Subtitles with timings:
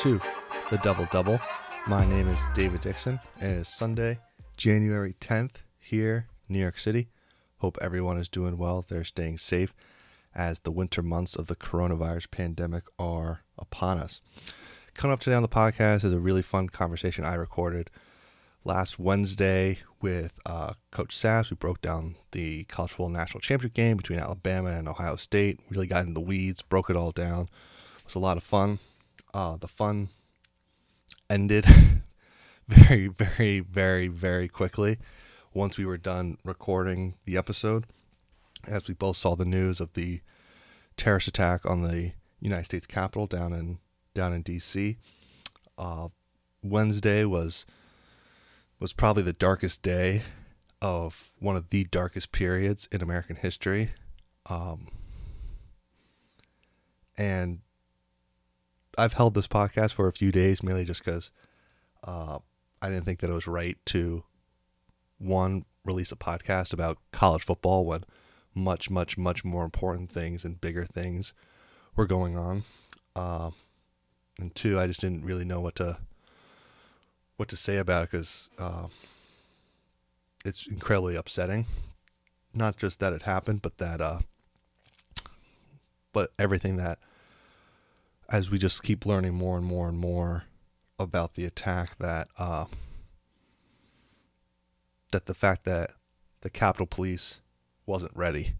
[0.00, 0.18] to
[0.70, 1.38] the Double Double.
[1.86, 4.18] My name is David Dixon, and it is Sunday,
[4.56, 7.10] January 10th, here, New York City.
[7.58, 8.82] Hope everyone is doing well.
[8.88, 9.74] They're staying safe
[10.34, 14.22] as the winter months of the coronavirus pandemic are upon us.
[14.94, 17.90] Coming up today on the podcast is a really fun conversation I recorded
[18.64, 21.50] last Wednesday with uh, Coach Sass.
[21.50, 25.60] We broke down the college football national championship game between Alabama and Ohio State.
[25.68, 27.50] Really got into the weeds, broke it all down.
[27.98, 28.78] It was a lot of fun.
[29.32, 30.08] Uh, the fun
[31.28, 31.64] ended
[32.68, 34.98] very, very, very, very quickly
[35.52, 37.86] once we were done recording the episode.
[38.66, 40.20] As we both saw the news of the
[40.96, 43.78] terrorist attack on the United States Capitol down in
[44.14, 44.98] down in D.C.
[45.78, 46.08] Uh,
[46.62, 47.64] Wednesday was
[48.78, 50.22] was probably the darkest day
[50.82, 53.92] of one of the darkest periods in American history.
[54.46, 54.88] Um,
[57.16, 57.60] and
[59.00, 61.30] I've held this podcast for a few days, mainly just because
[62.04, 62.38] uh,
[62.82, 64.24] I didn't think that it was right to
[65.16, 68.04] one release a podcast about college football when
[68.54, 71.32] much, much, much more important things and bigger things
[71.96, 72.64] were going on.
[73.16, 73.52] Uh,
[74.38, 75.96] and two, I just didn't really know what to
[77.38, 78.88] what to say about it because uh,
[80.44, 81.64] it's incredibly upsetting.
[82.52, 84.18] Not just that it happened, but that uh,
[86.12, 86.98] but everything that
[88.30, 90.44] as we just keep learning more and more and more
[90.98, 92.66] about the attack that uh,
[95.12, 95.92] that the fact that
[96.42, 97.40] the Capitol Police
[97.86, 98.54] wasn't ready,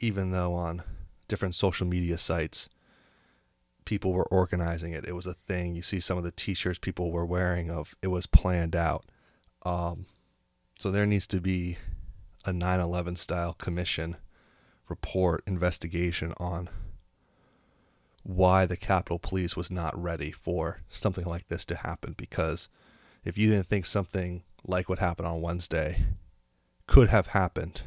[0.00, 0.82] even though on
[1.28, 2.68] different social media sites
[3.84, 5.04] people were organizing it.
[5.06, 5.74] It was a thing.
[5.74, 9.04] You see some of the T-shirts people were wearing of it was planned out.
[9.62, 10.06] Um,
[10.78, 11.78] so there needs to be
[12.44, 14.16] a 9/11 style commission
[14.88, 16.68] report investigation on
[18.22, 22.14] why the Capitol Police was not ready for something like this to happen.
[22.16, 22.68] Because
[23.24, 26.04] if you didn't think something like what happened on Wednesday
[26.86, 27.82] could have happened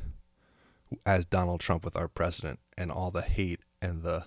[1.05, 4.25] as Donald Trump with our president and all the hate and the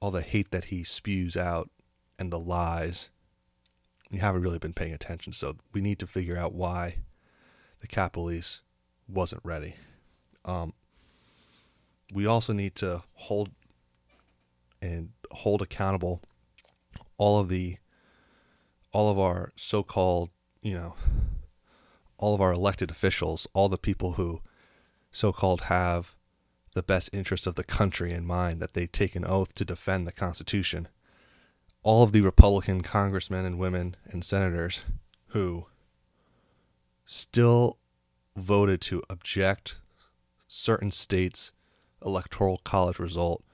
[0.00, 1.68] all the hate that he spews out
[2.18, 3.10] and the lies,
[4.10, 5.32] you haven't really been paying attention.
[5.32, 6.96] So we need to figure out why
[7.80, 8.62] the Capitol Police
[9.06, 9.76] wasn't ready.
[10.44, 10.72] Um,
[12.12, 13.50] we also need to hold
[14.82, 16.22] and hold accountable
[17.18, 17.76] all of the
[18.92, 20.30] all of our so-called,
[20.62, 20.94] you know,
[22.18, 24.40] all of our elected officials, all the people who
[25.12, 26.16] so-called have
[26.74, 30.06] the best interests of the country in mind, that they take an oath to defend
[30.06, 30.88] the Constitution.
[31.82, 34.82] All of the Republican congressmen and women and senators
[35.28, 35.66] who
[37.06, 37.78] still
[38.36, 39.76] voted to object
[40.48, 41.52] certain states'
[42.04, 43.44] electoral college result,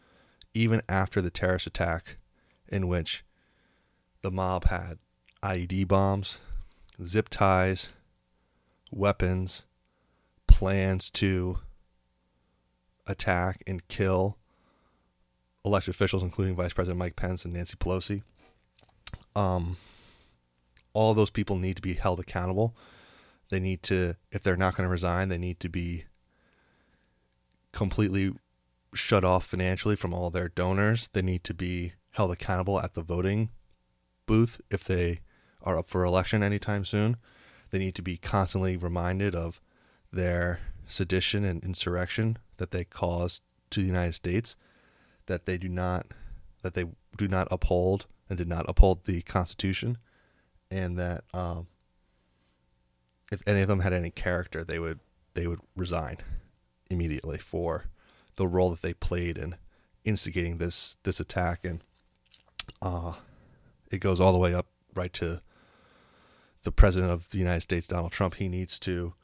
[0.57, 2.17] even after the terrorist attack,
[2.69, 3.25] in which
[4.23, 4.99] the mob had
[5.43, 6.39] IED bombs,
[7.05, 7.91] zip ties,
[8.91, 9.63] weapons,
[10.47, 11.59] plans to
[13.07, 14.39] attack and kill
[15.65, 18.23] elected officials, including Vice President Mike Pence and Nancy Pelosi.
[19.35, 19.77] Um,
[20.95, 22.75] all those people need to be held accountable.
[23.51, 26.07] They need to, if they're not going to resign, they need to be
[27.73, 28.33] completely
[28.95, 31.09] shut off financially from all their donors.
[31.13, 33.51] They need to be held accountable at the voting
[34.27, 35.21] booth if they
[35.63, 37.17] are up for election anytime soon.
[37.71, 39.61] They need to be constantly reminded of
[40.13, 44.57] their sedition and insurrection that they caused to the United States,
[45.27, 46.07] that they do not
[46.63, 46.85] that they
[47.17, 49.99] do not uphold and did not uphold the Constitution,
[50.71, 51.67] and that um,
[53.31, 55.01] if any of them had any character, they would
[55.35, 56.19] they would resign
[56.89, 57.87] immediately for
[58.37, 59.57] the role that they played in
[60.05, 61.83] instigating this this attack, and
[62.81, 63.15] uh,
[63.91, 65.41] it goes all the way up right to
[66.63, 68.35] the president of the United States, Donald Trump.
[68.37, 69.15] He needs to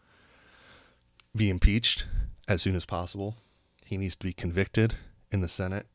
[1.34, 2.06] be impeached
[2.46, 3.36] as soon as possible.
[3.84, 4.96] He needs to be convicted
[5.30, 5.86] in the Senate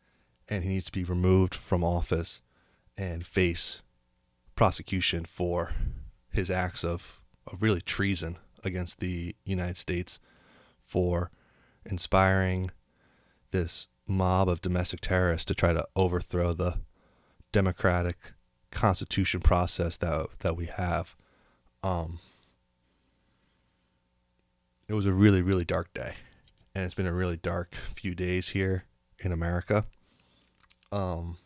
[0.50, 2.42] and he needs to be removed from office
[2.98, 3.82] and face
[4.56, 5.74] prosecution for
[6.32, 10.20] his acts of, of really treason against the United States
[10.84, 11.32] for
[11.86, 12.72] inspiring
[13.52, 16.80] this mob of domestic terrorists to try to overthrow the
[17.52, 18.34] democratic
[18.72, 21.16] constitution process that that we have.
[21.84, 22.20] Um,
[24.88, 26.14] it was a really really dark day
[26.74, 28.86] and it's been a really dark few days here
[29.20, 29.86] in america
[30.92, 31.38] um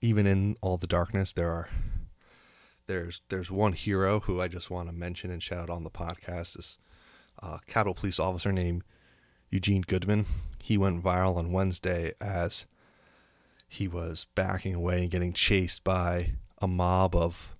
[0.00, 1.68] even in all the darkness there are
[2.86, 5.90] there's there's one hero who i just want to mention and shout out on the
[5.90, 6.78] podcast this
[7.42, 8.82] uh, Capitol police officer named
[9.50, 10.26] eugene goodman
[10.60, 12.66] he went viral on wednesday as
[13.68, 17.56] he was backing away and getting chased by a mob of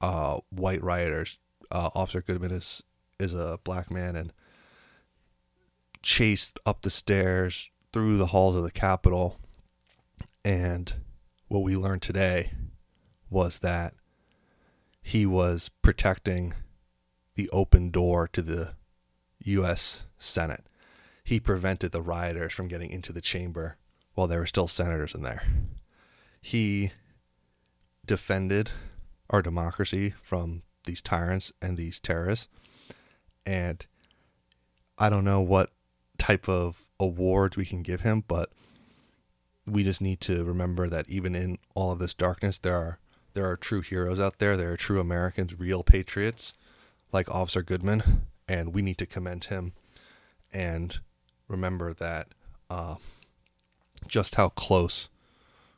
[0.00, 1.38] uh, white rioters.
[1.70, 2.82] Uh, Officer Goodman is
[3.18, 4.32] is a black man and
[6.02, 9.38] chased up the stairs through the halls of the Capitol.
[10.44, 10.94] And
[11.48, 12.52] what we learned today
[13.28, 13.94] was that
[15.02, 16.54] he was protecting
[17.34, 18.74] the open door to the
[19.44, 20.04] U.S.
[20.16, 20.64] Senate.
[21.28, 23.76] He prevented the rioters from getting into the chamber
[24.14, 25.42] while there were still senators in there.
[26.40, 26.92] He
[28.06, 28.70] defended
[29.28, 32.48] our democracy from these tyrants and these terrorists.
[33.44, 33.84] And
[34.96, 35.72] I don't know what
[36.16, 38.50] type of awards we can give him, but
[39.66, 43.00] we just need to remember that even in all of this darkness, there are
[43.34, 44.56] there are true heroes out there.
[44.56, 46.54] There are true Americans, real patriots,
[47.12, 49.74] like Officer Goodman, and we need to commend him
[50.50, 51.00] and
[51.48, 52.28] remember that
[52.70, 52.96] uh,
[54.06, 55.08] just how close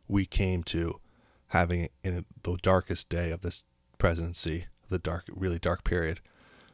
[0.08, 1.00] we came to
[1.48, 3.64] having in the darkest day of this
[3.98, 6.20] presidency, the dark, really dark period,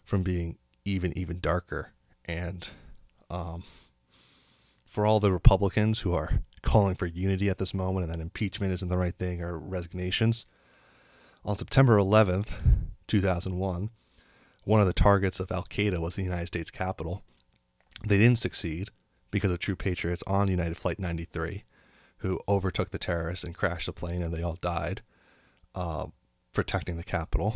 [0.05, 1.93] from being even even darker.
[2.25, 2.69] And
[3.31, 3.65] um,
[4.85, 8.73] for all the Republicans who are calling for unity at this moment and that impeachment
[8.73, 10.47] isn't the right thing or resignations,
[11.45, 12.49] on September 11th,
[13.07, 13.91] 2001,
[14.65, 17.23] one of the targets of Al Qaeda was the United States Capitol.
[18.05, 18.91] They didn't succeed
[19.31, 21.65] because of true patriots on United Flight 93
[22.19, 25.03] who overtook the terrorists and crashed the plane and they all died
[25.75, 26.07] uh,
[26.53, 27.55] protecting the Capitol.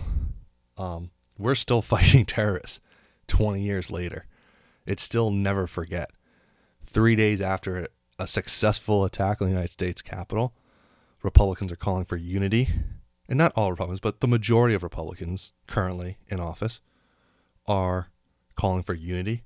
[0.77, 2.81] Um, we're still fighting terrorists
[3.29, 4.27] 20 years later.
[4.87, 6.11] It's still never forget.
[6.85, 7.89] Three days after
[8.19, 10.53] a successful attack on the United States Capitol,
[11.23, 12.69] Republicans are calling for unity.
[13.29, 16.81] And not all Republicans, but the majority of Republicans currently in office
[17.67, 18.09] are
[18.57, 19.45] calling for unity.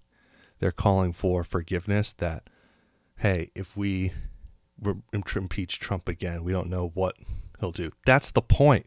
[0.65, 2.49] They're calling for forgiveness that,
[3.19, 4.15] hey, if we
[5.13, 7.17] impeach Trump again, we don't know what
[7.61, 7.91] he'll do.
[8.07, 8.87] That's the point.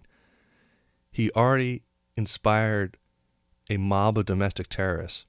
[1.11, 1.83] He already
[2.15, 2.97] inspired
[3.69, 5.27] a mob of domestic terrorists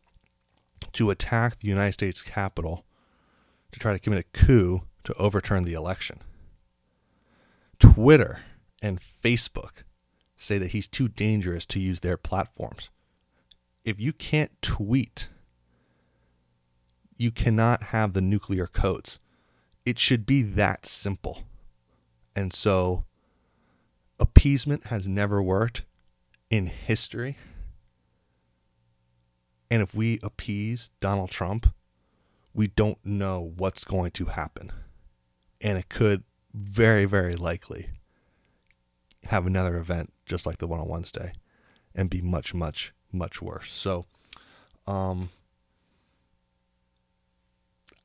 [0.93, 2.87] to attack the United States Capitol
[3.71, 6.21] to try to commit a coup to overturn the election.
[7.79, 8.41] Twitter
[8.81, 9.83] and Facebook
[10.39, 12.89] say that he's too dangerous to use their platforms.
[13.85, 15.29] If you can't tweet,
[17.19, 19.19] you cannot have the nuclear codes.
[19.85, 21.43] It should be that simple.
[22.35, 23.05] And so
[24.21, 25.85] appeasement has never worked
[26.49, 27.37] in history.
[29.71, 31.75] And if we appease Donald Trump,
[32.55, 34.73] we don't know what's going to happen.
[35.61, 36.23] And it could
[36.55, 37.91] very, very likely
[39.25, 41.33] have another event just like the one on Wednesday
[41.95, 43.73] and be much, much, much worse.
[43.73, 44.07] So,
[44.87, 45.31] um,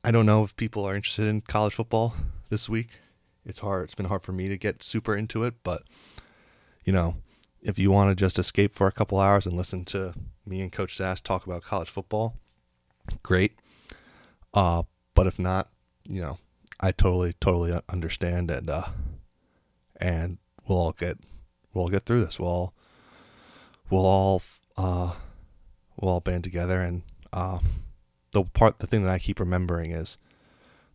[0.06, 2.14] I don't know if people are interested in college football
[2.50, 2.90] this week.
[3.46, 3.84] It's hard.
[3.84, 5.82] It's been hard for me to get super into it, but
[6.84, 7.16] you know,
[7.62, 10.12] if you want to just escape for a couple hours and listen to
[10.44, 12.36] me and Coach Sass talk about college football,
[13.22, 13.58] great.
[14.52, 14.82] Uh,
[15.14, 15.70] but if not,
[16.06, 16.36] you know,
[16.78, 18.84] I totally, totally understand, and uh,
[19.98, 20.36] and
[20.68, 21.16] we'll all get
[21.72, 22.38] we'll all get through this.
[22.38, 22.74] We'll all
[23.88, 24.42] we'll all
[24.76, 25.14] uh,
[25.96, 27.60] we'll all band together and uh,
[28.34, 30.18] the part the thing that I keep remembering is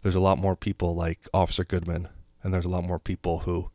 [0.03, 2.09] there's a lot more people like Officer Goodman,
[2.43, 3.71] and there's a lot more people who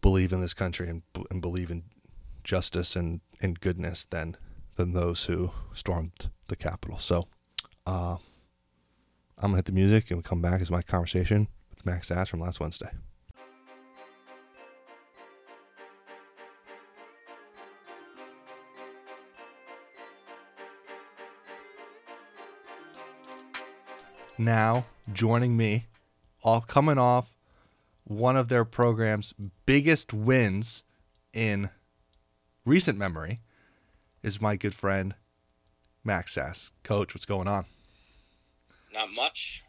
[0.00, 1.82] believe in this country and, and believe in
[2.44, 4.36] justice and, and goodness than
[4.76, 6.98] than those who stormed the Capitol.
[6.98, 7.26] So,
[7.86, 8.16] uh,
[9.38, 12.28] I'm gonna hit the music and we'll come back as my conversation with Max Sass
[12.28, 12.90] from last Wednesday.
[24.38, 25.86] Now joining me,
[26.42, 27.34] all coming off
[28.04, 29.34] one of their program's
[29.66, 30.84] biggest wins
[31.32, 31.68] in
[32.64, 33.40] recent memory,
[34.22, 35.14] is my good friend
[36.04, 36.70] Max Sass.
[36.82, 37.66] Coach, what's going on?
[38.92, 39.62] Not much.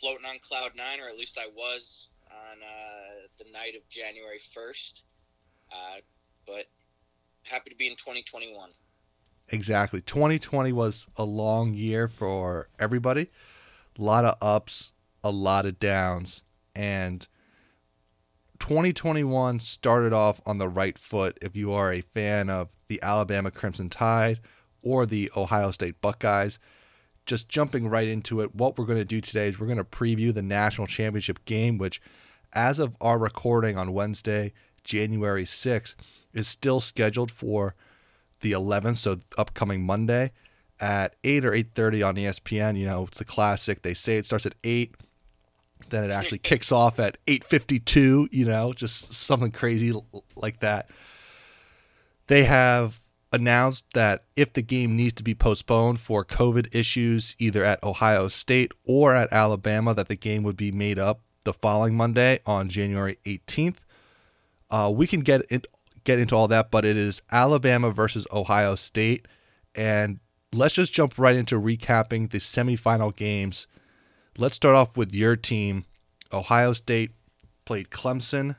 [0.00, 4.38] Floating on cloud nine, or at least I was on uh, the night of January
[4.56, 5.02] 1st.
[5.70, 6.00] Uh,
[6.46, 6.66] but
[7.42, 8.70] happy to be in 2021.
[9.50, 10.00] Exactly.
[10.00, 13.28] 2020 was a long year for everybody
[13.98, 14.92] a lot of ups,
[15.24, 16.42] a lot of downs,
[16.74, 17.26] and
[18.60, 23.50] 2021 started off on the right foot if you are a fan of the Alabama
[23.50, 24.40] Crimson Tide
[24.82, 26.58] or the Ohio State Buckeyes.
[27.26, 29.84] Just jumping right into it, what we're going to do today is we're going to
[29.84, 32.00] preview the national championship game, which,
[32.54, 34.52] as of our recording on Wednesday,
[34.82, 35.94] January 6th,
[36.32, 37.74] is still scheduled for
[38.40, 40.32] the 11th, so upcoming Monday
[40.80, 44.46] at 8 or 8.30 on espn you know it's a classic they say it starts
[44.46, 44.94] at 8
[45.90, 49.92] then it actually kicks off at 8:52, you know, just something crazy
[50.36, 50.90] like that.
[52.26, 53.00] They have
[53.32, 58.28] announced that if the game needs to be postponed for COVID issues either at Ohio
[58.28, 62.68] State or at Alabama that the game would be made up the following Monday on
[62.68, 63.76] January 18th.
[64.70, 65.66] Uh, we can get it,
[66.04, 69.26] get into all that, but it is Alabama versus Ohio State
[69.74, 70.20] and
[70.52, 73.66] let's just jump right into recapping the semifinal games.
[74.36, 75.84] Let's start off with your team.
[76.32, 77.12] Ohio State
[77.64, 78.56] played Clemson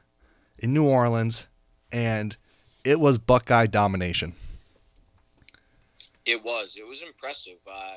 [0.57, 1.47] in New Orleans,
[1.91, 2.35] and
[2.83, 4.33] it was Buckeye domination.
[6.25, 6.75] It was.
[6.77, 7.57] It was impressive.
[7.69, 7.95] Uh,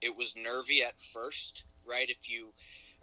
[0.00, 2.08] it was nervy at first, right?
[2.08, 2.48] If you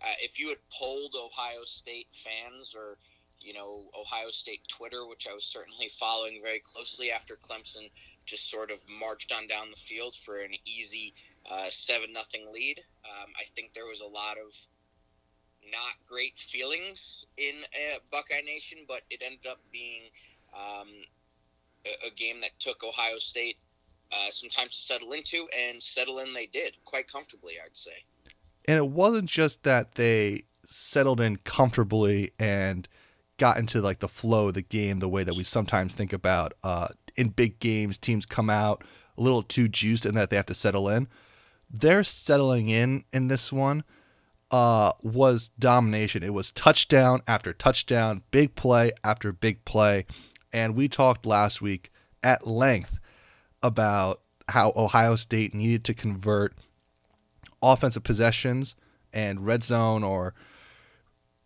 [0.04, 2.98] uh, if you had polled Ohio State fans or
[3.46, 7.90] you know Ohio State Twitter, which I was certainly following very closely after Clemson
[8.25, 11.14] just sort of marched on down the field for an easy
[11.50, 12.80] uh, seven uh, nothing lead.
[13.06, 14.56] Um, I think there was a lot of
[15.72, 20.04] not great feelings in uh, Buckeye Nation, but it ended up being
[20.54, 20.88] um,
[21.86, 23.58] a, a, game that took Ohio State
[24.12, 28.04] uh, some time to settle into, and settle in they did quite comfortably, I'd say.
[28.68, 32.88] And it wasn't just that they settled in comfortably and
[33.38, 36.54] got into like the flow of the game the way that we sometimes think about
[36.63, 38.84] uh, in big games teams come out
[39.18, 41.08] a little too juiced and that they have to settle in.
[41.70, 43.84] Their settling in in this one
[44.51, 46.24] uh, was domination.
[46.24, 50.06] It was touchdown after touchdown big play after big play.
[50.54, 51.92] And we talked last week
[52.24, 53.00] at length
[53.62, 56.54] about how ohio state needed to convert
[57.62, 58.75] offensive possessions
[59.12, 60.34] and red zone or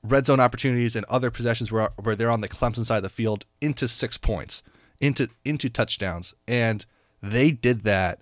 [0.04, 3.10] red zone opportunities and other possessions where where they're on the Clemson side of the
[3.10, 4.64] field into six points,
[5.00, 6.86] into into touchdowns, and
[7.22, 8.22] they did that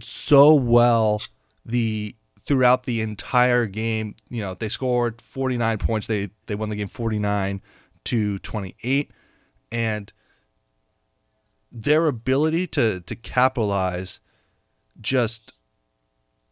[0.00, 1.22] so well
[1.64, 2.14] the
[2.46, 4.14] throughout the entire game.
[4.28, 6.06] You know, they scored 49 points.
[6.06, 7.60] They they won the game 49
[8.04, 9.10] to 28,
[9.70, 10.12] and
[11.70, 14.20] their ability to to capitalize
[15.00, 15.52] just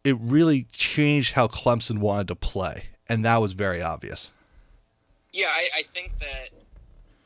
[0.04, 4.30] it really changed how Clemson wanted to play and that was very obvious.
[5.32, 6.50] Yeah, I, I think that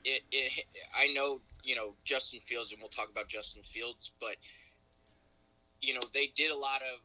[0.04, 0.64] it, it.
[0.96, 4.36] I know you know Justin Fields, and we'll talk about Justin Fields, but
[5.80, 7.00] you know they did a lot of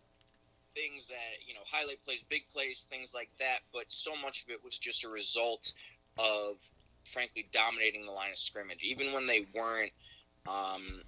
[0.73, 3.59] things that you know highlight plays, big plays, things like that.
[3.73, 5.73] But so much of it was just a result
[6.17, 6.55] of
[7.05, 9.91] frankly dominating the line of scrimmage, even when they weren't,
[10.47, 11.01] um,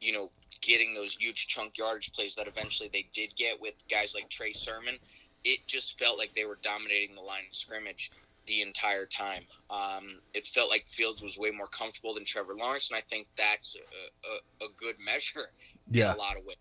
[0.00, 4.14] you know, getting those huge chunk yardage plays that eventually they did get with guys
[4.14, 4.96] like Trey Sermon
[5.44, 8.10] it just felt like they were dominating the line of scrimmage
[8.46, 9.42] the entire time.
[9.70, 13.26] Um, it felt like Fields was way more comfortable than Trevor Lawrence, and I think
[13.36, 15.50] that's a, a, a good measure
[15.90, 16.10] yeah.
[16.10, 16.56] in a lot of ways.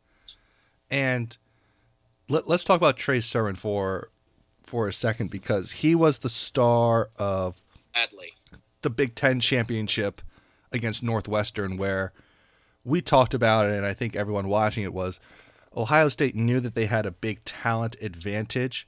[0.90, 1.36] And
[2.30, 4.10] let, us talk about Trey Sermon for
[4.64, 7.62] for a second because he was the star of
[7.94, 8.34] Adley.
[8.84, 10.22] the Big Ten championship
[10.72, 12.14] against Northwestern, where
[12.86, 15.20] we talked about it, and I think everyone watching it was
[15.76, 18.88] Ohio State knew that they had a big talent advantage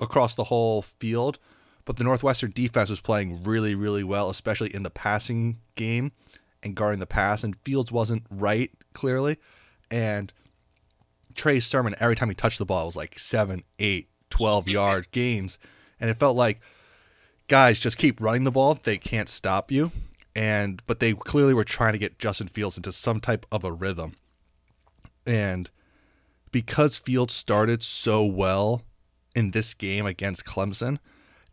[0.00, 1.38] across the whole field,
[1.84, 6.12] but the Northwestern defense was playing really, really well, especially in the passing game
[6.62, 7.42] and guarding the pass.
[7.42, 9.38] And Fields wasn't right, clearly.
[9.90, 10.32] And
[11.34, 15.58] Trey Sermon, every time he touched the ball, was like seven, eight, 12 yard gains.
[15.98, 16.60] And it felt like,
[17.48, 18.78] guys, just keep running the ball.
[18.80, 19.90] They can't stop you.
[20.34, 23.72] And, but they clearly were trying to get Justin Fields into some type of a
[23.72, 24.12] rhythm.
[25.26, 25.70] And,
[26.52, 28.82] because Fields started so well
[29.34, 30.98] in this game against Clemson,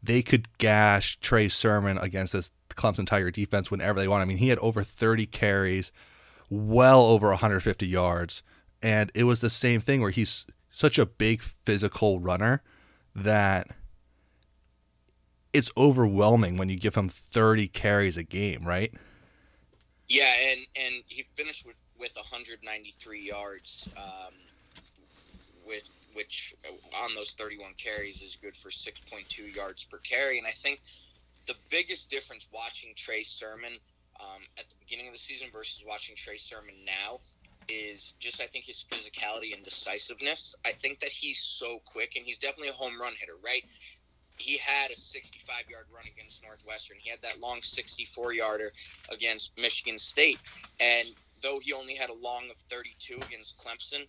[0.03, 4.21] they could gash Trey Sermon against this Clemson Tiger defense whenever they want.
[4.21, 5.91] I mean, he had over 30 carries,
[6.49, 8.43] well over 150 yards,
[8.81, 12.61] and it was the same thing where he's such a big physical runner
[13.15, 13.67] that
[15.51, 18.93] it's overwhelming when you give him 30 carries a game, right?
[20.07, 23.89] Yeah, and and he finished with with 193 yards.
[23.97, 24.33] Um,
[25.69, 25.83] with
[26.13, 30.39] which uh, on those 31 carries is good for 6.2 yards per carry.
[30.39, 30.81] And I think
[31.47, 33.73] the biggest difference watching Trey Sermon
[34.19, 37.21] um, at the beginning of the season versus watching Trey Sermon now
[37.69, 40.55] is just I think his physicality and decisiveness.
[40.65, 43.63] I think that he's so quick and he's definitely a home run hitter, right?
[44.37, 46.97] He had a 65 yard run against Northwestern.
[46.99, 48.71] He had that long 64 yarder
[49.11, 50.41] against Michigan State.
[50.79, 51.09] And
[51.43, 54.07] though he only had a long of 32 against Clemson,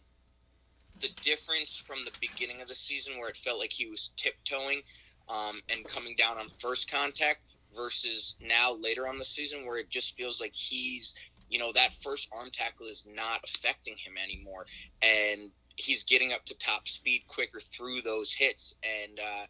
[1.00, 4.82] the difference from the beginning of the season where it felt like he was tiptoeing
[5.28, 7.40] um, and coming down on first contact
[7.74, 11.14] versus now later on the season where it just feels like he's
[11.50, 14.64] you know that first arm tackle is not affecting him anymore.
[15.02, 18.74] And he's getting up to top speed quicker through those hits.
[18.82, 19.46] And uh,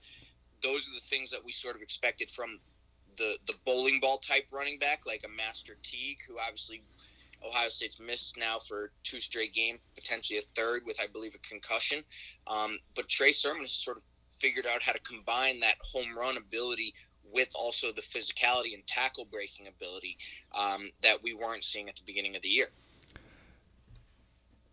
[0.63, 2.59] those are the things that we sort of expected from
[3.17, 6.83] the the bowling ball type running back, like a Master Teague, who obviously
[7.47, 11.39] Ohio State's missed now for two straight games, potentially a third with I believe a
[11.39, 12.05] concussion.
[12.47, 14.03] Um, but Trey Sermon has sort of
[14.39, 16.95] figured out how to combine that home run ability
[17.33, 20.17] with also the physicality and tackle breaking ability
[20.59, 22.69] um, that we weren't seeing at the beginning of the year.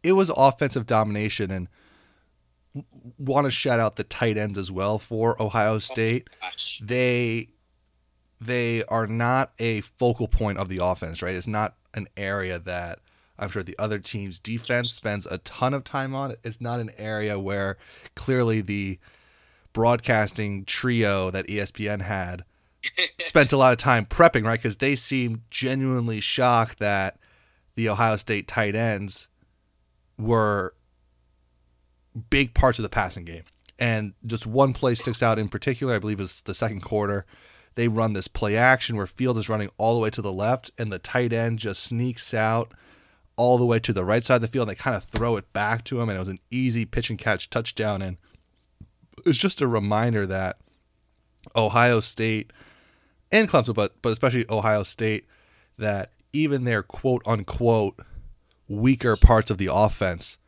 [0.03, 1.67] It was offensive domination, and
[3.17, 6.29] want to shout out the tight ends as well for Ohio oh State.
[6.41, 6.49] Oh
[6.81, 7.49] they
[8.39, 11.35] they are not a focal point of the offense, right?
[11.35, 12.99] It's not an area that
[13.39, 16.35] I'm sure the other team's defense spends a ton of time on.
[16.43, 17.77] It's not an area where
[18.15, 18.99] clearly the
[19.73, 22.45] broadcasting trio that ESPN had
[23.19, 24.59] spent a lot of time prepping, right?
[24.59, 27.19] Because they seemed genuinely shocked that
[27.75, 29.27] the Ohio State tight ends
[30.17, 30.73] were
[32.29, 33.43] big parts of the passing game.
[33.79, 37.25] And just one play sticks out in particular, I believe is the second quarter.
[37.77, 40.71] They run this play action where Field is running all the way to the left
[40.79, 42.73] and the tight end just sneaks out
[43.35, 44.67] all the way to the right side of the field.
[44.67, 47.11] And they kind of throw it back to him, and it was an easy pitch
[47.11, 48.01] and catch touchdown.
[48.01, 48.17] And
[49.27, 50.57] it's just a reminder that
[51.55, 52.51] Ohio State
[53.31, 55.27] and Clemson, but but especially Ohio State,
[55.77, 57.99] that even their quote unquote
[58.67, 60.39] weaker parts of the offense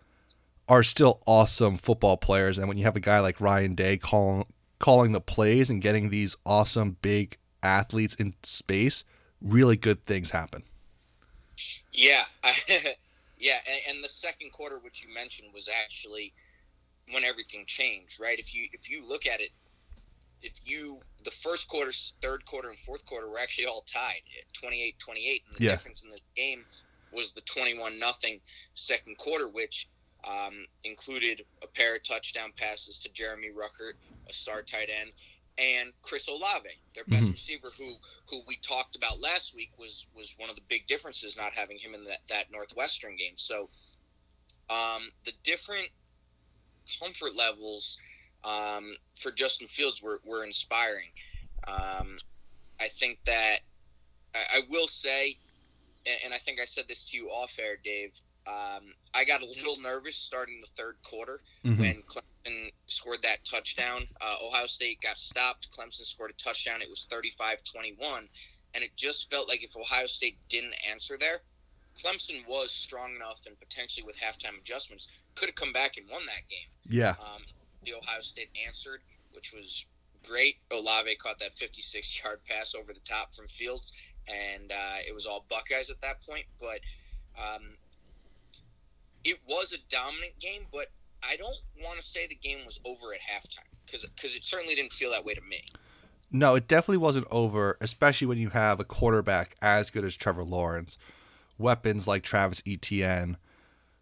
[0.67, 2.57] are still awesome football players.
[2.57, 4.45] And when you have a guy like Ryan Day calling
[4.79, 9.03] calling the plays and getting these awesome big athletes in space,
[9.41, 10.63] really good things happen.
[11.91, 12.23] Yeah,
[13.37, 16.33] yeah, and, and, the second quarter, which you mentioned, was actually
[17.11, 18.39] when everything changed, right?
[18.39, 19.49] If you if you look at it,
[20.41, 24.69] if you the first quarter, third quarter, and fourth quarter were actually all tied at
[24.69, 25.71] 28-28, and the yeah.
[25.71, 26.63] difference in the game
[27.11, 28.39] was the 21 nothing
[28.73, 29.89] second quarter, which
[30.23, 33.93] um, included a pair of touchdown passes to Jeremy Ruckert,
[34.27, 35.11] a star tight end,
[35.57, 37.31] and Chris Olave, their best mm-hmm.
[37.31, 37.95] receiver, who
[38.29, 41.77] who we talked about last week was was one of the big differences not having
[41.77, 43.33] him in that that Northwestern game.
[43.35, 43.69] So
[44.69, 45.89] um, the different
[46.99, 47.97] comfort levels
[48.43, 51.09] um, for Justin Fields were were inspiring.
[51.67, 52.17] Um,
[52.79, 53.59] I think that
[54.33, 55.37] I, I will say,
[56.05, 58.13] and, and I think I said this to you off air, Dave.
[58.47, 61.79] Um, I got a little nervous starting the third quarter mm-hmm.
[61.79, 64.07] when Clemson scored that touchdown.
[64.21, 65.67] Uh, Ohio State got stopped.
[65.71, 66.81] Clemson scored a touchdown.
[66.81, 68.27] It was 35 21.
[68.73, 71.41] And it just felt like if Ohio State didn't answer there,
[72.03, 76.25] Clemson was strong enough and potentially with halftime adjustments could have come back and won
[76.25, 76.69] that game.
[76.87, 77.15] Yeah.
[77.19, 77.43] Um,
[77.83, 79.01] the Ohio State answered,
[79.33, 79.85] which was
[80.23, 80.57] great.
[80.71, 83.91] Olave caught that 56 yard pass over the top from Fields,
[84.27, 86.45] and uh, it was all Buckeyes at that point.
[86.59, 86.79] But
[87.37, 87.75] um,
[89.23, 90.87] it was a dominant game, but
[91.23, 94.75] I don't want to say the game was over at halftime because because it certainly
[94.75, 95.63] didn't feel that way to me.
[96.31, 100.43] No, it definitely wasn't over, especially when you have a quarterback as good as Trevor
[100.43, 100.97] Lawrence,
[101.57, 103.37] weapons like Travis Etienne,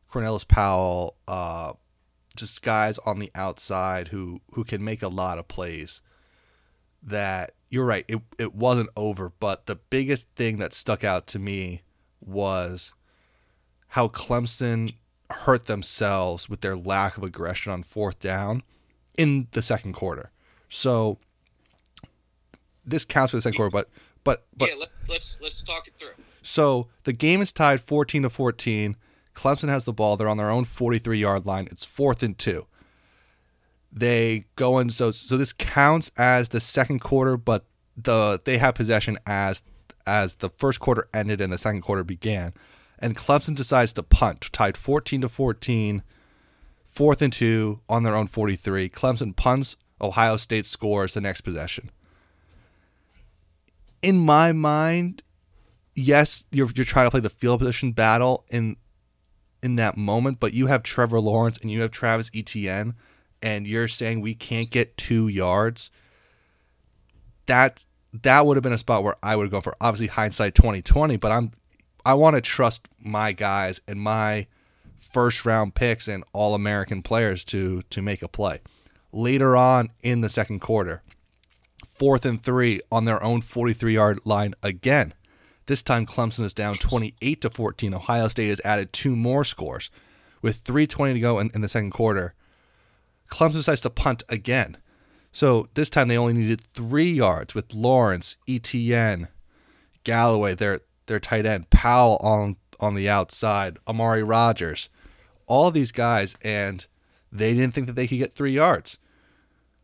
[0.10, 1.74] Cornelius Powell, uh,
[2.36, 6.02] just guys on the outside who who can make a lot of plays.
[7.02, 11.40] That you're right, it it wasn't over, but the biggest thing that stuck out to
[11.40, 11.82] me
[12.20, 12.94] was
[13.90, 14.96] how Clemson
[15.30, 18.64] hurt themselves with their lack of aggression on fourth down
[19.18, 20.32] in the second quarter.
[20.70, 21.18] So
[22.86, 23.90] this counts for the second quarter, but
[24.24, 26.24] but but yeah, let, let's let's talk it through.
[26.42, 28.96] So the game is tied 14 to 14.
[29.36, 30.18] Clemson has the ball.
[30.18, 31.68] They're on their own 43 yard line.
[31.72, 32.66] It's fourth and two.
[33.92, 34.90] They go in.
[34.90, 39.64] So so this counts as the second quarter, but the they have possession as
[40.06, 42.54] as the first quarter ended and the second quarter began
[43.00, 46.04] and Clemson decides to punt, tied 14 to 14,
[46.86, 48.90] fourth and two on their own 43.
[48.90, 51.92] Clemson punts, Ohio State scores the next possession.
[54.02, 55.24] In my mind,
[55.96, 58.78] yes, you're you're trying to play the field position battle in
[59.64, 62.94] in that moment, but you have Trevor Lawrence and you have Travis Etienne,
[63.42, 65.90] and you're saying we can't get two yards.
[67.48, 71.18] That that would have been a spot where I would go for obviously hindsight 2020,
[71.18, 71.52] but I'm
[72.08, 74.48] I want to trust my guys and my
[74.98, 78.62] first round picks and all American players to to make a play.
[79.12, 81.04] Later on in the second quarter,
[82.00, 85.16] fourth and three on their own 43 yard line again.
[85.66, 87.94] This time Clemson is down 28 to 14.
[87.94, 89.90] Ohio State has added two more scores
[90.42, 92.34] with 3:20 to go in, in the second quarter.
[93.30, 94.78] Clemson decides to punt again.
[95.34, 99.28] So this time they only needed three yards with Lawrence, Etienne,
[100.06, 100.56] Galloway.
[100.56, 104.90] They're their tight end, Powell on on the outside, Amari Rodgers,
[105.48, 106.86] all these guys, and
[107.32, 109.00] they didn't think that they could get three yards.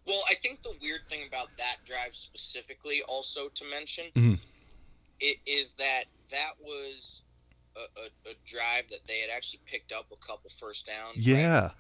[0.06, 4.40] Well, I think the weird thing about that drive specifically, also to mention, Mhm.
[5.20, 7.24] it is that that was
[7.76, 11.18] a, a, a drive that they had actually picked up a couple first downs.
[11.26, 11.38] right?
[11.40, 11.72] Yeah.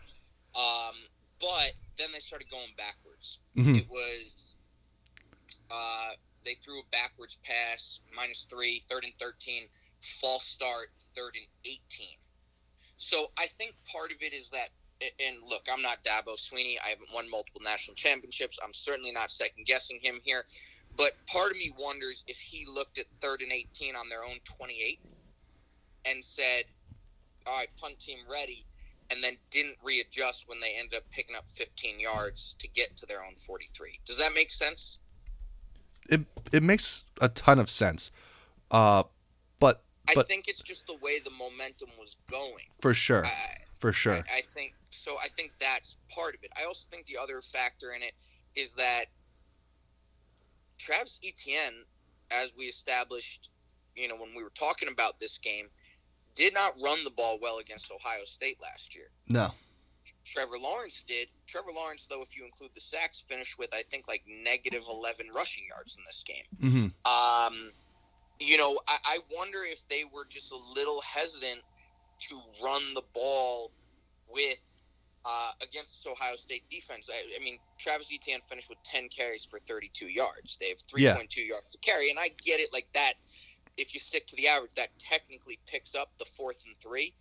[0.55, 0.95] Um,
[1.39, 3.37] but then they started going backwards.
[3.55, 3.77] Mhm.
[3.81, 4.55] It was
[5.69, 6.11] uh,
[6.43, 9.63] they threw a backwards pass, minus three, third and thirteen,
[10.01, 12.17] false start, third and eighteen.
[12.97, 14.69] So I think part of it is that,
[15.01, 16.75] and look, I'm not Dabo Swinney.
[16.83, 18.59] I haven't won multiple national championships.
[18.63, 20.45] I'm certainly not second guessing him here.
[20.95, 24.37] But part of me wonders if he looked at third and 18 on their own
[24.45, 24.99] 28
[26.05, 26.65] and said,
[27.47, 28.65] all right, punt team ready,
[29.09, 33.05] and then didn't readjust when they ended up picking up 15 yards to get to
[33.05, 33.99] their own 43.
[34.05, 34.99] Does that make sense?
[36.09, 38.11] It it makes a ton of sense.
[38.71, 39.03] Uh,
[39.59, 42.65] but I think it's just the way the momentum was going.
[42.79, 43.29] for sure, I,
[43.79, 44.15] for sure.
[44.15, 45.15] I, I think so.
[45.23, 46.51] I think that's part of it.
[46.59, 48.13] I also think the other factor in it
[48.55, 49.05] is that
[50.77, 51.85] Travis Etienne,
[52.31, 53.49] as we established,
[53.95, 55.67] you know, when we were talking about this game,
[56.35, 59.07] did not run the ball well against Ohio State last year.
[59.27, 59.51] No.
[60.25, 61.27] Trevor Lawrence did.
[61.47, 65.27] Trevor Lawrence, though, if you include the sacks, finished with I think like negative 11
[65.35, 66.93] rushing yards in this game.
[67.05, 67.71] hmm Um,
[68.39, 71.61] you know, I, I wonder if they were just a little hesitant
[72.29, 73.71] to run the ball
[74.27, 74.59] with
[75.25, 77.09] uh, against this Ohio State defense.
[77.11, 80.57] I, I mean, Travis Etienne finished with 10 carries for 32 yards.
[80.59, 81.43] They have 3.2 Yeah.
[81.43, 83.13] yards to carry, and I get it like that.
[83.77, 87.13] If you stick to the average, that technically picks up the fourth and three.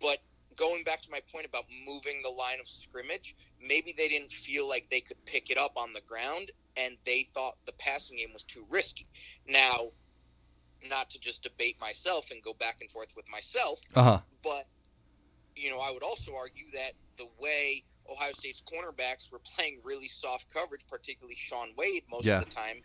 [0.00, 0.18] But
[0.58, 4.68] going back to my point about moving the line of scrimmage, maybe they didn't feel
[4.68, 8.32] like they could pick it up on the ground, and they thought the passing game
[8.32, 9.06] was too risky.
[9.46, 9.88] Now,
[10.88, 14.20] not to just debate myself and go back and forth with myself, Uh huh.
[14.42, 14.66] but
[15.56, 20.08] you know, I would also argue that the way Ohio State's cornerbacks were playing really
[20.08, 22.38] soft coverage, particularly Shaun Wade, most Yeah.
[22.38, 22.80] of the time,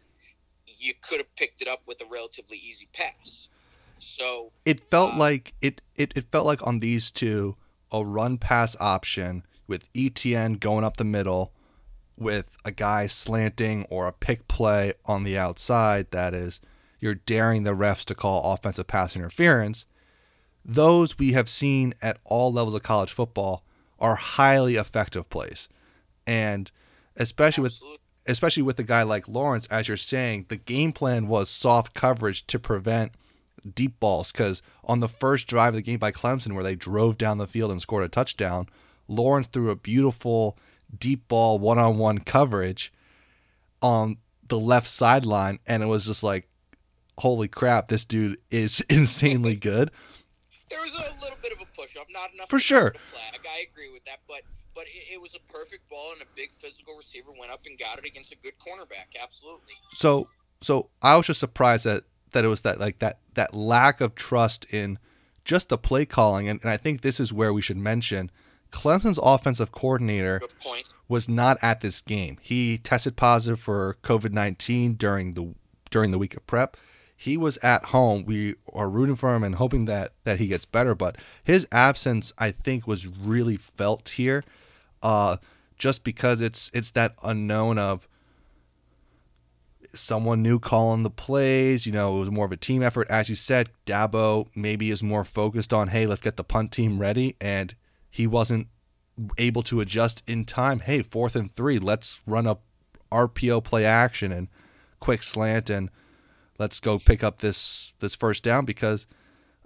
[0.65, 3.47] you could have picked it up with a relatively easy pass.
[3.99, 6.13] So It felt Uh, like it, it.
[6.15, 7.57] It felt like on these two,
[7.93, 11.53] a run pass option with Etienne going up the middle,
[12.17, 16.12] with a guy slanting or a pick play on the outside.
[16.12, 16.60] That is,
[16.99, 19.86] you're daring the refs to call offensive pass interference.
[20.65, 23.63] Those we have seen at all levels of college football
[23.99, 25.69] are highly effective plays,
[26.25, 26.71] and
[27.15, 27.82] especially with
[28.25, 32.47] especially with a guy like Lawrence, as you're saying, the game plan was soft coverage
[32.47, 33.12] to prevent
[33.73, 34.32] deep balls.
[34.32, 37.47] Because on the first drive of the game by Clemson, where they drove down the
[37.47, 38.67] field and scored a touchdown,
[39.08, 40.58] Lawrence threw a beautiful
[40.97, 42.91] deep ball one on one coverage
[43.82, 46.47] on the left sideline, and it was just like,
[47.19, 49.91] holy crap, this dude is insanely good.
[50.69, 52.91] there was a little bit of a push up, not enough For sure.
[52.91, 53.39] flag.
[53.45, 54.41] I agree with that, but
[54.76, 57.78] but it, it was a perfect ball, and a big physical receiver went up and
[57.78, 59.21] got it against a good cornerback.
[59.21, 59.73] Absolutely.
[59.93, 60.28] So
[60.62, 64.15] so I was just surprised that that it was that like that that lack of
[64.15, 65.00] trust in
[65.46, 68.30] just the play calling and, and I think this is where we should mention
[68.72, 70.41] Clemson's offensive coordinator
[71.08, 72.38] was not at this game.
[72.41, 75.54] He tested positive for COVID nineteen during the
[75.91, 76.76] during the week of prep.
[77.15, 78.26] He was at home.
[78.26, 80.96] We are rooting for him and hoping that that he gets better.
[80.96, 84.43] But his absence, I think, was really felt here,
[85.04, 85.38] uh,
[85.78, 88.08] just because it's it's that unknown of
[89.93, 91.86] someone new calling the plays.
[91.86, 93.10] You know, it was more of a team effort.
[93.10, 96.99] As you said, Dabo maybe is more focused on, hey, let's get the punt team
[96.99, 97.75] ready, and
[98.10, 98.67] he wasn't
[99.38, 100.79] able to adjust in time.
[100.79, 102.58] Hey, fourth and three, let's run a
[103.12, 104.47] RPO play action and
[104.99, 105.89] quick slant and
[106.58, 109.06] let's go pick up this this first down because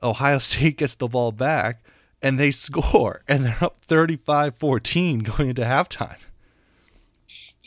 [0.03, 1.83] Ohio State gets the ball back
[2.21, 6.17] and they score and they're up 35-14 going into halftime.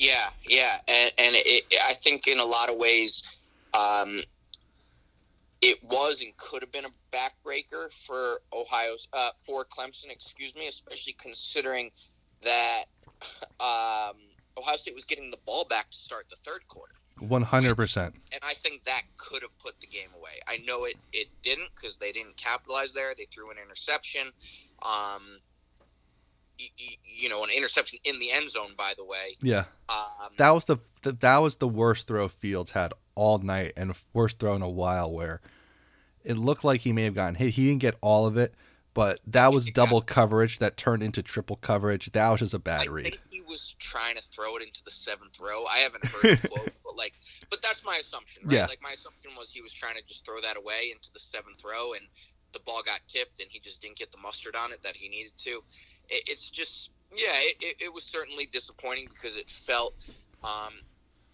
[0.01, 3.23] Yeah, yeah, and and it, I think in a lot of ways,
[3.75, 4.23] um,
[5.61, 10.11] it was and could have been a backbreaker for Ohio's uh, for Clemson.
[10.11, 11.91] Excuse me, especially considering
[12.43, 12.85] that
[13.61, 14.17] um,
[14.57, 16.95] Ohio State was getting the ball back to start the third quarter.
[17.21, 17.99] 100%.
[18.07, 20.41] and I think that could have put the game away.
[20.49, 23.13] I know it it didn't because they didn't capitalize there.
[23.15, 24.29] They threw an interception.
[24.83, 25.41] Um,
[27.05, 29.37] you know, an interception in the end zone, by the way.
[29.40, 29.64] Yeah.
[29.88, 33.94] Um, That was the that, that was the worst throw Fields had all night and
[34.12, 35.40] worst throw in a while where
[36.25, 37.55] it looked like he may have gotten hit.
[37.55, 38.55] He didn't get all of it,
[38.94, 42.12] but that was double coverage that turned into triple coverage.
[42.12, 43.05] That was just a bad read.
[43.05, 45.64] think he was trying to throw it into the seventh row.
[45.66, 47.14] I haven't heard the quote, but like,
[47.49, 48.55] but that's my assumption, right?
[48.55, 48.66] Yeah.
[48.66, 51.64] Like my assumption was he was trying to just throw that away into the seventh
[51.64, 52.03] row, and
[52.53, 55.09] the ball got tipped, and he just didn't get the mustard on it that he
[55.09, 55.62] needed to.
[56.11, 59.94] It, it's just Yeah, it, it, it was certainly disappointing because it felt,
[60.44, 60.75] um,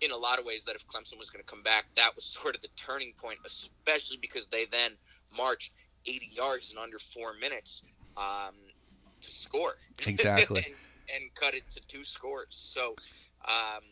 [0.01, 2.25] in a lot of ways, that if Clemson was going to come back, that was
[2.43, 4.93] sort of the turning point, especially because they then
[5.37, 5.73] marched
[6.07, 7.83] 80 yards in under four minutes
[8.17, 8.55] um,
[9.21, 9.75] to score.
[10.07, 10.59] Exactly.
[10.59, 10.75] and,
[11.23, 12.49] and, cut it to two scores.
[12.51, 12.95] So,
[13.45, 13.83] um,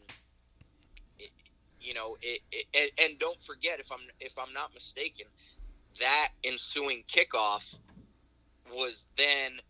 [1.18, 1.30] it,
[1.80, 5.26] you know, it, it, and don't forget, if I'm if I'm not mistaken,
[6.00, 7.74] that ensuing kickoff
[8.72, 9.60] was then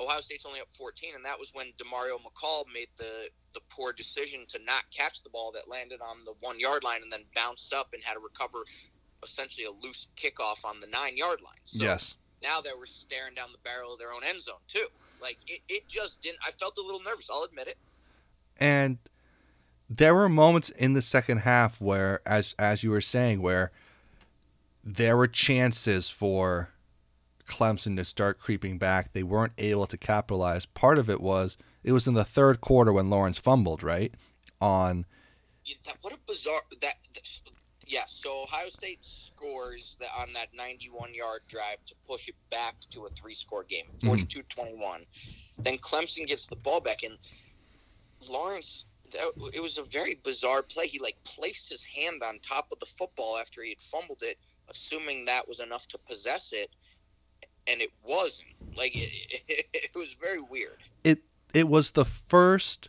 [0.00, 3.92] Ohio State's only up 14, and that was when Demario McCall made the the poor
[3.92, 7.22] decision to not catch the ball that landed on the one yard line and then
[7.34, 8.64] bounced up and had to recover
[9.22, 11.54] essentially a loose kickoff on the nine yard line.
[11.64, 12.16] So yes.
[12.42, 14.86] Now they were staring down the barrel of their own end zone too.
[15.22, 16.38] Like it, it just didn't.
[16.46, 17.30] I felt a little nervous.
[17.30, 17.78] I'll admit it.
[18.58, 18.98] And
[19.88, 23.70] there were moments in the second half where, as as you were saying, where
[24.82, 26.73] there were chances for
[27.48, 29.12] Clemson to start creeping back.
[29.12, 30.66] They weren't able to capitalize.
[30.66, 34.12] Part of it was it was in the third quarter when Lawrence fumbled, right?
[34.60, 35.04] On
[35.64, 37.40] yeah, that, what a bizarre that, that
[37.86, 38.12] yes.
[38.12, 43.04] So Ohio State scores the, on that 91 yard drive to push it back to
[43.06, 44.60] a three score game, 42 mm-hmm.
[44.60, 45.04] 21.
[45.58, 47.16] Then Clemson gets the ball back, and
[48.28, 48.84] Lawrence.
[49.52, 50.88] It was a very bizarre play.
[50.88, 54.38] He like placed his hand on top of the football after he had fumbled it,
[54.68, 56.70] assuming that was enough to possess it
[57.66, 58.48] and it wasn't.
[58.76, 59.10] Like it,
[59.48, 60.78] it, it was very weird.
[61.02, 61.22] It
[61.52, 62.88] it was the first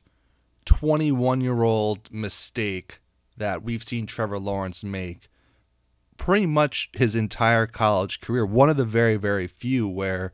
[0.66, 3.00] 21 year old mistake
[3.38, 5.30] that we've seen Trevor Lawrence make
[6.18, 8.46] pretty much his entire college career.
[8.46, 10.32] One of the very very few where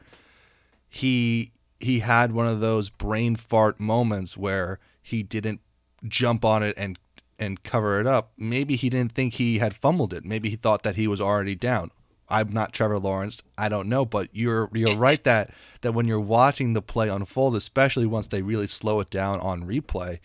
[0.88, 5.62] he he had one of those brain fart moments where he didn't
[6.08, 6.98] jump on it and
[7.40, 8.32] and cover it up.
[8.38, 10.24] Maybe he didn't think he had fumbled it.
[10.24, 11.90] Maybe he thought that he was already down.
[12.32, 13.44] I'm not Trevor Lawrence.
[13.58, 17.56] I don't know, but you're you're right that that when you're watching the play unfold,
[17.56, 20.20] especially once they really slow it down on replay,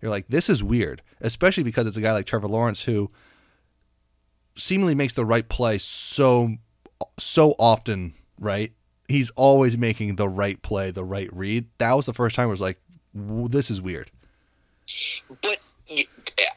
[0.00, 1.02] you're like, this is weird.
[1.20, 3.10] Especially because it's a guy like Trevor Lawrence who
[4.56, 6.56] seemingly makes the right play so
[7.18, 8.72] so often, right?
[9.08, 11.66] He's always making the right play, the right read.
[11.78, 12.80] That was the first time I was like,
[13.12, 14.10] this is weird.
[15.42, 15.58] But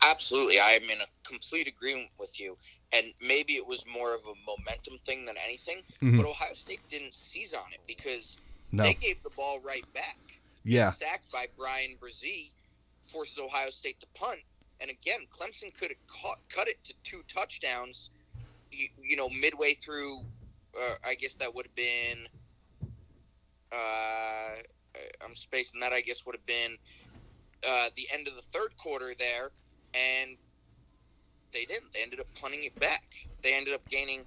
[0.04, 2.58] absolutely, I am in a complete agreement with you
[2.94, 5.80] and maybe it was more of a momentum thing than anything.
[6.02, 6.18] Mm-hmm.
[6.18, 8.38] But Ohio State didn't seize on it because
[8.72, 8.84] no.
[8.84, 10.18] they gave the ball right back.
[10.64, 12.52] Yeah, sacked by Bryan Bresee
[13.06, 14.40] forces Ohio State to punt,
[14.80, 18.12] and again, Clemson could have caught, cut it to two touchdowns.
[18.72, 20.20] You, you know, midway through,
[20.76, 22.28] uh, I guess that would have been.
[23.72, 24.56] Uh,
[25.24, 25.92] I'm spacing that.
[25.92, 26.78] I guess would have been
[27.68, 29.52] uh, the end of the third quarter there,
[29.94, 30.38] and
[31.54, 31.94] they didn't.
[31.94, 33.04] They ended up punting it back.
[33.42, 34.22] They ended up gaining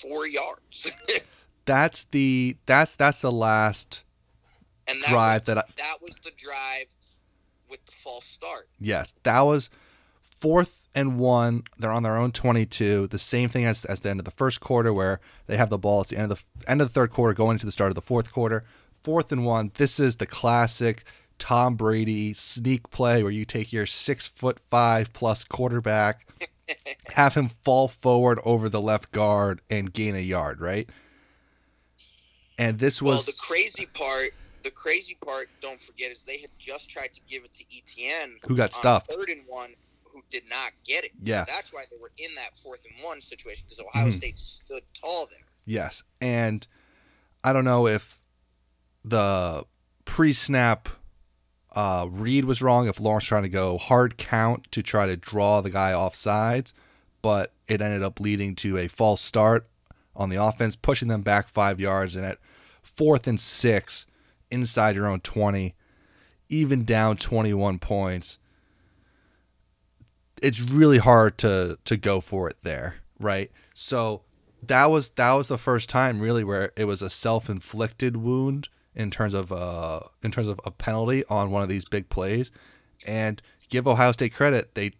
[0.00, 0.90] four yards.
[1.64, 4.02] that's the that's that's the last
[4.86, 6.86] and that drive was, that I, that was the drive
[7.68, 8.68] with the false start.
[8.78, 9.70] Yes, that was
[10.22, 11.64] fourth and one.
[11.78, 13.06] They're on their own twenty-two.
[13.08, 15.78] The same thing as as the end of the first quarter, where they have the
[15.78, 16.02] ball.
[16.02, 17.94] It's the end of the end of the third quarter, going into the start of
[17.94, 18.64] the fourth quarter.
[19.02, 19.72] Fourth and one.
[19.76, 21.04] This is the classic
[21.40, 26.28] Tom Brady sneak play where you take your six foot five plus quarterback,
[27.14, 30.88] have him fall forward over the left guard and gain a yard, right?
[32.58, 34.34] And this was well, the crazy part.
[34.62, 38.36] The crazy part, don't forget, is they had just tried to give it to Etienne,
[38.46, 39.10] who got stuffed.
[39.10, 39.70] Third and one,
[40.04, 41.12] who did not get it.
[41.22, 44.16] Yeah, that's why they were in that fourth and one situation because Ohio mm-hmm.
[44.18, 45.38] State stood tall there.
[45.64, 46.66] Yes, and
[47.42, 48.18] I don't know if
[49.02, 49.64] the
[50.04, 50.90] pre-snap
[51.72, 55.60] uh, read was wrong if Lawrence trying to go hard count to try to draw
[55.60, 56.74] the guy off sides,
[57.22, 59.68] but it ended up leading to a false start
[60.16, 62.16] on the offense, pushing them back five yards.
[62.16, 62.38] And at
[62.82, 64.06] fourth and six,
[64.50, 65.74] inside your own 20,
[66.48, 68.38] even down 21 points,
[70.42, 73.50] it's really hard to to go for it there, right?
[73.74, 74.22] So
[74.62, 78.68] that was that was the first time really where it was a self-inflicted wound
[79.00, 82.50] in terms of uh, in terms of a penalty on one of these big plays,
[83.06, 84.74] and give Ohio State credit.
[84.74, 84.92] They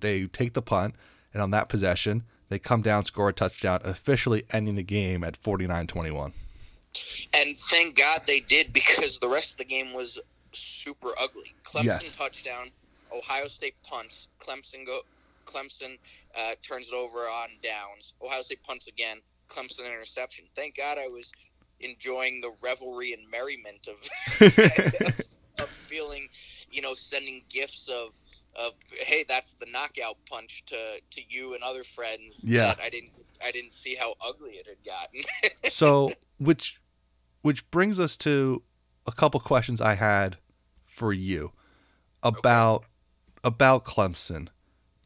[0.00, 0.96] they take the punt,
[1.32, 5.40] and on that possession, they come down, score a touchdown, officially ending the game at
[5.40, 6.32] 49-21.
[7.32, 10.18] And thank God they did because the rest of the game was
[10.52, 11.54] super ugly.
[11.64, 12.10] Clemson yes.
[12.10, 12.70] touchdown,
[13.14, 15.00] Ohio State punts, Clemson go
[15.46, 15.98] Clemson
[16.34, 18.14] uh, turns it over on downs.
[18.22, 19.18] Ohio State punts again.
[19.48, 20.46] Clemson interception.
[20.56, 21.30] Thank God I was
[21.80, 23.96] enjoying the revelry and merriment of,
[25.58, 26.28] of, feeling,
[26.70, 28.14] you know, sending gifts of
[28.56, 30.76] of hey, that's the knockout punch to
[31.10, 32.42] to you and other friends.
[32.42, 33.10] Yeah, I didn't
[33.44, 35.22] I didn't see how ugly it had gotten.
[35.70, 36.80] so, which
[37.42, 38.62] which brings us to
[39.06, 40.38] a couple questions I had
[40.84, 41.52] for you
[42.22, 42.86] about okay.
[43.44, 44.48] about Clemson.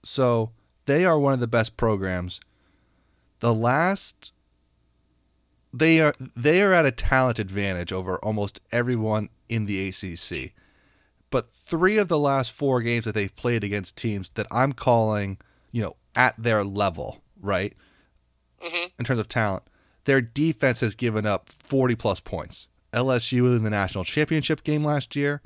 [0.04, 0.52] So
[0.86, 2.40] they are one of the best programs.
[3.40, 4.32] The last
[5.72, 10.52] they are they are at a talent advantage over almost everyone in the ACC.
[11.30, 15.38] But 3 of the last 4 games that they've played against teams that I'm calling,
[15.70, 17.76] you know, at their level, right?
[18.60, 18.86] Mm-hmm.
[18.98, 19.62] In terms of talent,
[20.06, 22.66] their defense has given up 40 plus points.
[22.92, 25.40] LSU in the national championship game last year,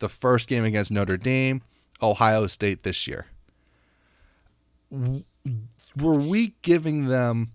[0.00, 1.62] the first game against Notre Dame,
[2.02, 3.26] Ohio State this year
[4.90, 7.52] were we giving them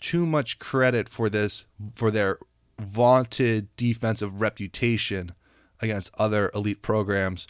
[0.00, 2.38] too much credit for this for their
[2.78, 5.32] vaunted defensive reputation
[5.80, 7.46] against other elite programs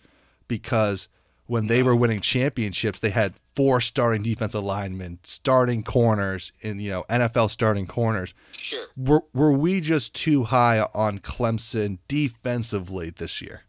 [0.46, 1.08] because
[1.46, 6.90] when they were winning championships they had four starting defensive linemen starting corners in you
[6.90, 8.32] know NFL starting corners.
[8.52, 8.84] Sure.
[8.96, 13.62] Were, were we just too high on Clemson defensively this year?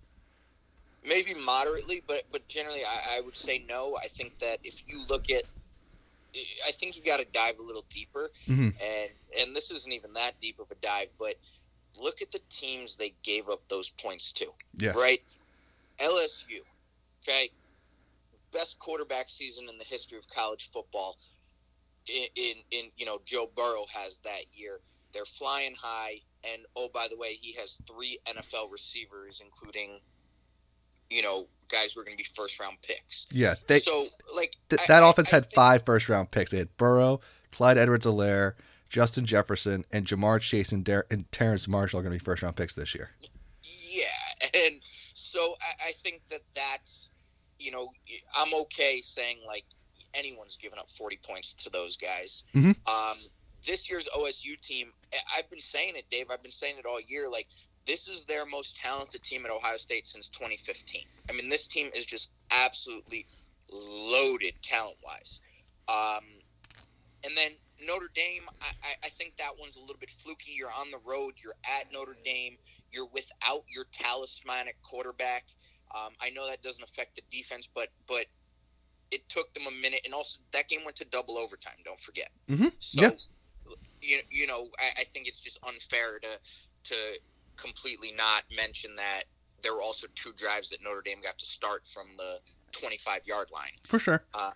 [1.04, 3.98] Maybe moderately but but generally I, I would say no.
[3.98, 5.44] I think that if you look at
[6.68, 8.70] I think you got to dive a little deeper, mm-hmm.
[8.82, 11.36] and and this isn't even that deep of a dive, but
[11.98, 14.48] look at the teams they gave up those points to.
[14.76, 14.92] Yeah.
[14.92, 15.22] Right.
[16.00, 16.62] LSU.
[17.24, 17.52] Okay.
[18.54, 21.18] Best quarterback season in the history of college football.
[22.08, 24.80] In, in, in you know Joe Burrow has that year.
[25.14, 30.00] They're flying high, and oh by the way, he has three NFL receivers, including
[31.10, 33.28] you know guys were going to be first round picks.
[33.32, 36.52] Yeah, they so like th- that I, offense I, had I five first round picks.
[36.52, 38.54] They had Burrow, Clyde Edwards-Helaire,
[38.90, 42.42] Justin Jefferson, and Ja'Marr Chase and, Dar- and Terrace Marshall are going to be first
[42.44, 43.12] round picks this year.
[43.62, 44.06] Yeah,
[44.54, 44.82] and
[45.14, 47.10] so I, I think that that's
[47.58, 47.92] you know
[48.36, 49.66] I'm okay saying like
[50.14, 52.44] anyone's given up 40 points to those guys.
[52.56, 52.72] Mm-hmm.
[52.92, 53.18] Um,
[53.68, 54.92] this year's OSU team,
[55.38, 56.28] I've been saying it, Dave.
[56.32, 57.30] I've been saying it all year.
[57.30, 57.48] Like
[57.90, 61.02] this is their most talented team at Ohio State since 2015.
[61.28, 63.26] I mean, this team is just absolutely
[63.72, 65.42] loaded talent wise.
[65.88, 66.24] Um,
[67.24, 70.52] and then Notre Dame, I, I think that one's a little bit fluky.
[70.52, 72.58] You're on the road, you're at Notre Dame,
[72.92, 75.46] you're without your talismanic quarterback.
[75.94, 78.28] Um, I know that doesn't affect the defense, but but
[79.10, 81.82] it took them a minute, and also that game went to double overtime.
[81.84, 82.30] Don't forget.
[82.48, 82.68] Mm-hmm.
[82.78, 83.10] So, yeah.
[84.00, 86.28] you you know, I, I think it's just unfair to
[86.92, 86.96] to
[87.62, 89.24] completely not mention that
[89.62, 92.40] there were also two drives that Notre Dame got to start from the
[92.72, 93.72] 25 yard line.
[93.86, 94.24] For sure.
[94.34, 94.52] Uh,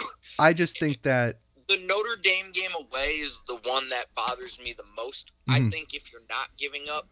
[0.38, 4.74] I just think that the Notre Dame game away is the one that bothers me
[4.76, 5.32] the most.
[5.48, 5.66] Mm-hmm.
[5.66, 7.08] I think if you're not giving up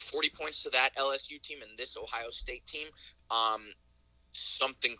[0.00, 2.88] 40 points to that LSU team and this Ohio State team,
[3.30, 3.72] um,
[4.32, 4.96] something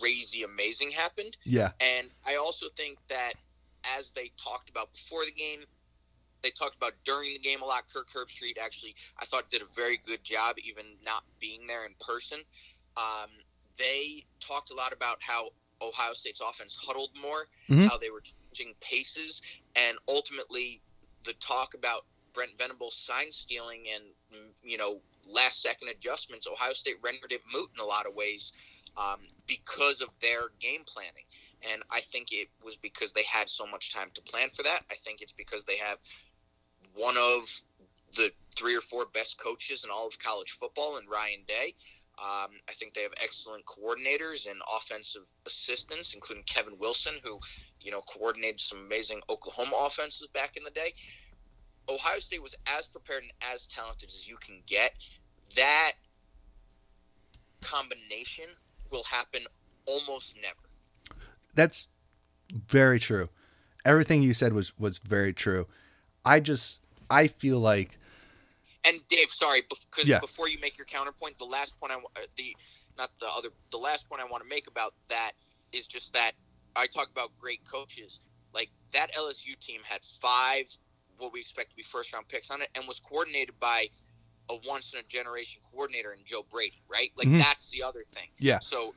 [0.00, 1.36] crazy amazing happened.
[1.44, 1.70] Yeah.
[1.80, 3.34] And I also think that
[3.98, 5.60] as they talked about before the game,
[6.46, 7.84] they talked about during the game a lot.
[7.92, 11.92] Kirk Herbstreit actually, I thought, did a very good job, even not being there in
[11.98, 12.38] person.
[12.96, 13.30] Um,
[13.76, 15.48] they talked a lot about how
[15.82, 17.86] Ohio State's offense huddled more, mm-hmm.
[17.86, 18.22] how they were
[18.54, 19.42] changing paces,
[19.74, 20.80] and ultimately
[21.24, 24.04] the talk about Brent Venables sign stealing and
[24.62, 26.46] you know last second adjustments.
[26.46, 28.52] Ohio State rendered it moot in a lot of ways
[28.96, 31.24] um, because of their game planning.
[31.72, 34.82] And I think it was because they had so much time to plan for that.
[34.90, 35.98] I think it's because they have
[36.96, 37.48] one of
[38.14, 41.74] the three or four best coaches in all of college football and Ryan Day.
[42.18, 47.38] Um, I think they have excellent coordinators and offensive assistants, including Kevin Wilson, who,
[47.82, 50.94] you know, coordinated some amazing Oklahoma offenses back in the day.
[51.88, 54.92] Ohio State was as prepared and as talented as you can get.
[55.56, 55.92] That
[57.60, 58.46] combination
[58.90, 59.42] will happen
[59.84, 61.20] almost never.
[61.54, 61.86] That's
[62.50, 63.28] very true.
[63.84, 65.66] Everything you said was was very true.
[66.24, 67.98] I just I feel like.
[68.84, 70.20] And Dave, sorry, because yeah.
[70.20, 72.56] before you make your counterpoint, the last point I uh, the
[72.96, 75.32] not the other the last point I want to make about that
[75.72, 76.32] is just that
[76.76, 78.20] I talk about great coaches.
[78.54, 80.66] Like that LSU team had five
[81.18, 83.88] what we expect to be first round picks on it, and was coordinated by
[84.48, 87.10] a once in a generation coordinator in Joe Brady, right?
[87.16, 87.38] Like mm-hmm.
[87.38, 88.28] that's the other thing.
[88.38, 88.60] Yeah.
[88.60, 88.94] So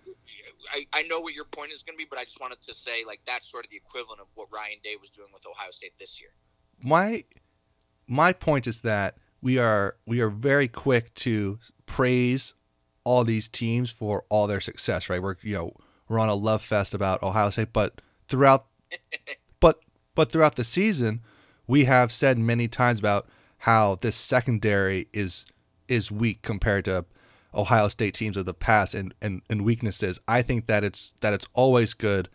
[0.72, 2.74] I, I know what your point is going to be, but I just wanted to
[2.74, 5.72] say like that's sort of the equivalent of what Ryan Day was doing with Ohio
[5.72, 6.30] State this year.
[6.82, 7.24] My
[8.10, 12.53] my point is that we are we are very quick to praise
[13.03, 15.22] all these teams for all their success, right?
[15.22, 15.74] We're you know
[16.10, 18.66] we're on a love fest about Ohio State, but throughout
[19.60, 19.80] but
[20.16, 21.22] but throughout the season,
[21.68, 23.30] we have said many times about
[23.60, 25.45] how this secondary is
[25.88, 27.05] is weak compared to
[27.53, 30.20] Ohio State teams of the past and, and, and weaknesses.
[30.28, 32.28] I think that it's that it's always good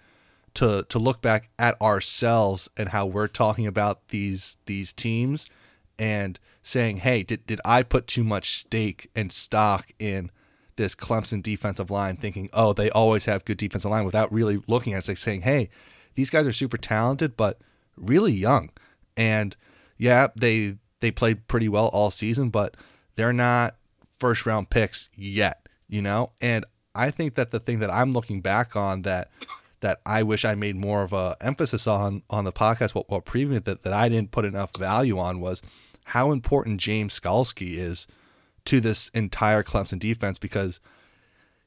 [0.55, 5.47] to to look back at ourselves and how we're talking about these these teams
[5.99, 10.31] and saying, "Hey, did did I put too much stake and stock in
[10.77, 14.93] this Clemson defensive line, thinking, oh, they always have good defensive line, without really looking
[14.93, 15.69] at it, like saying, hey,
[16.15, 17.59] these guys are super talented, but
[17.97, 18.71] really young,
[19.17, 19.57] and
[19.99, 22.77] yeah, they they played pretty well all season, but
[23.17, 23.77] they're not
[24.19, 26.65] first round picks yet, you know, and
[26.95, 29.31] I think that the thing that I'm looking back on that
[29.85, 33.27] that I wish I made more of a emphasis on on the podcast, what what
[33.27, 35.61] previous that, that I didn't put enough value on was
[36.07, 38.07] how important James Skalski is
[38.65, 40.81] to this entire Clemson defense because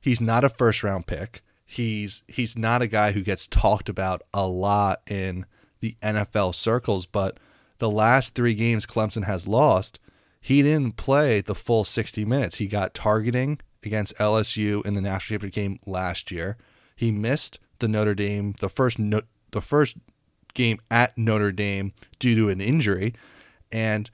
[0.02, 1.44] he's not a first round pick.
[1.64, 5.46] He's he's not a guy who gets talked about a lot in
[5.80, 7.40] the NFL circles, but
[7.78, 10.00] the last 3 games Clemson has lost,
[10.42, 12.56] he didn't play the full 60 minutes.
[12.56, 16.58] He got targeting against LSU in the national championship game last year.
[16.96, 19.22] He missed the Notre Dame the first no,
[19.52, 19.98] the first
[20.54, 23.14] game at Notre Dame due to an injury,
[23.72, 24.10] and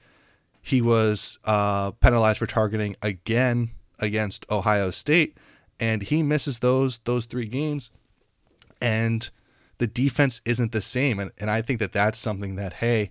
[0.60, 5.36] he was uh, penalized for targeting again against Ohio State,
[5.80, 7.90] and he misses those those three games,
[8.80, 9.30] and
[9.78, 13.10] the defense isn't the same, and and I think that that's something that hey,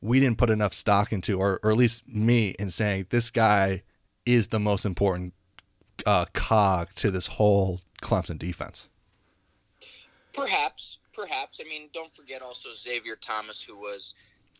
[0.00, 3.82] we didn't put enough stock into, or or at least me, in saying this guy
[4.24, 5.34] is the most important
[6.04, 8.88] uh, cog to this whole Clemson defense.
[10.36, 11.60] Perhaps, perhaps.
[11.64, 14.14] I mean, don't forget also Xavier Thomas, who was,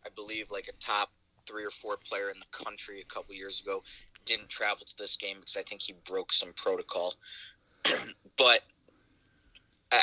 [0.05, 1.11] I believe, like a top
[1.47, 3.83] three or four player in the country a couple years ago.
[4.25, 7.13] Didn't travel to this game because I think he broke some protocol.
[8.37, 8.61] but
[9.91, 10.01] I,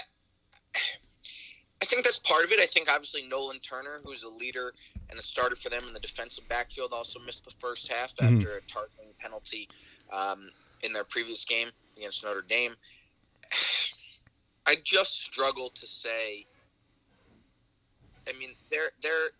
[1.83, 2.61] I think that's part of it.
[2.61, 4.73] I think obviously Nolan Turner, who's a leader
[5.11, 8.37] and a starter for them in the defensive backfield, also missed the first half mm-hmm.
[8.37, 9.69] after a targeting penalty
[10.13, 10.51] um,
[10.83, 12.75] in their previous game against Notre Dame.
[14.67, 16.47] I just struggle to say.
[18.29, 19.31] I mean, they're they're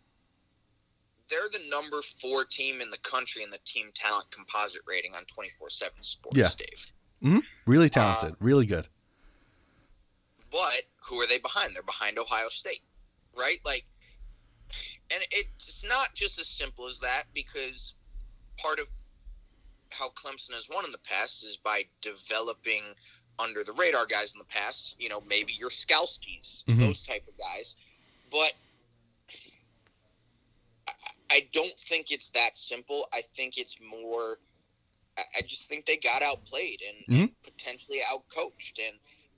[1.31, 5.25] they're the number four team in the country in the team talent composite rating on
[5.25, 6.37] twenty four seven Sports.
[6.37, 6.51] Yeah.
[6.57, 6.93] Dave.
[7.23, 7.39] Mm-hmm.
[7.67, 8.87] Really talented, uh, really good.
[10.53, 11.75] But who are they behind?
[11.75, 12.83] They're behind Ohio State,
[13.37, 13.61] right?
[13.65, 13.85] Like,
[15.11, 17.95] and it's not just as simple as that because
[18.59, 18.87] part of
[19.91, 22.83] how Clemson has won in the past is by developing
[23.39, 24.97] under the radar guys in the past.
[24.99, 26.81] You know, maybe your Skalskis, mm-hmm.
[26.81, 27.77] those type of guys.
[28.31, 28.53] But
[30.89, 30.93] I,
[31.31, 33.09] I don't think it's that simple.
[33.13, 34.39] I think it's more.
[35.17, 37.23] I just think they got outplayed and, mm-hmm.
[37.23, 38.97] and potentially outcoached, and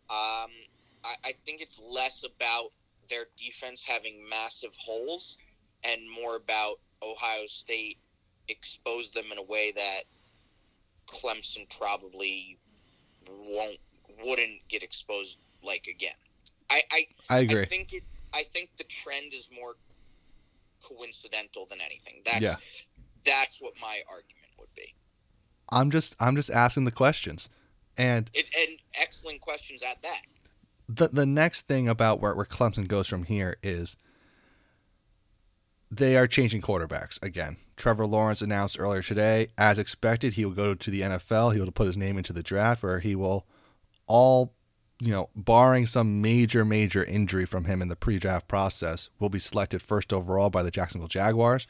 [0.09, 0.51] um,
[1.05, 2.70] I, I think it's less about
[3.11, 5.36] their defense having massive holes
[5.84, 7.99] and more about Ohio State
[8.49, 10.05] exposed them in a way that
[11.07, 12.59] Clemson probably
[13.29, 13.79] won't
[14.24, 16.14] wouldn't get exposed like again.
[16.70, 17.62] I I, I agree.
[17.62, 19.74] I think it's I think the trend is more
[20.83, 22.22] coincidental than anything.
[22.24, 22.57] That's yeah.
[23.24, 24.95] that's what my argument would be.
[25.70, 27.49] I'm just I'm just asking the questions.
[27.99, 30.22] And it, and excellent questions at that.
[30.89, 33.97] The the next thing about where, where Clemson goes from here is
[35.91, 37.57] they are changing quarterbacks again.
[37.76, 41.55] Trevor Lawrence announced earlier today, as expected, he will go to the NFL.
[41.55, 43.47] He will put his name into the draft, where he will
[44.07, 44.55] all,
[44.99, 49.39] you know, barring some major, major injury from him in the pre-draft process, will be
[49.39, 51.66] selected first overall by the Jacksonville Jaguars.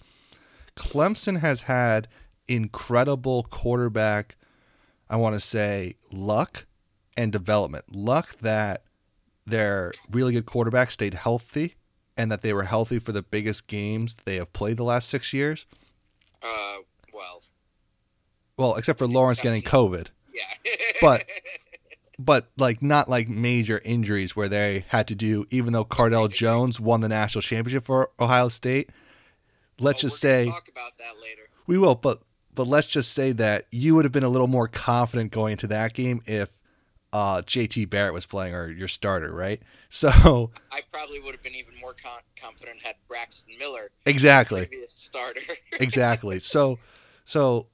[0.77, 2.09] Clemson has had
[2.47, 4.37] incredible quarterback,
[5.11, 6.67] I want to say, luck
[7.17, 7.87] and development.
[7.91, 8.85] Luck that
[9.45, 11.75] their really good quarterback stayed healthy
[12.17, 15.33] and that they were healthy for the biggest games they have played the last six
[15.33, 15.67] years?
[16.43, 16.79] Uh,
[17.13, 17.43] well.
[18.57, 20.09] Well, except for Lawrence getting COVID.
[20.33, 20.73] Yeah.
[21.01, 21.27] but
[22.19, 26.81] but like not like major injuries where they had to do even though Cardale Jones
[26.81, 28.91] won the national championship for Ohio State.
[29.79, 31.43] Let's oh, just say talk about that later.
[31.67, 32.21] We will, but
[32.55, 35.67] but let's just say that you would have been a little more confident going into
[35.67, 36.56] that game if
[37.17, 39.63] uh, JT Barrett was playing or your starter, right?
[39.89, 45.41] So I probably would have been even more con- confident had Braxton Miller exactly starter.
[45.81, 46.39] exactly.
[46.39, 46.79] So
[47.25, 47.69] so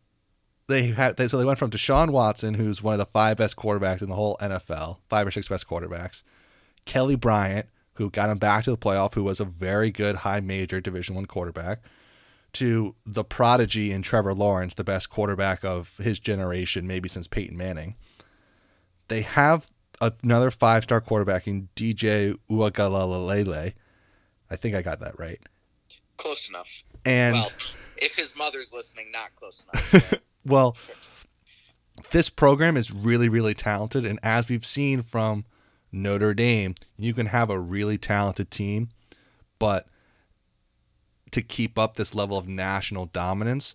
[0.68, 3.57] they had they, so they went from Deshaun Watson, who's one of the five best
[3.57, 6.22] quarterbacks in the whole NFL, five or six best quarterbacks,
[6.84, 10.40] Kelly Bryant, who got him back to the playoff, who was a very good high
[10.40, 11.80] major Division One quarterback,
[12.53, 17.57] to the prodigy in Trevor Lawrence, the best quarterback of his generation, maybe since Peyton
[17.57, 17.97] Manning.
[19.12, 19.66] They have
[20.00, 23.74] another five star quarterback in DJ Uiagalelei.
[24.50, 25.38] I think I got that right.
[26.16, 26.82] Close enough.
[27.04, 27.52] And well,
[27.98, 30.14] if his mother's listening, not close enough.
[30.46, 30.78] well,
[32.10, 34.06] this program is really, really talented.
[34.06, 35.44] And as we've seen from
[35.92, 38.88] Notre Dame, you can have a really talented team,
[39.58, 39.88] but
[41.32, 43.74] to keep up this level of national dominance,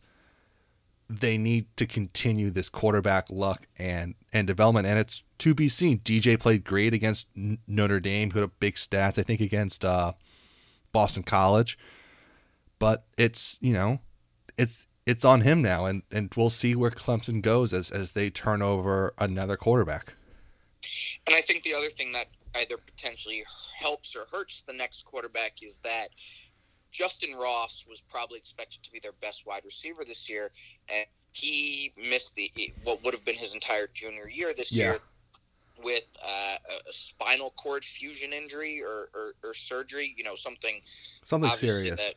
[1.07, 5.99] they need to continue this quarterback luck and and development, and it's to be seen.
[5.99, 10.13] DJ played great against Notre Dame, who had big stats, I think, against uh,
[10.91, 11.77] Boston College.
[12.79, 13.99] But it's you know,
[14.57, 18.29] it's it's on him now, and and we'll see where Clemson goes as as they
[18.29, 20.13] turn over another quarterback.
[21.25, 23.43] And I think the other thing that either potentially
[23.77, 26.09] helps or hurts the next quarterback is that
[26.91, 30.51] Justin Ross was probably expected to be their best wide receiver this year,
[30.89, 31.05] and
[31.38, 32.51] he missed the
[32.83, 34.85] what would have been his entire junior year this yeah.
[34.85, 34.99] year
[35.83, 36.57] with uh,
[36.89, 40.11] a spinal cord fusion injury or, or, or, surgery.
[40.17, 40.81] You know, something
[41.23, 42.15] something serious that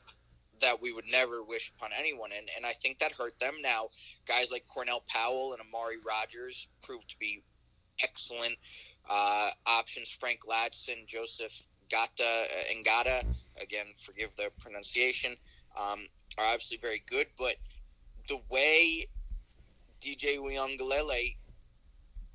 [0.62, 3.56] that we would never wish upon anyone, and and I think that hurt them.
[3.60, 3.88] Now,
[4.26, 7.42] guys like Cornell Powell and Amari Rodgers proved to be
[8.02, 8.56] excellent
[9.08, 10.08] uh, options.
[10.08, 11.60] Frank Ladson, Joseph
[11.92, 13.20] Ngata and uh,
[13.60, 15.36] again, forgive the pronunciation,
[15.78, 16.06] um,
[16.38, 17.26] are obviously very good.
[17.36, 17.56] But
[18.28, 19.06] the way
[20.00, 21.36] DJ Uiagalelei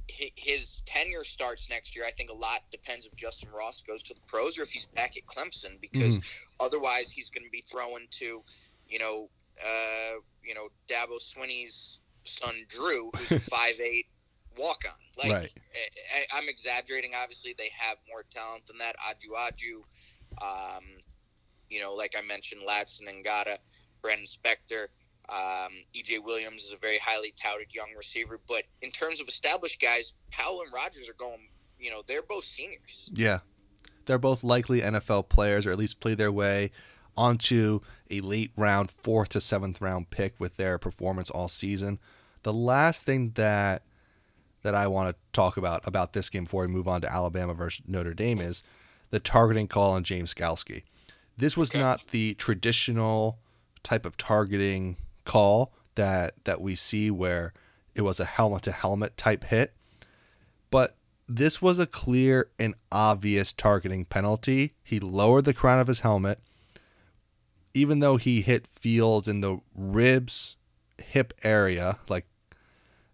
[0.07, 2.05] his tenure starts next year.
[2.05, 4.85] I think a lot depends if Justin Ross goes to the pros or if he's
[4.85, 6.65] back at Clemson, because mm-hmm.
[6.65, 8.43] otherwise he's going to be thrown to,
[8.87, 9.29] you know,
[9.63, 14.05] uh, you know, Dabo Swinney's son Drew, who's a five eight
[14.57, 14.93] walk on.
[15.17, 15.53] Like right.
[16.33, 17.11] I, am exaggerating.
[17.15, 18.95] Obviously, they have more talent than that.
[19.09, 19.83] Ajou Ajou,
[20.41, 20.83] um,
[21.69, 23.57] you know, like I mentioned, Ladson and Ngata,
[24.01, 24.87] Brannon Spector.
[25.29, 29.81] Um, EJ Williams is a very highly touted young receiver, but in terms of established
[29.81, 31.49] guys, Powell and Rodgers are going.
[31.77, 33.09] You know, they're both seniors.
[33.13, 33.39] Yeah,
[34.05, 36.71] they're both likely NFL players, or at least play their way
[37.17, 41.99] onto a late round, fourth to seventh round pick with their performance all season.
[42.43, 43.83] The last thing that
[44.61, 47.53] that I want to talk about about this game before we move on to Alabama
[47.53, 48.63] versus Notre Dame is
[49.11, 50.83] the targeting call on James Skalski.
[51.37, 51.79] This was okay.
[51.79, 53.37] not the traditional
[53.83, 57.53] type of targeting call that that we see where
[57.93, 59.73] it was a helmet to helmet type hit,
[60.71, 60.95] but
[61.27, 64.73] this was a clear and obvious targeting penalty.
[64.83, 66.39] He lowered the crown of his helmet
[67.75, 70.55] even though he hit Fields in the ribs,
[70.97, 72.25] hip area, like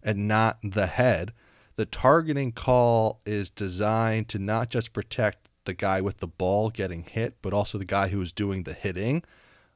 [0.02, 1.32] and not the head,
[1.76, 7.02] the targeting call is designed to not just protect the guy with the ball getting
[7.02, 9.22] hit, but also the guy who is doing the hitting.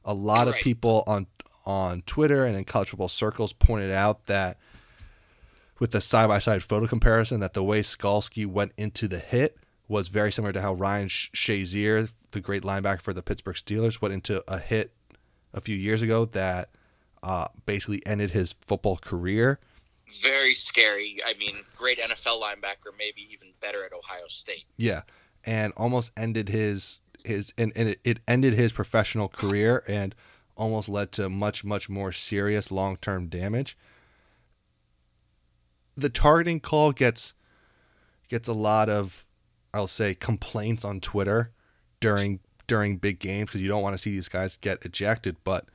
[0.05, 0.55] A lot right.
[0.55, 1.27] of people on
[1.67, 4.57] on Twitter and in college football circles pointed out that
[5.79, 9.57] with the side by side photo comparison, that the way Skalski went into the hit
[9.87, 14.13] was very similar to how Ryan Shazier, the great linebacker for the Pittsburgh Steelers, went
[14.13, 14.93] into a hit
[15.53, 16.69] a few years ago that
[17.21, 19.59] uh, basically ended his football career
[20.21, 21.17] very scary.
[21.25, 24.65] I mean, great NFL linebacker, maybe even better at Ohio State.
[24.77, 25.01] Yeah,
[25.43, 30.15] and almost ended his his and, and it, it ended his professional career and
[30.57, 33.77] almost led to much much more serious long term damage.
[35.95, 37.33] The targeting call gets
[38.29, 39.25] gets a lot of
[39.73, 41.51] I'll say complaints on Twitter
[41.99, 45.65] during during big games because you don't want to see these guys get ejected, but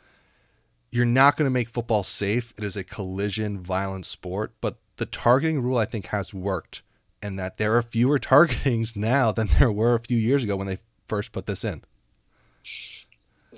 [0.90, 2.52] you're not going to make football safe.
[2.58, 6.82] It is a collision violent sport, but the targeting rule I think has worked
[7.22, 10.66] and that there are fewer targetings now than there were a few years ago when
[10.66, 11.82] they first put this in.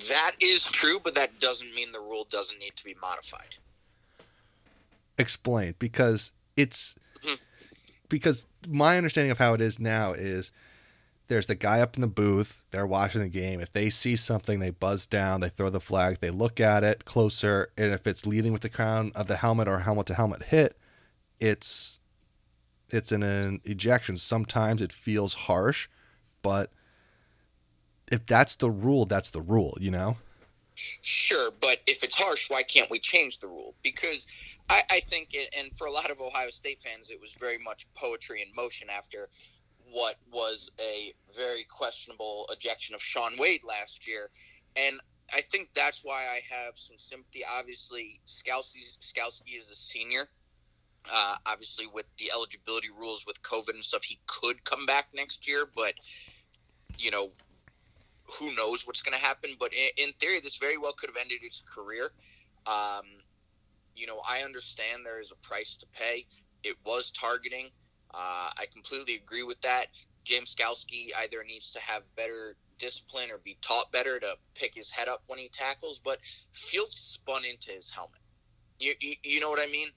[0.08, 3.56] That is true, but that doesn't mean the rule doesn't need to be modified.
[5.18, 7.34] Explain because it's mm-hmm.
[8.08, 10.50] because my understanding of how it is now is
[11.28, 12.60] there's the guy up in the booth.
[12.70, 13.60] They're watching the game.
[13.60, 17.04] If they see something, they buzz down, they throw the flag, they look at it
[17.04, 20.44] closer, and if it's leading with the crown of the helmet or helmet to helmet
[20.44, 20.76] hit,
[21.38, 22.00] it's
[22.90, 24.18] it's an, an ejection.
[24.18, 25.88] Sometimes it feels harsh,
[26.42, 26.70] but
[28.14, 30.16] if that's the rule, that's the rule, you know?
[31.02, 33.74] Sure, but if it's harsh, why can't we change the rule?
[33.82, 34.26] Because
[34.70, 37.58] I, I think, it, and for a lot of Ohio State fans, it was very
[37.58, 39.28] much poetry in motion after
[39.90, 44.30] what was a very questionable ejection of Shaun Wade last year.
[44.76, 45.00] And
[45.32, 47.42] I think that's why I have some sympathy.
[47.44, 50.28] Obviously, Skalski is a senior.
[51.12, 55.48] Uh, obviously, with the eligibility rules with COVID and stuff, he could come back next
[55.48, 55.94] year, but
[56.98, 57.30] you know,
[58.24, 59.50] who knows what's going to happen?
[59.58, 62.10] But in, in, theory, this very well could have ended his career.
[62.66, 63.04] Um,
[63.94, 66.26] you know, I understand there is a price to pay.
[66.62, 67.70] It was targeting.
[68.12, 69.88] Uh, I completely agree with that.
[70.24, 74.90] James Skalski either needs to have better discipline or be taught better to pick his
[74.90, 76.18] head up when he tackles, but
[76.52, 78.20] Fields spun into his helmet.
[78.78, 79.88] You, you, you know what I mean?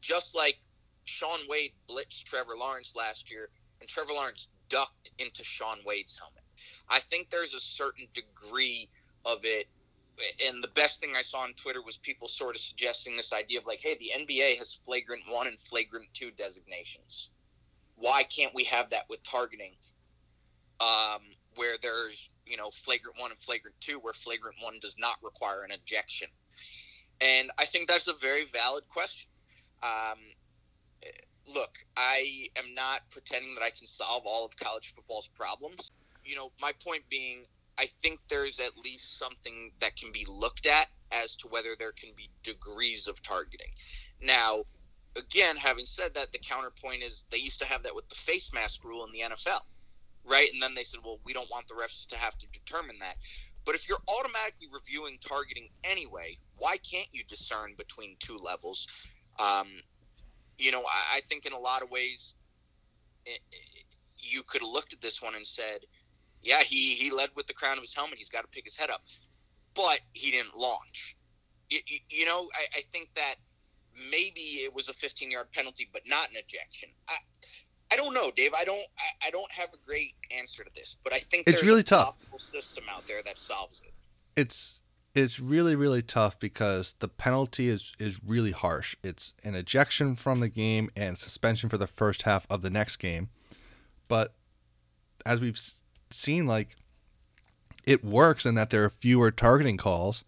[0.00, 0.58] Just like
[1.04, 3.48] Shaun Wade blitzed Trevor Lawrence last year,
[3.80, 6.42] and Trevor Lawrence ducked into Shaun Wade's helmet.
[6.88, 8.88] I think there's a certain degree
[9.24, 9.68] of it
[10.46, 13.58] and the best thing I saw on Twitter was people sort of suggesting this idea
[13.58, 17.30] of like, hey, the NBA has flagrant one and flagrant two designations.
[17.96, 19.72] Why can't we have that with targeting?
[20.80, 21.22] Um,
[21.54, 25.62] where there's you know flagrant one and flagrant two, where flagrant one does not require
[25.62, 26.28] an ejection.
[27.20, 29.30] And I think that's a very valid question.
[29.82, 30.18] Um,
[31.46, 35.90] look, I am not pretending that I can solve all of college football's problems.
[36.26, 37.44] You know, my point being,
[37.78, 41.92] I think there's at least something that can be looked at as to whether there
[41.92, 43.70] can be degrees of targeting.
[44.20, 44.64] Now,
[45.16, 48.52] again, having said that, the counterpoint is they used to have that with the face
[48.52, 49.60] mask rule in the NFL,
[50.24, 50.52] right?
[50.52, 53.16] And then they said, well, we don't want the refs to have to determine that.
[53.64, 58.86] But if you're automatically reviewing targeting anyway, why can't you discern between two levels?
[59.38, 59.68] Um,
[60.58, 62.34] you know, I, I, think in a lot of ways,
[63.26, 63.84] it, it,
[64.18, 65.80] you could have looked at this one and said,
[66.46, 68.18] yeah, he, he led with the crown of his helmet.
[68.18, 69.02] He's got to pick his head up.
[69.74, 71.16] But he didn't launch.
[71.68, 73.34] You, you know, I, I, think that
[74.10, 76.90] maybe it was a 15 yard penalty, but not an ejection.
[77.08, 77.14] I,
[77.92, 78.54] I don't know, Dave.
[78.54, 78.78] I don't.
[78.78, 82.14] I, I, don't have a great answer to this, but I think it's really tough.
[82.38, 83.92] System out there that solves it.
[84.40, 84.80] It's
[85.14, 88.96] it's really really tough because the penalty is is really harsh.
[89.02, 92.96] It's an ejection from the game and suspension for the first half of the next
[92.96, 93.30] game.
[94.08, 94.34] But
[95.24, 95.60] as we've
[96.10, 96.76] seen, like
[97.84, 100.24] it works and that there are fewer targeting calls.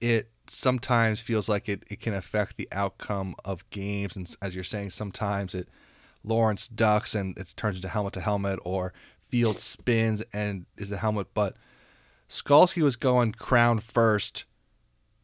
[0.00, 4.64] It sometimes feels like it, it can affect the outcome of games, and as you're
[4.64, 5.68] saying, sometimes it
[6.24, 8.92] Lawrence ducks and it turns into helmet to helmet, or
[9.28, 11.28] Field spins and is a helmet.
[11.32, 11.56] But
[12.28, 14.44] Skalski was going crown first,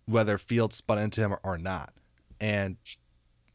[0.06, 1.92] whether Field spun into him or, not.
[2.40, 2.76] And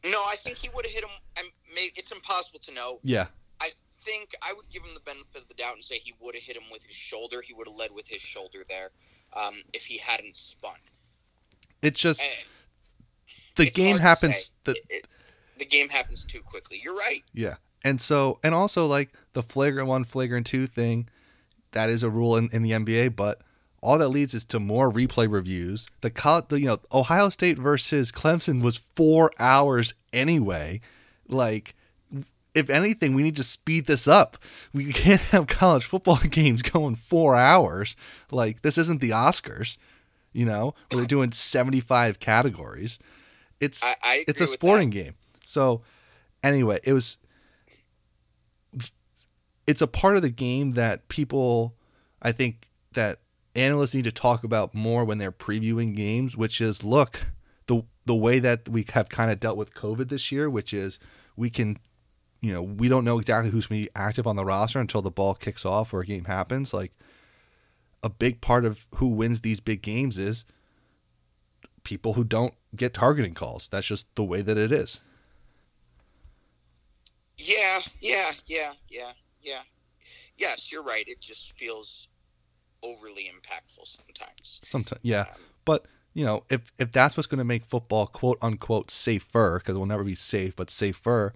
[0.04, 1.10] no, I think he would have hit him.
[1.36, 3.00] I'm, it's impossible to know.
[3.02, 3.26] Yeah.
[4.04, 6.44] Think I would give him the benefit of the doubt and say he would have
[6.44, 7.40] hit him with his shoulder.
[7.40, 8.90] He would have led with his shoulder there
[9.32, 10.76] um, if he hadn't spun.
[11.82, 12.30] It's just and
[13.56, 14.50] the game happens.
[14.64, 15.06] The, it, it,
[15.58, 16.80] the game happens too quickly.
[16.82, 17.22] You're right.
[17.32, 17.54] Yeah.
[17.82, 21.08] And so, and also like the flagrant one, flagrant two thing,
[21.72, 23.42] that is a rule in, in the NBA, but
[23.82, 25.86] all that leads is to more replay reviews.
[26.00, 26.10] The,
[26.48, 30.80] the you know Ohio State versus Clemson was four hours anyway.
[31.28, 31.74] Like,
[32.54, 34.36] if anything, we need to speed this up.
[34.72, 37.96] We can't have college football games going four hours.
[38.30, 39.76] Like, this isn't the Oscars,
[40.32, 42.98] you know, where they're doing seventy five categories.
[43.60, 45.14] It's I, I it's a sporting game.
[45.44, 45.82] So
[46.42, 47.18] anyway, it was
[49.66, 51.74] it's a part of the game that people
[52.20, 53.20] I think that
[53.54, 57.26] analysts need to talk about more when they're previewing games, which is look,
[57.66, 60.98] the the way that we have kind of dealt with COVID this year, which is
[61.36, 61.78] we can
[62.44, 65.00] you know, we don't know exactly who's going to be active on the roster until
[65.00, 66.74] the ball kicks off or a game happens.
[66.74, 66.92] Like
[68.02, 70.44] a big part of who wins these big games is
[71.84, 73.66] people who don't get targeting calls.
[73.68, 75.00] That's just the way that it is.
[77.38, 79.62] Yeah, yeah, yeah, yeah, yeah.
[80.36, 81.08] Yes, you're right.
[81.08, 82.08] It just feels
[82.82, 84.60] overly impactful sometimes.
[84.62, 85.20] Sometimes, yeah.
[85.20, 85.26] Um,
[85.64, 89.76] but you know, if if that's what's going to make football quote unquote safer, because
[89.76, 91.32] it will never be safe, but safer,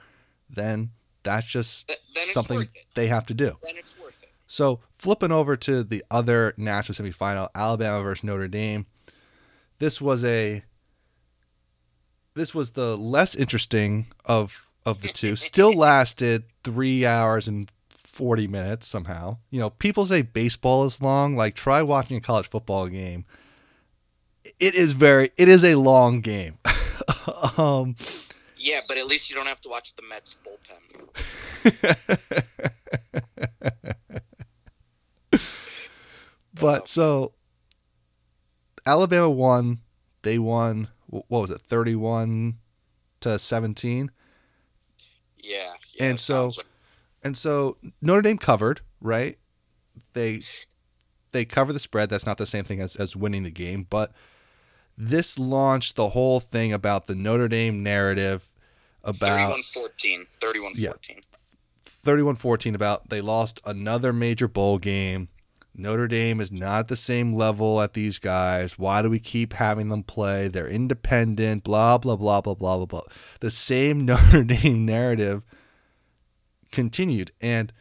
[0.50, 0.90] then
[1.29, 3.57] that's just th- something they have to do.
[3.62, 4.31] Then it's worth it.
[4.47, 8.87] So flipping over to the other national semifinal, Alabama versus Notre Dame.
[9.79, 10.64] This was a
[12.35, 17.70] this was the less interesting of of the two still lasted three hours and
[18.18, 19.37] 40 minutes somehow.
[19.51, 21.37] You know, people say baseball is long.
[21.37, 23.24] Like, try watching a college football game.
[24.59, 26.59] It is very, it is a long game.
[27.57, 27.95] um,
[28.68, 31.08] yeah, but at least you don't have to watch the Mets bullpen.
[36.54, 37.32] but so
[38.84, 39.78] Alabama won.
[40.22, 42.58] They won, what was it, 31
[43.20, 44.10] to 17?
[45.38, 45.72] Yeah.
[45.94, 46.66] yeah and so like...
[47.22, 49.38] and so Notre Dame covered, right?
[50.12, 50.42] They
[51.32, 52.10] they cover the spread.
[52.10, 54.12] That's not the same thing as, as winning the game, but
[54.96, 58.48] this launched the whole thing about the Notre Dame narrative
[59.09, 60.26] about 31-14.
[60.40, 60.72] 31-14.
[60.74, 60.92] Yeah,
[62.04, 65.28] 31-14 about they lost another major bowl game.
[65.74, 68.78] Notre Dame is not at the same level at these guys.
[68.78, 70.48] Why do we keep having them play?
[70.48, 73.02] They're independent, blah, blah, blah, blah, blah, blah, blah.
[73.40, 75.42] The same Notre Dame narrative
[76.72, 77.32] continued.
[77.40, 77.72] And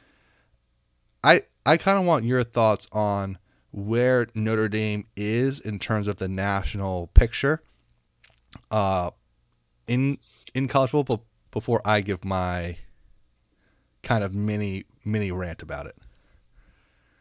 [1.23, 3.39] I I kind of want your thoughts on
[3.71, 7.61] where Notre Dame is in terms of the national picture
[8.71, 9.11] uh
[9.87, 10.17] in
[10.57, 12.77] in college football before I give my
[14.01, 15.95] kind of mini mini rant about it.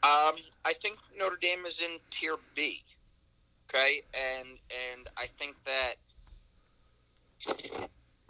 [0.03, 2.83] Um I think Notre Dame is in Tier B.
[3.69, 5.97] Okay, and and I think that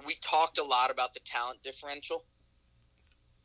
[0.04, 2.24] we talked a lot about the talent differential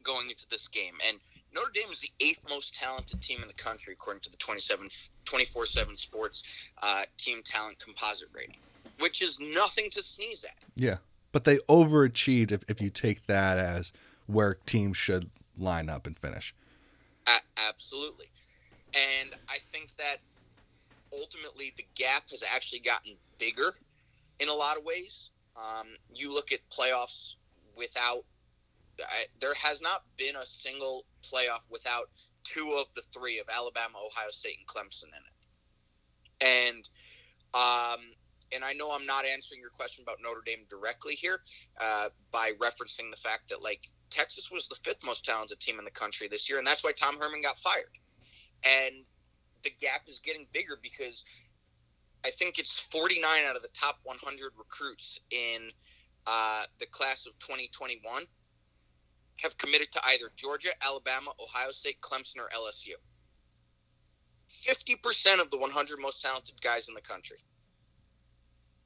[0.04, 1.20] going into this game, and
[1.54, 4.90] Notre Dame is the eighth most talented team in the country according to the 27
[5.26, 6.44] 24/7 Sports
[6.82, 8.58] uh, team talent composite rating,
[8.98, 10.58] which is nothing to sneeze at.
[10.76, 10.98] Yeah,
[11.32, 13.94] but they overachieved if, if you take that as
[14.28, 16.54] where teams should line up and finish.
[17.28, 18.28] A- absolutely.
[18.94, 20.18] And I think that
[21.14, 23.74] ultimately the gap has actually gotten bigger
[24.40, 25.32] in a lot of ways.
[25.56, 27.36] Um, you look at playoffs
[27.76, 28.24] without,
[29.00, 32.10] I, there has not been a single playoff without
[32.44, 36.74] two of the three of Alabama, Ohio State, and Clemson in it.
[36.74, 36.90] And,
[37.54, 38.00] um,
[38.54, 41.40] and I know I'm not answering your question about Notre Dame directly here
[41.80, 45.86] uh, by referencing the fact that like Texas was the fifth most talented team in
[45.86, 47.98] the country this year, and that's why Tom Herman got fired.
[48.64, 49.04] And
[49.64, 51.26] the gap is getting bigger because
[52.26, 55.72] I think it's 49 out of the top 100 recruits in
[56.28, 58.26] uh, the class of 2021
[59.38, 62.94] have committed to either Georgia, Alabama, Ohio State, Clemson, or LSU.
[64.52, 67.38] 50% of the 100 most talented guys in the country.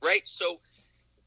[0.05, 0.21] Right?
[0.25, 0.59] So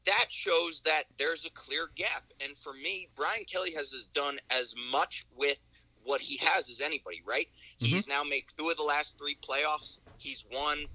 [0.05, 2.23] that shows that there's a clear gap.
[2.43, 5.59] And for me, Brian Kelly has done as much with
[6.03, 7.47] what he has as anybody, right?
[7.79, 7.85] Mm-hmm.
[7.85, 9.97] He's now made two of the last three playoffs.
[10.17, 10.85] He's won,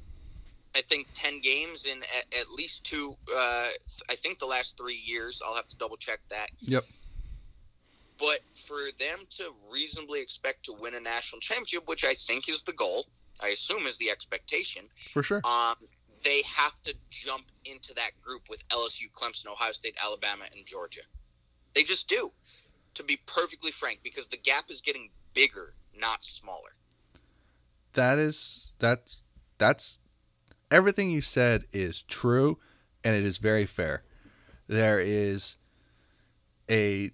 [0.75, 3.69] I think, 10 games in at, at least two, uh,
[4.09, 5.43] I think the last three years.
[5.45, 6.49] I'll have to double check that.
[6.63, 6.85] Yep.
[8.19, 12.63] But for them to reasonably expect to win a national championship, which I think is
[12.63, 13.07] the goal,
[13.41, 14.85] I assume is the expectation.
[15.13, 15.41] For sure.
[15.45, 15.77] Um,
[16.25, 21.03] they have to jump into that group with LSU, Clemson, Ohio State, Alabama, and Georgia.
[21.75, 22.33] They just do,
[22.95, 26.75] to be perfectly frank, because the gap is getting bigger, not smaller.
[27.93, 29.23] That is that's
[29.59, 29.99] that's
[30.71, 32.59] everything you said is true
[33.05, 34.03] and it is very fair.
[34.67, 35.59] There is
[36.69, 37.13] a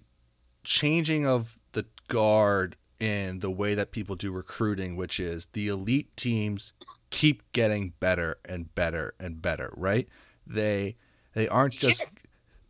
[0.63, 6.15] changing of the guard in the way that people do recruiting, which is the elite
[6.15, 6.73] teams
[7.11, 10.07] keep getting better and better and better, right?
[10.47, 10.95] They
[11.33, 12.05] they aren't just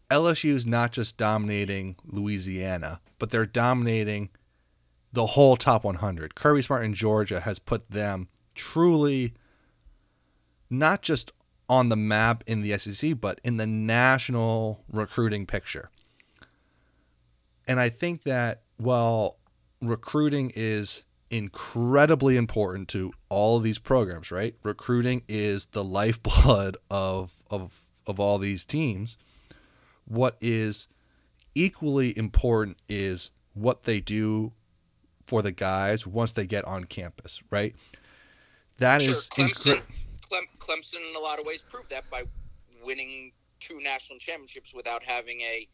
[0.10, 4.30] LSU is not just dominating Louisiana, but they're dominating
[5.14, 6.36] the whole top 100.
[6.36, 9.34] Kirby Smart in Georgia has put them truly
[10.70, 11.32] not just
[11.70, 15.90] on the map in the SEC, but in the national recruiting picture.
[17.68, 19.38] And I think that while
[19.82, 24.54] recruiting is incredibly important to all of these programs, right?
[24.64, 29.18] Recruiting is the lifeblood of of of all these teams.
[30.06, 30.88] What is
[31.56, 34.52] equally important is what they do
[35.24, 37.74] for the guys once they get on campus, right?
[38.78, 39.82] That sure, is Clemson, incre-
[40.28, 42.24] Clem, Clemson in a lot of ways proved that by
[42.84, 45.68] winning two national championships without having a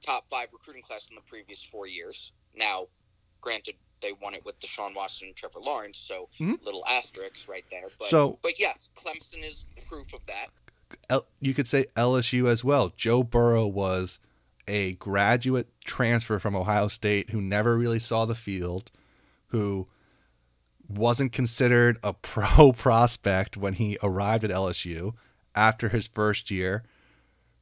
[0.00, 2.32] top five recruiting class in the previous four years.
[2.54, 2.86] Now,
[3.40, 6.54] granted, they won it with Deshaun Watson and Trevor Lawrence, so mm-hmm.
[6.64, 7.88] little asterisks right there.
[7.98, 11.22] But, so, but yes, Clemson is proof of that.
[11.40, 12.92] You could say LSU as well.
[12.96, 14.18] Joe Burrow was
[14.68, 18.90] a graduate transfer from Ohio State who never really saw the field,
[19.48, 19.88] who
[20.88, 25.14] wasn't considered a pro prospect when he arrived at LSU
[25.54, 26.84] after his first year.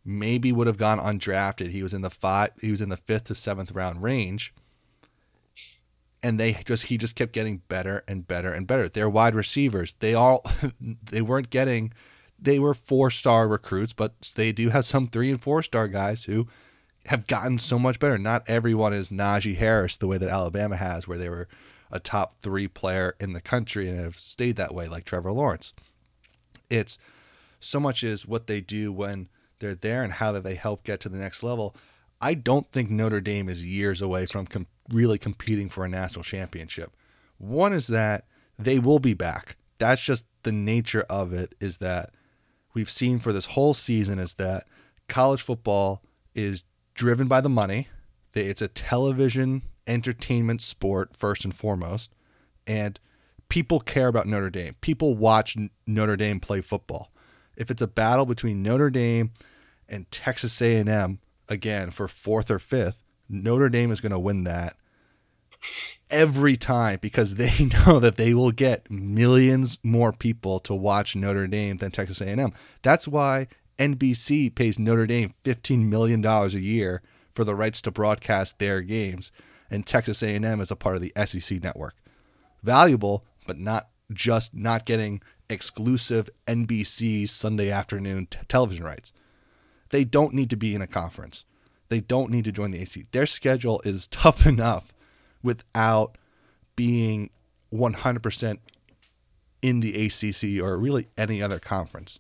[0.05, 1.71] Maybe would have gone undrafted.
[1.71, 2.51] He was in the five.
[2.61, 4.53] He was in the fifth to seventh round range
[6.25, 8.89] and they just he just kept getting better and better and better.
[8.89, 10.43] Their wide receivers, they all
[11.11, 11.93] they weren't getting
[12.39, 16.25] they were four star recruits, but they do have some three and four star guys
[16.25, 16.49] who
[17.07, 18.19] have gotten so much better.
[18.19, 21.47] Not everyone is Najee Harris the way that Alabama has, where they were
[21.93, 25.75] a top three player in the country and have stayed that way, like Trevor Lawrence.
[26.71, 26.99] It's
[27.61, 31.01] so much is what they do when they're there and how that they help get
[31.01, 31.77] to the next level.
[32.21, 34.47] I don't think Notre Dame is years away from
[34.91, 36.95] really competing for a national championship.
[37.39, 38.25] One is that
[38.59, 39.57] they will be back.
[39.79, 42.11] That's just the nature of it is that
[42.75, 44.67] we've seen for this whole season is that
[45.09, 46.03] college football
[46.35, 46.63] is
[46.95, 47.89] driven by the money.
[48.35, 52.11] It's a television entertainment sport first and foremost,
[52.67, 52.99] and
[53.49, 54.77] people care about Notre Dame.
[54.81, 55.57] People watch
[55.87, 57.11] Notre Dame play football.
[57.57, 59.31] If it's a battle between Notre Dame
[59.89, 63.04] and Texas A&M again for fourth or fifth,
[63.43, 64.77] Notre Dame is going to win that
[66.11, 71.47] every time because they know that they will get millions more people to watch Notre
[71.47, 72.53] Dame than Texas A&M.
[72.83, 77.91] That's why NBC pays Notre Dame 15 million dollars a year for the rights to
[77.91, 79.33] broadcast their games
[79.71, 81.95] and Texas A&M is a part of the SEC network.
[82.63, 85.21] Valuable, but not just not getting
[85.51, 89.13] exclusive NBC Sunday afternoon t- television rights.
[89.91, 91.45] They don't need to be in a conference.
[91.95, 93.05] They don't need to join the AC.
[93.13, 94.93] Their schedule is tough enough
[95.45, 96.19] without
[96.75, 97.31] being
[97.73, 98.59] 100%
[99.63, 102.19] in the ACC or really any other conference.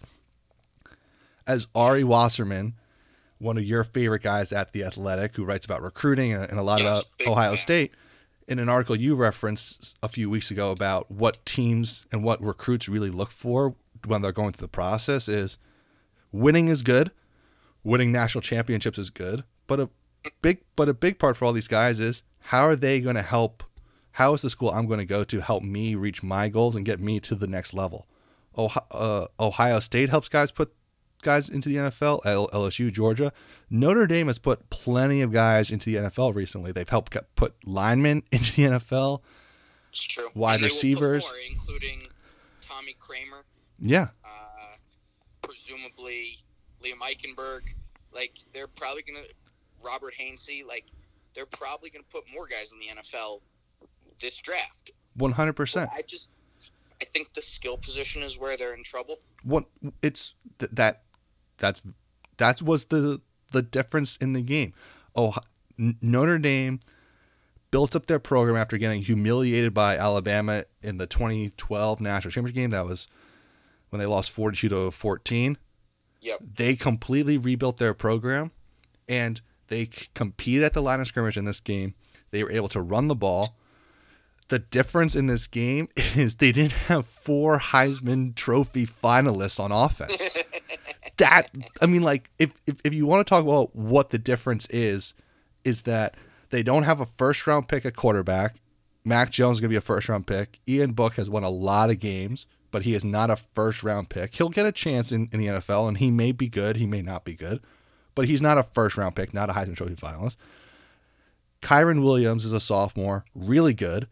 [1.44, 2.74] As Ari Wasserman,
[3.38, 6.80] one of your favorite guys at The Athletic, who writes about recruiting and, a lot
[6.80, 7.58] Yes, about Ohio fan.
[7.58, 7.92] State,
[8.46, 12.88] in an article you referenced a few weeks ago about what teams and what recruits
[12.88, 13.74] really look for
[14.06, 15.58] when they're going through the process is
[16.30, 17.10] winning is good,
[17.82, 19.88] winning national championships is good, but a
[20.42, 23.22] big but a big part for all these guys is how are they going to
[23.22, 23.62] help
[24.12, 26.84] how is the school I'm going to go to help me reach my goals and
[26.86, 28.06] get me to the next level?
[28.56, 30.72] Ohio, uh, Ohio State helps guys put
[31.22, 32.20] guys into the NFL.
[32.24, 33.32] L- LSU, Georgia,
[33.70, 36.70] Notre Dame has put plenty of guys into the NFL recently.
[36.70, 39.22] They've helped put linemen into the NFL.
[39.90, 40.28] It's true.
[40.34, 41.22] Wide And they will put receivers.
[41.24, 42.02] more, including
[42.62, 43.42] Tommy Kraemer,
[43.80, 44.76] Yeah, uh,
[45.42, 46.38] presumably
[46.82, 47.62] Liam Eichenberg.
[48.12, 49.24] Like they're probably gonna
[49.84, 50.66] Robert Hainsey.
[50.66, 50.86] Like
[51.34, 53.40] they're probably gonna put more guys in the NFL
[54.20, 54.92] this draft.
[55.16, 55.90] one hundred percent.
[55.94, 56.28] I just
[57.00, 59.16] I think the skill position is where they're in trouble.
[59.42, 59.64] What
[60.02, 61.02] it's th- that
[61.58, 61.82] that's
[62.36, 63.20] that was the
[63.52, 64.72] the difference in the game.
[65.14, 65.34] Oh,
[65.78, 66.80] N- Notre Dame
[67.70, 72.70] built up their program after getting humiliated by Alabama in the 2012 national championship game.
[72.70, 73.08] That was
[73.90, 75.58] when they lost 42 to 14.
[76.20, 76.38] Yep.
[76.56, 78.50] They completely rebuilt their program,
[79.08, 81.94] and they competed at the line of scrimmage in this game.
[82.30, 83.56] They were able to run the ball.
[84.48, 90.18] The difference in this game is they didn't have four Heisman Trophy finalists on offense
[91.16, 91.50] that
[91.80, 95.14] I mean, like if, if if you want to talk about what the difference is,
[95.64, 96.16] is that
[96.50, 98.56] they don't have a first round pick at quarterback.
[99.04, 100.60] Mac Jones is gonna be a first round pick.
[100.68, 104.08] Ian Book has won a lot of games, but he is not a first round
[104.08, 104.34] pick.
[104.34, 107.02] He'll get a chance in, in the NFL and he may be good, he may
[107.02, 107.60] not be good,
[108.14, 110.36] but he's not a first round pick, not a Heisman Trophy finalist.
[111.62, 114.06] Kyren Williams is a sophomore, really good,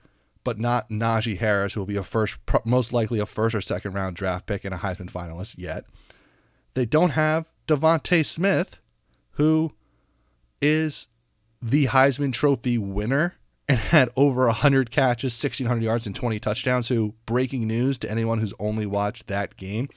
[0.44, 3.92] but not Najee Harris, who will be a first, most likely a first or second
[3.92, 5.84] round draft pick and a Heisman finalist yet.
[6.74, 8.78] They don't have DeVonta Smith,
[9.32, 9.72] who
[10.61, 11.09] is
[11.61, 13.34] the Heisman Trophy winner
[13.68, 16.88] and had over 100 catches, 1,600 yards, and 20 touchdowns.
[16.88, 19.88] Who, breaking news to anyone who's only watched that game,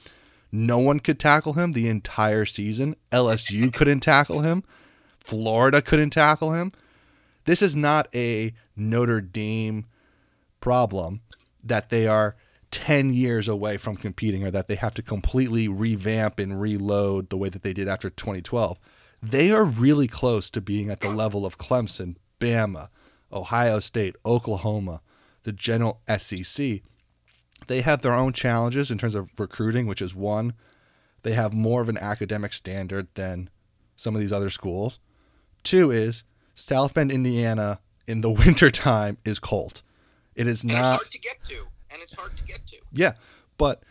[0.56, 2.96] no one could tackle him the entire season.
[3.12, 4.64] LSU couldn't tackle him.
[5.20, 6.72] Florida couldn't tackle him.
[7.44, 9.86] This is not a Notre Dame
[10.60, 11.20] problem
[11.62, 12.36] that they are
[12.70, 17.36] 10 years away from competing or that they have to completely revamp and reload the
[17.36, 18.78] way that they did after 2012.
[19.22, 22.88] They are really close to being at the level of Clemson, Bama,
[23.32, 25.00] Ohio State, Oklahoma,
[25.44, 26.82] the general SEC.
[27.66, 30.54] They have their own challenges in terms of recruiting, which is one,
[31.22, 33.50] they have more of an academic standard than
[33.96, 34.98] some of these other schools.
[35.64, 36.22] Two is
[36.54, 39.82] South Bend, Indiana in the wintertime is cold.
[40.34, 41.66] It is And it's not hard to get to.
[41.90, 42.76] And it's hard to get to.
[42.92, 43.12] yeah,
[43.58, 43.82] but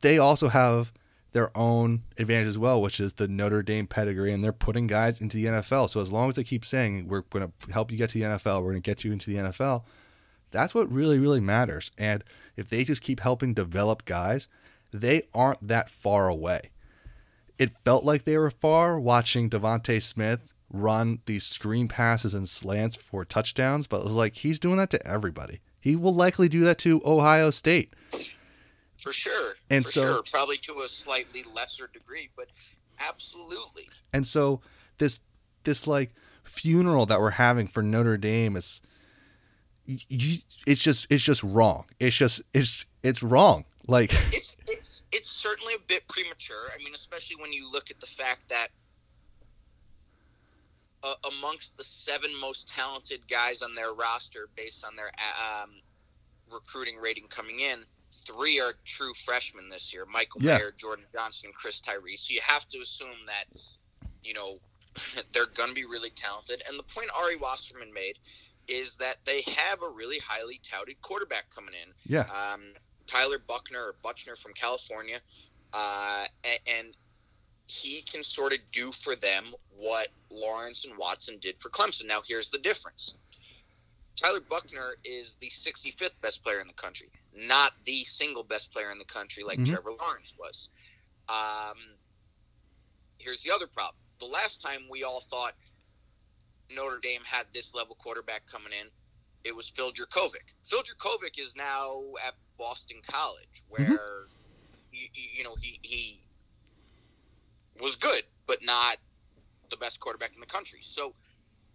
[0.00, 0.92] they also have
[1.32, 5.20] their own advantage as well, which is the Notre Dame pedigree, and they're putting guys
[5.20, 5.90] into the NFL.
[5.90, 8.24] So as long as they keep saying we're going to help you get to the
[8.24, 9.82] NFL, we're going to get you into the NFL,
[10.52, 11.90] that's what really really matters.
[11.98, 12.22] And
[12.56, 14.48] if they just keep helping develop guys,
[14.92, 16.70] they aren't that far away.
[17.58, 20.40] It felt like they were far watching DeVonta Smith
[20.70, 24.90] run these screen passes and slants for touchdowns, but it was like he's doing that
[24.90, 25.60] to everybody.
[25.80, 27.92] He will likely do that to Ohio State.
[28.98, 29.54] For sure.
[29.68, 30.22] And for so- sure.
[30.30, 32.48] Probably to a slightly lesser degree, but
[33.00, 33.88] absolutely.
[34.12, 34.60] And so
[34.98, 35.20] this
[35.64, 38.80] this like funeral that we're having for Notre Dame is
[39.86, 41.84] you, it's just it's just wrong.
[41.98, 43.64] It's just it's it's wrong.
[43.86, 46.70] Like It's it's it's certainly a bit premature.
[46.74, 48.68] I mean, especially when you look at the fact that
[51.02, 55.10] uh, amongst the seven most talented guys on their roster, based on their
[55.40, 55.70] um,
[56.50, 57.80] recruiting rating coming in,
[58.24, 60.58] three are true freshmen this year: Michael Yeah.
[60.58, 62.16] Mayer, Jordan Johnson, and Chris Tyree.
[62.16, 63.44] So you have to assume that
[64.22, 64.58] you know
[65.32, 66.62] they're going to be really talented.
[66.68, 68.18] And the point Ari Wasserman made
[68.68, 72.74] is that they have a really highly touted quarterback coming in yeah, um,
[73.06, 75.20] Tyler Buckner or Buchner from California,
[75.72, 76.26] uh,
[76.66, 76.96] and
[77.66, 82.06] he can sort of do for them what Lawrence and Watson did for Clemson.
[82.06, 83.14] Now, here's the difference:
[84.16, 88.90] Tyler Buckner is the 65th best player in the country, not the single best player
[88.92, 89.66] in the country like Mhm.
[89.66, 90.68] Trevor Lawrence was.
[91.28, 91.98] Um,
[93.18, 95.54] here's the other problem: the last time we all thought
[96.74, 98.88] Notre Dame had this level quarterback coming in,
[99.44, 100.54] it was Phil Jurkovec.
[100.64, 103.82] Phil Jurkovec is now at Boston College, mm-hmm.
[103.92, 104.92] where mm-hmm.
[104.92, 106.20] you, you, know he he
[107.80, 108.98] was good, but not
[109.70, 110.80] the best quarterback in the country.
[110.82, 111.14] So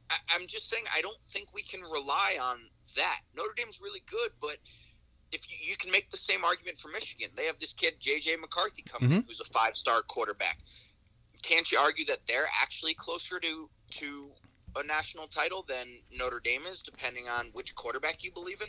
[0.09, 2.59] I, I'm just saying, I don't think we can rely on
[2.95, 3.19] that.
[3.35, 4.57] Notre Dame's really good, but
[5.31, 8.39] if you, you, can make the same argument for Michigan, they have this kid JJ
[8.39, 9.19] McCarthy coming, mm-hmm.
[9.19, 10.59] in, who's a five-star quarterback.
[11.41, 14.31] Can't you argue that they're actually closer to to
[14.79, 18.67] a national title than Notre Dame is, depending on which quarterback you believe in?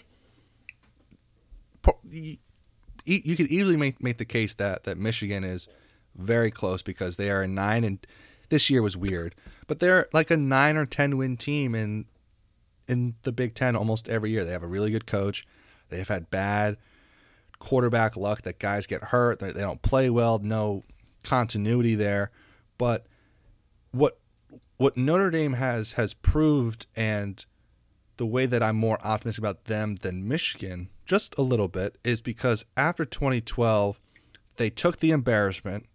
[3.04, 5.68] You could easily make make the case that that Michigan is
[6.14, 8.06] very close because they are a nine and
[8.50, 9.34] this year was weird,
[9.66, 12.06] but they're like a nine or ten win team in
[12.86, 14.44] in the Big Ten almost every year.
[14.44, 15.46] They have a really good coach.
[15.90, 16.76] They have had bad
[17.58, 19.38] quarterback luck that guys get hurt.
[19.38, 20.38] They, they don't play well.
[20.38, 20.84] No
[21.22, 22.30] continuity there.
[22.78, 23.06] But
[23.90, 24.18] what
[24.78, 27.44] what Notre Dame has has proved, and
[28.16, 32.22] the way that I'm more optimistic about them than Michigan, just a little bit, is
[32.22, 34.00] because after 2012,
[34.56, 35.86] they took the embarrassment,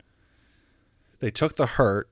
[1.19, 2.09] they took the hurt,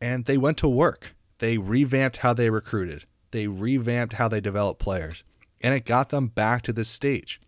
[0.00, 1.14] and they went to work.
[1.38, 3.04] They revamped how they recruited.
[3.32, 5.24] They revamped how they developed players,
[5.60, 7.40] and it got them back to this stage.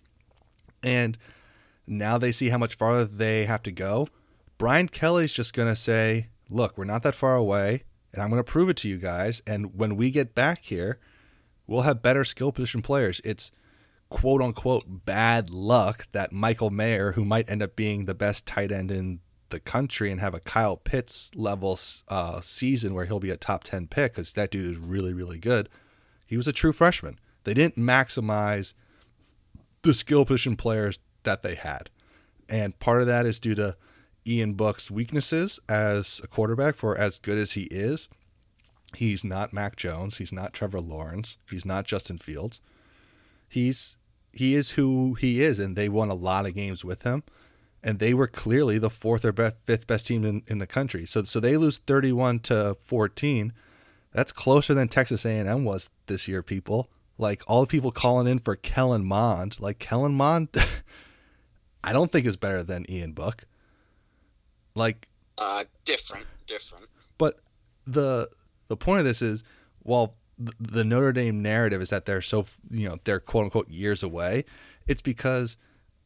[0.82, 1.16] And
[1.86, 4.08] now they see how much farther they have to go.
[4.58, 7.84] Brian Kelly's just going to say, look, we're not that far away,
[8.14, 9.42] and I'm going to prove it to you guys.
[9.46, 10.98] And when we get back here,
[11.66, 13.20] we'll have better skill position players.
[13.24, 13.50] It's
[14.08, 18.70] quote unquote bad luck that Michael Mayer, who might end up being the best tight
[18.70, 23.30] end in the country and have a Kyle Pitts level uh, season where he'll be
[23.30, 25.68] a top 10 pick because that dude is really, really good.
[26.26, 27.18] He was a true freshman.
[27.44, 28.74] They didn't maximize
[29.82, 31.90] the skill position players that they had.
[32.48, 33.76] And part of that is due to
[34.26, 38.08] Ian Book's weaknesses as a quarterback for as good as he is.
[38.94, 42.60] He's not Mac Jones, he's not Trevor Lawrence, he's not Justin Fields.
[43.48, 43.96] He's
[44.32, 47.22] he is who he is and they won a lot of games with him
[47.82, 51.06] and they were clearly the fourth or best, fifth best team in, in the country.
[51.06, 53.52] So so they lose 31 to 14.
[54.12, 56.88] That's closer than Texas A&M was this year, people.
[57.18, 60.48] Like all the people calling in for Kellen Mond, like Kellen Mond
[61.84, 63.44] I don't think is better than Ian Book.
[64.74, 65.08] Like
[65.38, 66.86] Uh, different, different.
[67.18, 67.40] but
[67.86, 68.28] the
[68.68, 69.44] the point of this is
[69.82, 70.14] while
[70.58, 74.44] the Notre Dame narrative is that they're so you know they're quote unquote years away,
[74.86, 75.56] it's because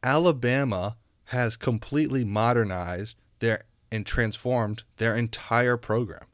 [0.02, 0.96] Alabama
[1.26, 6.26] has completely modernized their and transformed their entire program.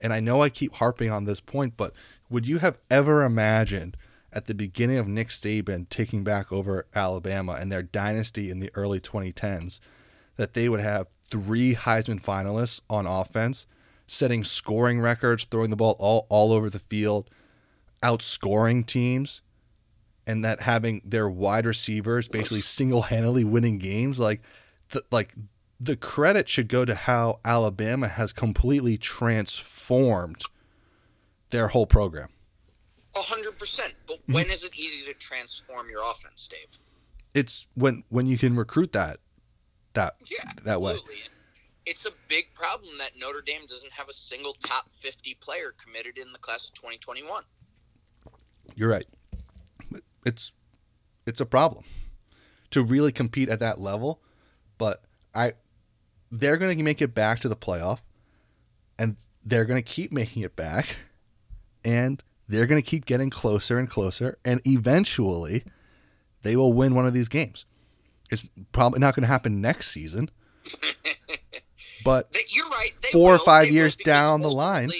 [0.00, 1.92] And I know I keep harping on this point, but
[2.28, 3.96] would you have ever imagined
[4.30, 8.70] at the beginning of Nick Saban taking back over Alabama and their dynasty in the
[8.74, 9.80] early 2010s
[10.38, 13.66] that they would have three Heisman finalists on offense,
[14.06, 17.28] setting scoring records, throwing the ball all, all over the field,
[18.02, 19.42] outscoring teams,
[20.26, 24.18] and that having their wide receivers basically single handedly winning games?
[24.18, 24.40] Like,
[24.90, 25.34] the, like
[25.78, 30.42] the credit should go to how Alabama has completely transformed
[31.50, 32.28] their whole program.
[33.16, 33.94] A hundred percent.
[34.06, 34.32] But Mm-hmm.
[34.34, 36.78] when is it easy to transform your offense, Dave?
[37.34, 39.18] It's when when you can recruit that
[39.98, 40.92] that Yeah, that way.
[40.92, 41.16] absolutely.
[41.86, 46.18] It's a big problem that Notre Dame doesn't have a single top 50 player committed
[46.18, 47.42] in the class of 2021.
[48.74, 49.06] You're right.
[50.26, 50.52] It's
[51.26, 51.84] it's a problem
[52.70, 54.20] to really compete at that level,
[54.76, 55.02] but
[55.34, 55.52] I
[56.30, 58.00] they're going to make it back to the playoff
[58.98, 60.96] and they're going to keep making it back
[61.84, 65.64] and they're going to keep getting closer and closer and eventually
[66.42, 67.64] they will win one of these games.
[68.30, 70.30] It's probably not going to happen next season,
[72.04, 72.92] but you're right.
[73.02, 74.90] They Four or five years down the line.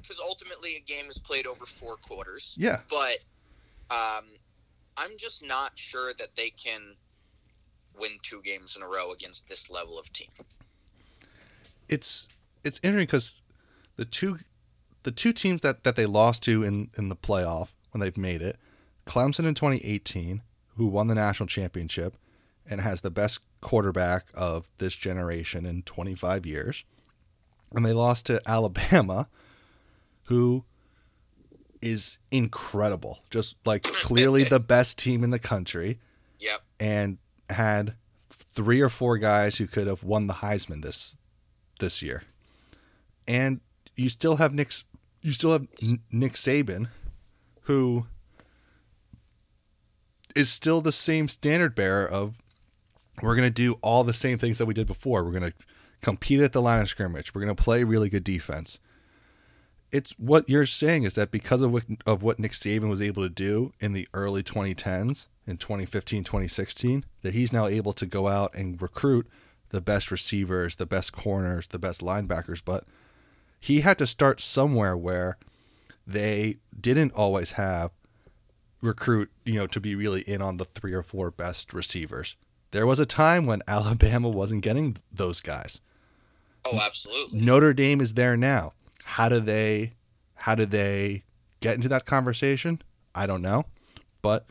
[0.00, 2.54] Because ultimately, a game is played over four quarters.
[2.58, 3.18] yeah, But
[3.90, 4.24] um,
[4.96, 6.96] I'm just not sure that they can
[7.98, 10.30] win two games in a row against this level of team.
[11.88, 12.26] it's
[12.64, 13.42] it's interesting because
[13.96, 14.38] the two
[15.02, 18.40] the two teams that, that they lost to in, in the playoff when they've made
[18.40, 18.58] it,
[19.06, 20.42] Clemson in 2018,
[20.76, 22.16] who won the national championship
[22.68, 26.84] and has the best quarterback of this generation in 25 years,
[27.74, 29.28] and they lost to Alabama,
[30.24, 30.64] who
[31.80, 35.98] is incredible, just like clearly the best team in the country
[36.38, 36.60] Yep.
[36.80, 37.18] and
[37.50, 37.94] had
[38.30, 41.16] three or four guys who could have won the Heisman this
[41.80, 42.22] this year.
[43.26, 43.60] And
[43.96, 44.72] you still have Nick
[45.20, 45.66] you still have
[46.10, 46.88] Nick Saban
[47.62, 48.06] who
[50.34, 52.38] is still the same standard bearer of
[53.20, 55.24] we're going to do all the same things that we did before.
[55.24, 55.54] We're going to
[56.00, 57.34] compete at the line of scrimmage.
[57.34, 58.78] We're going to play really good defense.
[59.90, 63.22] It's what you're saying is that because of what, of what Nick Saban was able
[63.22, 68.28] to do in the early 2010s, in 2015, 2016, that he's now able to go
[68.28, 69.28] out and recruit
[69.70, 72.84] the best receivers, the best corners, the best linebackers, but
[73.58, 75.36] he had to start somewhere where
[76.06, 77.90] they didn't always have
[78.80, 82.36] recruit, you know, to be really in on the three or four best receivers.
[82.72, 85.80] There was a time when Alabama wasn't getting those guys.
[86.64, 87.40] Oh, absolutely.
[87.40, 88.72] Notre Dame is there now.
[89.04, 89.94] How do they
[90.34, 91.22] how do they
[91.60, 92.82] get into that conversation?
[93.14, 93.64] I don't know.
[94.22, 94.46] But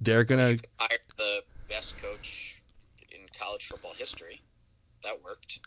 [0.00, 2.62] they're going to hire the best coach
[3.10, 4.40] in college football history.
[5.02, 5.60] That worked.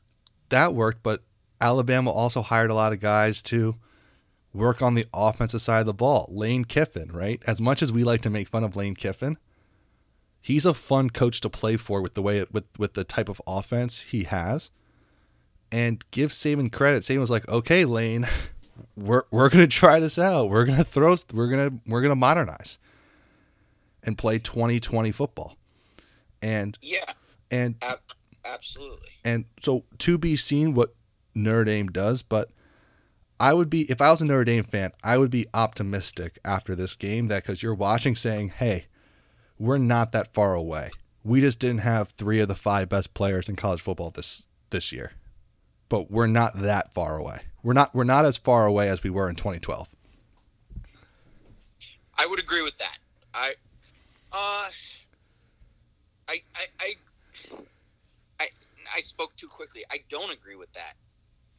[0.50, 1.24] That worked, but
[1.60, 3.76] Alabama also hired a lot of guys to
[4.54, 6.28] work on the offensive side of the ball.
[6.30, 7.42] Lane Kiffin, right?
[7.48, 9.38] As much as we like to make fun of Lane Kiffin,
[10.42, 13.42] he's a fun coach to play for with the way with with the type of
[13.46, 14.72] offense he has.
[15.72, 17.04] And give Saban credit.
[17.04, 18.28] Saban was like, "Okay, Lane,
[18.98, 20.50] we're we're gonna try this out.
[20.50, 21.16] We're gonna throw.
[21.32, 22.78] We're gonna we're gonna modernize
[24.04, 25.56] and play 2020 football."
[26.42, 27.06] And yeah,
[27.52, 28.00] and ab-
[28.44, 29.10] absolutely.
[29.24, 30.94] And so to be seen what
[31.36, 32.50] Notre Dame does, but
[33.40, 36.76] I would be if I was a Notre Dame fan, I would be optimistic after
[36.76, 38.88] this game that because you're watching, saying, "Hey,
[39.62, 40.90] we're not that far away.
[41.24, 44.92] We just didn't have three of the five best players in college football this this
[44.92, 45.12] year,
[45.88, 47.42] but we're not that far away.
[47.62, 49.88] We're not we're not as far away as we were in 2012."
[52.18, 52.98] I would agree with that.
[53.34, 53.50] I,
[54.32, 54.70] uh,
[56.28, 56.96] I, I, I,
[58.40, 58.48] I,
[58.96, 59.84] I spoke too quickly.
[59.90, 60.94] I don't agree with that.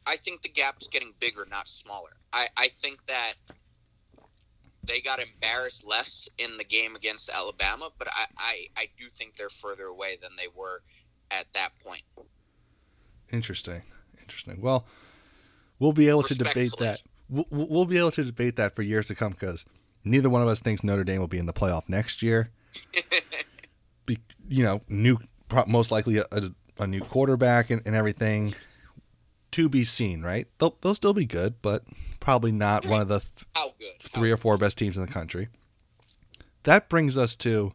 [0.05, 2.11] I think the gap's getting bigger, not smaller.
[2.31, 3.33] I, I think that
[4.83, 9.37] they got embarrassed less in the game against Alabama, but I, I, I do think
[9.37, 10.81] they're further away than they were
[11.31, 12.03] at that point.
[13.31, 13.81] Interesting.
[14.19, 14.61] Interesting.
[14.61, 14.85] Well,
[15.79, 17.01] we'll be able to debate that.
[17.29, 19.65] We'll, we'll be able to debate that for years to come because
[20.03, 22.51] neither one of us thinks Notre Dame will be in the playoff next year.
[24.05, 25.17] be, you know, new,
[25.67, 28.53] most likely a, a, a new quarterback and, and everything
[29.51, 30.47] to be seen, right?
[30.59, 31.83] They'll, they'll still be good, but
[32.23, 33.99] probably not one of the th- How good?
[33.99, 35.49] three or four best teams in the country.
[36.63, 37.73] That brings us to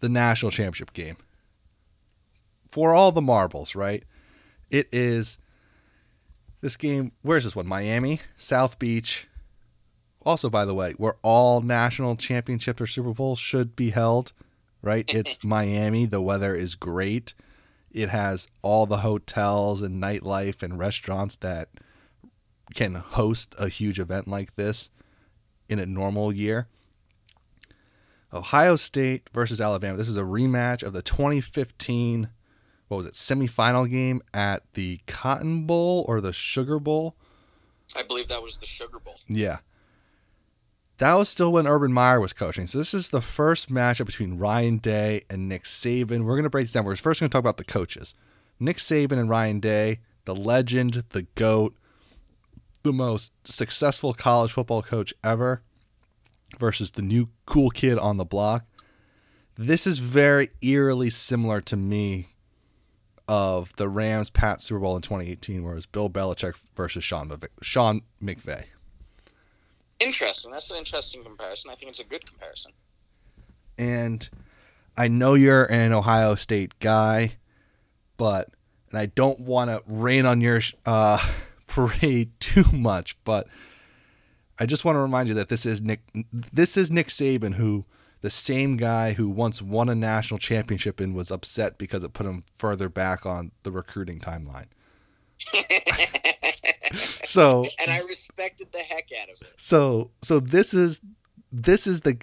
[0.00, 1.16] the national championship game.
[2.68, 4.04] For all the marbles, right?
[4.70, 5.38] It is
[6.60, 7.12] this game.
[7.22, 7.66] Where's this one?
[7.66, 9.26] Miami, South Beach.
[10.26, 14.32] Also, by the way, where all national championships or Super Bowls should be held,
[14.82, 15.06] right?
[15.14, 16.04] It's Miami.
[16.04, 17.32] The weather is great.
[17.90, 21.70] It has all the hotels and nightlife and restaurants that
[22.74, 24.90] can host a huge event like this
[25.68, 26.68] in a normal year.
[28.32, 29.96] Ohio State versus Alabama.
[29.96, 32.28] This is a rematch of the 2015
[32.88, 37.14] what was it semifinal game at the Cotton Bowl or the Sugar Bowl?
[37.94, 39.16] I believe that was the Sugar Bowl.
[39.28, 39.58] Yeah.
[40.96, 42.66] That was still when Urban Meyer was coaching.
[42.66, 46.24] So this is the first matchup between Ryan Day and Nick Saban.
[46.24, 46.84] We're going to break this down.
[46.84, 48.14] We're first going to talk about the coaches.
[48.58, 51.76] Nick Saban and Ryan Day, the legend, the GOAT,
[52.82, 55.62] the most successful college football coach ever
[56.58, 58.64] versus the new cool kid on the block.
[59.56, 62.28] This is very eerily similar to me
[63.26, 67.28] of the Rams Pat Super Bowl in 2018, where it was Bill Belichick versus Sean
[67.28, 67.48] McVay.
[67.60, 68.64] Sean McVay.
[70.00, 70.52] Interesting.
[70.52, 71.70] That's an interesting comparison.
[71.70, 72.72] I think it's a good comparison.
[73.76, 74.28] And
[74.96, 77.34] I know you're an Ohio State guy,
[78.16, 78.50] but
[78.90, 81.24] and I don't want to rain on your uh,
[81.78, 83.46] parade too much, but
[84.58, 86.00] I just want to remind you that this is Nick.
[86.32, 87.84] This is Nick Saban, who
[88.20, 92.26] the same guy who once won a national championship and was upset because it put
[92.26, 94.66] him further back on the recruiting timeline.
[97.24, 99.52] so and I respected the heck out of it.
[99.56, 101.00] So so this is
[101.52, 102.18] this is the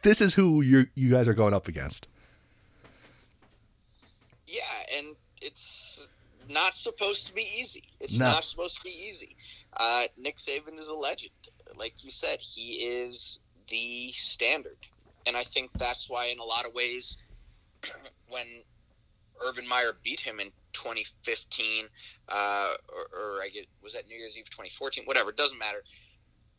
[0.00, 2.08] this is who you you guys are going up against.
[4.46, 4.62] Yeah,
[4.96, 5.62] and it's
[6.52, 7.84] not supposed to be easy.
[8.00, 8.26] It's No.
[8.26, 9.36] not supposed to be easy.
[9.76, 11.32] Uh, Nick Saban is a legend.
[11.76, 13.38] Like you said, he is
[13.68, 14.76] the standard.
[15.26, 17.16] And I think that's why, in a lot of ways,
[18.28, 18.46] when
[19.44, 21.86] Urban Meyer beat him in 2015,
[22.28, 25.82] uh, or, or I get was that New Year's Eve 2014, whatever, it doesn't matter.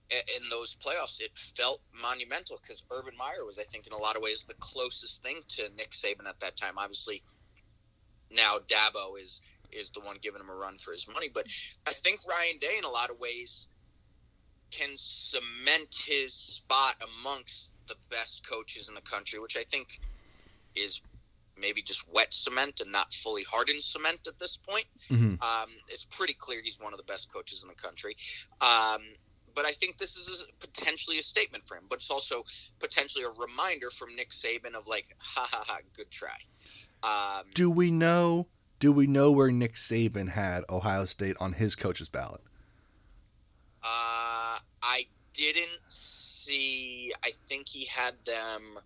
[0.10, 4.16] In those playoffs, it felt monumental because Urban Meyer was, I think, in a lot
[4.16, 6.78] of ways, the closest thing to Nick Saban at that time.
[6.78, 7.24] Obviously,
[8.30, 9.42] now Dabo is
[9.76, 11.46] is the one giving him a run for his money, but
[11.86, 13.68] I think Ryan Day, in a lot of ways,
[14.72, 20.00] can cement his spot amongst the best coaches in the country, which I think
[20.76, 21.02] is
[21.56, 24.86] maybe just wet cement and not fully hardened cement at this point.
[25.12, 25.42] Mm-hmm.
[25.44, 28.18] Um, it's pretty clear he's one of the best coaches in the country.
[28.62, 29.04] Um,
[29.56, 32.44] but I think this is a, potentially a statement for him, but it's also
[32.80, 36.30] potentially a reminder from Nick Saban of like, ha ha ha, good try.
[37.04, 38.48] Um, Do we know?
[38.84, 42.42] Do we know where Nick Saban had Ohio State on his coach's ballot?
[43.82, 47.14] Uh, I didn't see.
[47.24, 48.78] I think he had them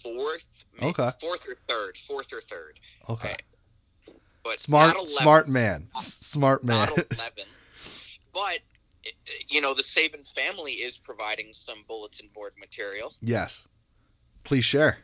[0.00, 0.46] fourth.
[0.80, 1.10] Okay.
[1.20, 1.98] Fourth or third.
[2.06, 2.78] Fourth or third.
[3.08, 3.34] Okay.
[4.44, 6.88] But Smart, 11, smart man, S- smart man.
[6.88, 7.44] Not eleven.
[8.32, 8.58] but
[9.02, 9.14] it-
[9.48, 13.12] you know, the Saban family is providing some bulletin board material.
[13.20, 13.66] yes.
[14.44, 14.98] Please share.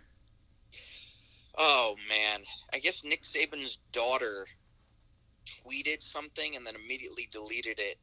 [1.57, 2.41] Oh man,
[2.73, 4.47] I guess Nick Saban's daughter
[5.47, 7.99] tweeted something and then immediately deleted it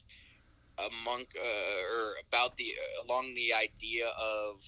[0.77, 4.59] among uh, or about the uh, along the idea of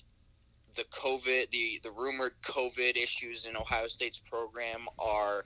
[0.75, 5.45] the COVID, the the rumored COVID issues in Ohio State's program are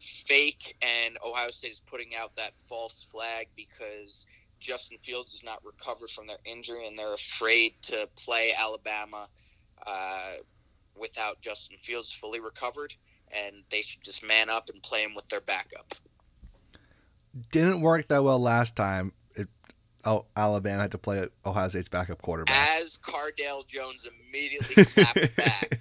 [0.00, 4.26] fake, and Ohio State is putting out that false flag because
[4.60, 9.28] Justin Fields is not recovered from their injury, and they're afraid to play Alabama.
[9.86, 10.32] Uh,
[10.98, 12.94] without Justin Fields fully recovered,
[13.30, 15.94] and they should just man up and play him with their backup.
[17.52, 19.12] Didn't work that well last time.
[19.34, 19.48] It,
[20.04, 22.68] oh, Alabama had to play Ohio State's backup quarterback.
[22.82, 25.80] As Cardale Jones immediately clapped back,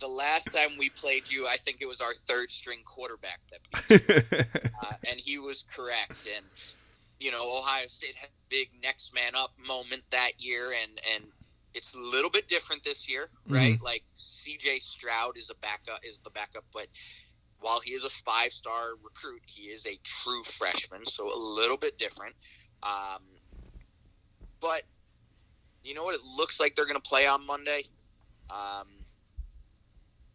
[0.00, 3.88] the last time we played you, I think it was our third string quarterback that
[3.88, 4.70] beat you.
[4.82, 6.28] uh, and he was correct.
[6.34, 6.44] And
[7.18, 11.24] you know, Ohio State had a big next man up moment that year, and and
[11.76, 13.80] it's a little bit different this year, right?
[13.82, 14.80] Like C.J.
[14.80, 16.86] Stroud is a backup, is the backup, but
[17.60, 21.76] while he is a five star recruit, he is a true freshman, so a little
[21.76, 22.34] bit different.
[22.82, 23.22] Um,
[24.60, 24.82] but
[25.84, 26.14] you know what?
[26.14, 27.84] It looks like they're going to play on Monday,
[28.50, 28.88] um,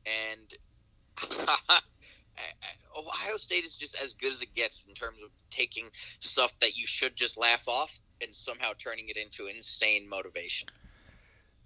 [0.06, 0.54] and
[2.98, 5.86] Ohio State is just as good as it gets in terms of taking
[6.20, 10.70] stuff that you should just laugh off and somehow turning it into insane motivation.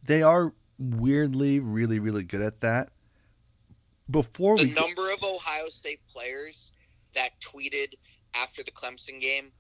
[0.06, 2.90] They are weirdly really really good at that.
[4.10, 6.72] Before The number of Ohio State players
[7.16, 7.96] that tweeted
[8.36, 9.52] after the Clemson game,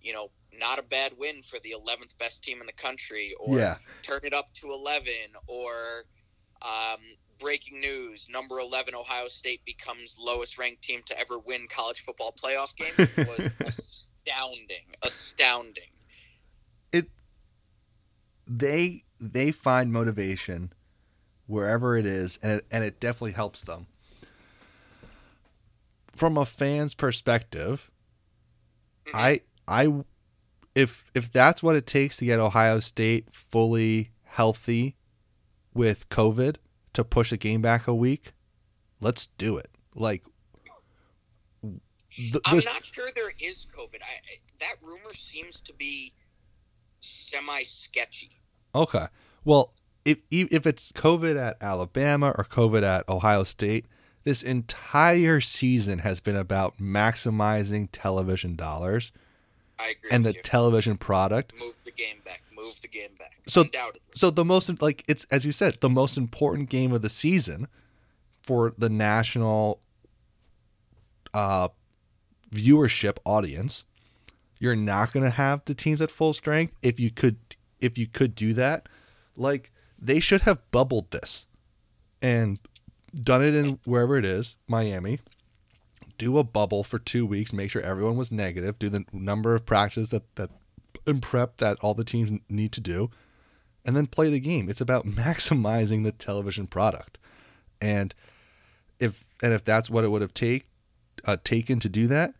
[0.00, 3.58] you know, not a bad win for the 11th best team in the country, or
[3.58, 5.12] yeah, turn it up to 11,
[5.46, 6.04] or
[6.62, 7.00] um,
[7.38, 12.34] breaking news number 11 Ohio State becomes lowest ranked team to ever win college football
[12.42, 14.86] playoff game was astounding.
[15.02, 15.90] Astounding.
[18.52, 20.72] They they find motivation
[21.46, 23.86] wherever it is and it, and it definitely helps them
[26.12, 27.90] from a fan's perspective
[29.06, 29.14] Mhm.
[29.14, 30.04] i i
[30.74, 34.96] if if that's what it takes to get ohio state fully healthy
[35.72, 36.56] with covid
[36.92, 38.32] to push the game back a week
[39.00, 40.24] let's do it like
[42.44, 44.02] I'm not sure there is COVID.
[44.02, 46.12] I, that rumor seems to be
[47.00, 48.39] semi sketchy.
[48.74, 49.06] Okay.
[49.44, 49.72] Well,
[50.04, 53.86] if if it's COVID at Alabama or COVID at Ohio State,
[54.24, 59.12] this entire season has been about maximizing television dollars
[59.78, 60.10] I agree.
[60.10, 60.42] and the you.
[60.42, 61.52] television product.
[61.58, 62.42] move the game back.
[62.54, 63.36] Move the game back.
[63.46, 64.00] So- Undoubtedly.
[64.14, 67.66] So the most like it's as you said, the most important game of the season
[68.42, 69.80] for the national
[71.34, 71.68] uh
[72.52, 73.84] viewership audience.
[74.58, 77.38] You're not going to have the teams at full strength if you could
[77.80, 78.88] if you could do that.
[79.36, 81.46] Like they should have bubbled this
[82.22, 82.58] and
[83.14, 85.20] done it in wherever it is, Miami.
[86.18, 89.64] Do a bubble for 2 weeks, make sure everyone was negative, do the number of
[89.64, 90.50] practices that that
[91.06, 93.10] and prep that all the teams need to do
[93.84, 94.68] and then play the game.
[94.68, 97.18] It's about maximizing the television product.
[97.80, 98.14] And
[98.98, 100.66] if and if that's what it would have take
[101.24, 102.34] uh, taken to do that,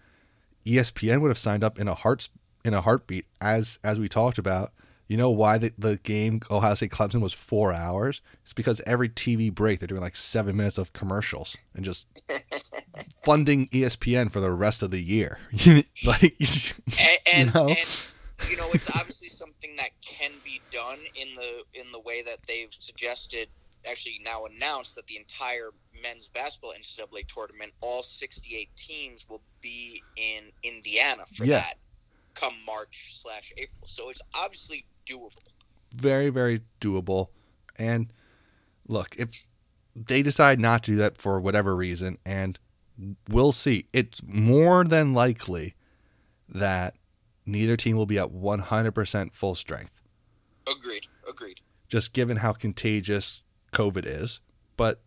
[0.66, 2.28] ESPN would have signed up in a heart
[2.64, 3.26] in a heartbeat.
[3.40, 4.72] As as we talked about,
[5.10, 8.20] you know why the, the game Ohio State Clemson was four hours?
[8.44, 12.06] It's because every TV break they're doing like seven minutes of commercials and just
[13.24, 15.40] funding ESPN for the rest of the year.
[16.04, 16.36] like
[17.00, 17.70] and and, know?
[17.70, 22.22] and you know it's obviously something that can be done in the in the way
[22.22, 23.48] that they've suggested
[23.84, 25.70] actually now announced that the entire
[26.00, 31.62] men's basketball NCAA tournament, all 68 teams will be in Indiana for Yeah.
[31.62, 31.78] that
[32.34, 33.88] come March slash April.
[33.88, 35.30] So it's obviously doable.
[35.94, 37.28] very very doable
[37.76, 38.12] and
[38.86, 39.28] look if
[39.94, 42.58] they decide not to do that for whatever reason and
[43.28, 45.74] we'll see it's more than likely
[46.48, 46.94] that
[47.46, 49.92] neither team will be at 100% full strength
[50.66, 51.06] Agreed.
[51.28, 51.60] Agreed.
[51.88, 53.42] just given how contagious
[53.72, 54.40] covid is
[54.76, 55.00] but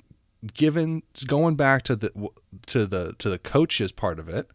[0.54, 2.12] given going back to the
[2.66, 4.50] to the to the coaches part of it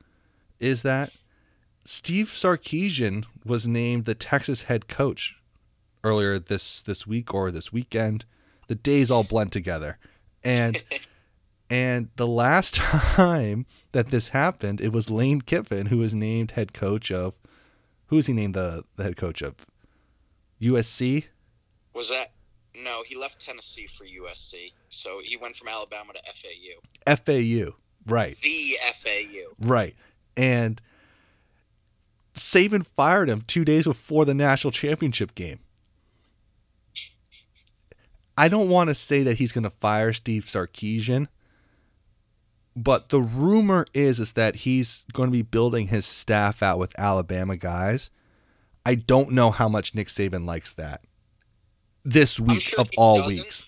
[0.59, 1.13] is that
[1.85, 5.37] Steve Sarkisian was named the Texas head coach
[6.05, 8.25] earlier this this week or this weekend.
[8.69, 9.99] The days all blend together,
[10.45, 10.83] and
[11.71, 16.73] And the last time that this happened, it was Lane Kiffin who was named head
[16.73, 17.35] coach of
[18.07, 19.67] who was he named the, the head coach of?
[20.61, 21.27] USC?
[21.93, 22.33] Was that
[22.75, 24.73] no, he left Tennessee for USC.
[24.89, 27.17] So he went from Alabama to FAU.
[27.17, 27.77] FAU.
[28.07, 28.39] Right.
[28.41, 29.55] The FAU.
[29.59, 29.97] Right.
[30.37, 30.81] And
[32.35, 35.59] Saban fired him two days before the national championship game.
[38.39, 41.27] I don't want to say that he's going to fire Steve Sarkisian,
[42.77, 46.97] but the rumor is is that he's going to be building his staff out with
[46.97, 48.11] Alabama guys.
[48.87, 51.03] I don't know how much Nick Saban likes that.
[52.05, 53.43] This week sure of all doesn't.
[53.43, 53.67] weeks.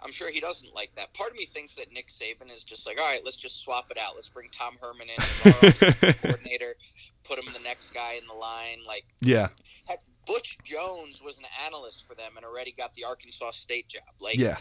[0.00, 1.12] I'm sure he doesn't like that.
[1.12, 3.90] Part of me thinks that Nick Saban is just like, all right, let's just swap
[3.90, 4.14] it out.
[4.14, 6.76] Let's bring Tom Herman in as our coordinator,
[7.24, 8.78] put him the next guy in the line.
[8.86, 9.48] Like yeah.
[9.84, 9.98] heck,
[10.28, 14.02] Butch Jones was an analyst for them and already got the Arkansas State job.
[14.20, 14.58] Like, Yeah.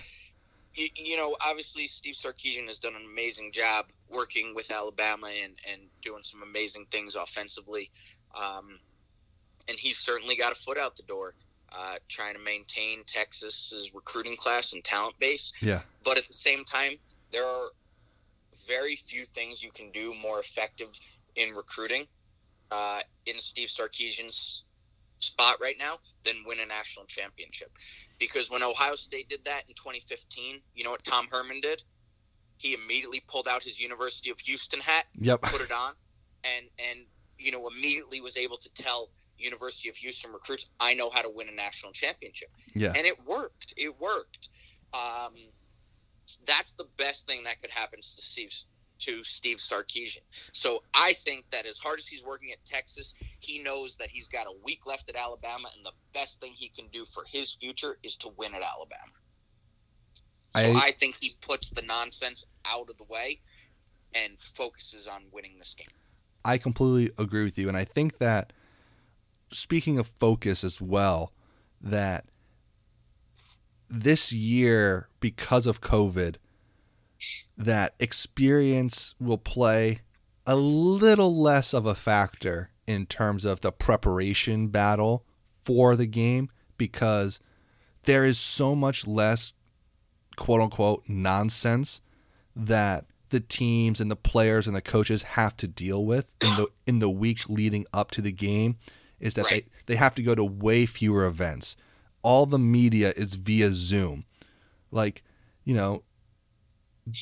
[0.73, 5.53] you, you know, obviously Steve Sarkisian has done an amazing job working with Alabama and,
[5.69, 7.91] and doing some amazing things offensively.
[8.33, 8.79] Um,
[9.67, 11.33] and he's certainly got a foot out the door,
[11.73, 15.51] uh, trying to maintain Texas's recruiting class and talent base.
[15.61, 15.81] Yeah.
[16.05, 16.93] But at the same time,
[17.33, 17.67] there are
[18.65, 20.89] very few things you can do more effective
[21.35, 22.07] in recruiting
[22.71, 24.63] uh, in Steve Sarkisian's
[25.19, 27.71] spot right now than win a national championship.
[28.19, 31.83] Because when Ohio State did that in 2015, you know what Tom Herman did?
[32.57, 35.41] He immediately pulled out his University of Houston hat, Yep.
[35.43, 35.93] put it on,
[36.43, 36.99] and and
[37.37, 41.29] you know immediately was able to tell University of Houston recruits, "I know how to
[41.29, 42.93] win a national championship." Yeah.
[42.95, 43.73] and it worked.
[43.77, 44.49] It worked.
[44.93, 45.35] Um,
[46.45, 48.51] that's the best thing that could happen to Steve
[48.99, 50.21] to Steve Sarkisian.
[50.51, 54.27] So I think that as hard as he's working at Texas, he knows that he's
[54.27, 57.53] got a week left at Alabama, and the best thing he can do for his
[57.53, 59.13] future is to win at Alabama.
[60.55, 63.41] So I- I, think he puts the nonsense out of the way
[64.13, 65.87] and focuses on winning this game.
[66.43, 67.67] I completely agree with you.
[67.67, 68.53] And I think that
[69.51, 71.33] speaking of focus as well,
[71.81, 72.25] that
[73.89, 76.35] this year, because of COVID,
[77.57, 80.01] that experience will play
[80.45, 85.25] a little less of a factor in terms of the preparation battle
[85.65, 87.39] for the game because
[88.03, 89.51] there is so much less
[90.37, 91.99] quote unquote nonsense
[92.55, 96.67] that the teams and the players and the coaches have to deal with in the
[96.85, 98.77] in the week leading up to the game
[99.19, 99.65] is that Right.
[99.87, 101.75] they, they have to go to way fewer events.
[102.21, 104.25] All the media is via Zoom.
[104.91, 105.23] Like,
[105.65, 106.03] you know,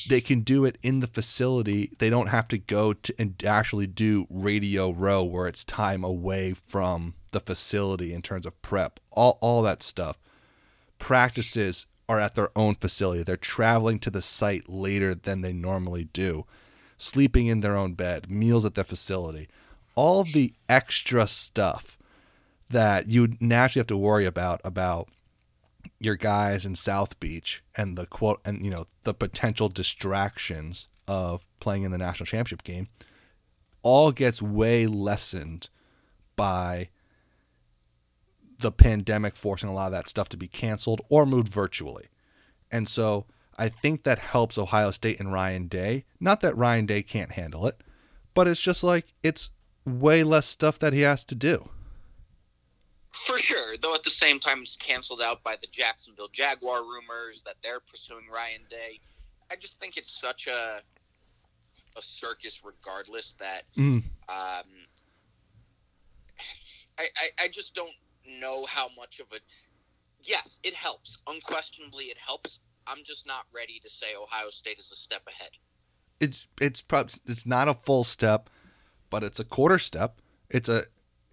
[0.08, 1.92] they can do it in the facility.
[2.00, 6.54] They don't have to go to and actually do radio row where it's time away
[6.54, 9.00] from the facility in terms of prep.
[9.12, 10.18] All all that stuff.
[10.98, 13.24] Practices are at their own facility.
[13.24, 16.46] They're traveling to the site later than they normally do.
[16.98, 19.50] Sleeping in their own bed, meals at their facility.
[19.96, 21.98] All the extra stuff
[22.70, 25.10] that you naturally have to worry about about
[26.06, 31.46] your guys in South Beach and the quote and you know the potential distractions of
[31.60, 32.88] playing in the national championship game
[33.82, 35.70] all gets way lessened
[36.36, 36.90] by
[38.60, 42.08] the pandemic forcing a lot of that stuff to be canceled or moved virtually.
[42.72, 43.26] And so
[43.58, 46.06] I think that helps Ohio State and Ryan Day.
[46.20, 47.82] Not that Ryan Day can't handle it,
[48.34, 49.52] but it's just like it's
[49.86, 51.70] way less stuff that he has to do.
[53.26, 57.42] For sure, though at the same time it's canceled out by the Jacksonville Jaguar rumors
[57.46, 59.00] that they're pursuing Ryan Day.
[59.52, 60.82] I just think it's such a
[61.98, 64.04] a circus regardless that Mm.
[64.28, 64.66] um,
[66.98, 67.94] I, I, I just don't
[68.40, 69.38] know how much of a
[70.24, 71.18] yes, it helps.
[71.28, 72.60] Unquestionably it helps.
[72.88, 75.52] I'm just not ready to say Ohio State is a step ahead.
[76.20, 78.50] It's it's prob- it's not a full step,
[79.10, 80.20] but it's a quarter step.
[80.50, 80.86] It's a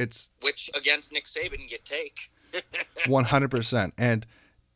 [0.03, 2.31] it's Which against Nick Saban you take.
[3.07, 3.93] 100%.
[3.97, 4.27] And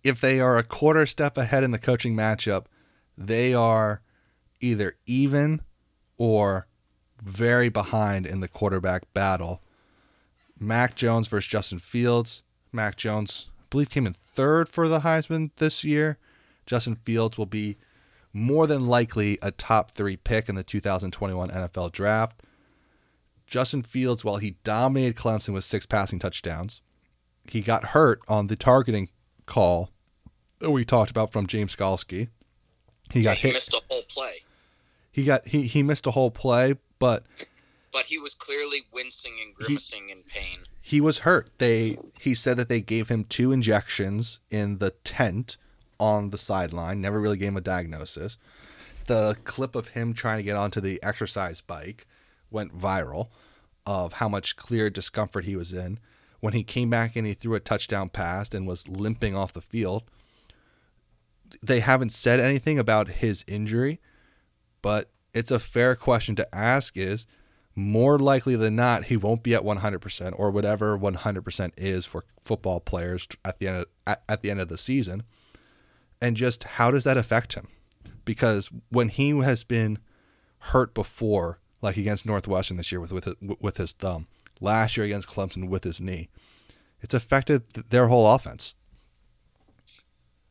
[0.02, 2.66] if they are a quarter step ahead in the coaching matchup,
[3.18, 4.00] they are
[4.60, 5.60] either even
[6.16, 6.66] or
[7.22, 9.62] very behind in the quarterback battle.
[10.58, 12.42] Mac Jones versus Justin Fields.
[12.72, 16.18] Mac Jones, I believe, came in third for the Heisman this year.
[16.66, 17.76] Justin Fields will be
[18.32, 22.42] more than likely a top three pick in the 2021 NFL draft.
[23.46, 26.82] Justin Fields, while he dominated Clemson with six passing touchdowns,
[27.48, 29.08] he got hurt on the targeting
[29.46, 29.90] call
[30.58, 32.28] that we talked about from James Skalski.
[33.12, 33.54] He Yeah, got he hit.
[33.54, 34.42] missed a whole play.
[35.12, 37.24] He got he he missed a whole play, but
[37.92, 40.60] But he was clearly wincing and grimacing in pain.
[40.82, 41.50] he was hurt.
[41.58, 45.56] They he said that they gave him two injections in the tent
[46.00, 47.00] on the sideline.
[47.00, 48.36] Never really gave him a diagnosis.
[49.06, 52.06] the clip of him trying to get onto the exercise bike
[52.50, 53.28] went viral
[53.84, 55.98] of how much clear discomfort he was in
[56.40, 59.60] when he came back and he threw a touchdown pass and was limping off the
[59.60, 60.04] field.
[61.62, 64.00] They haven't said anything about his injury,
[64.82, 67.26] but it's a fair question to ask is
[67.74, 72.80] more likely than not he won't be at 100% or whatever 100% is for football
[72.80, 75.22] players at the end of, at, at the end of the season
[76.20, 77.68] and just how does that affect him
[78.24, 79.98] because when he has been
[80.58, 84.26] hurt before like against Northwestern this year with with with his thumb
[84.60, 86.28] last year against Clemson with his knee
[87.00, 88.74] it's affected their whole offense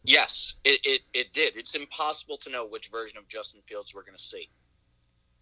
[0.04, 4.04] yes it, it, it did it's impossible to know which version of Justin Fields we're
[4.04, 4.50] going to see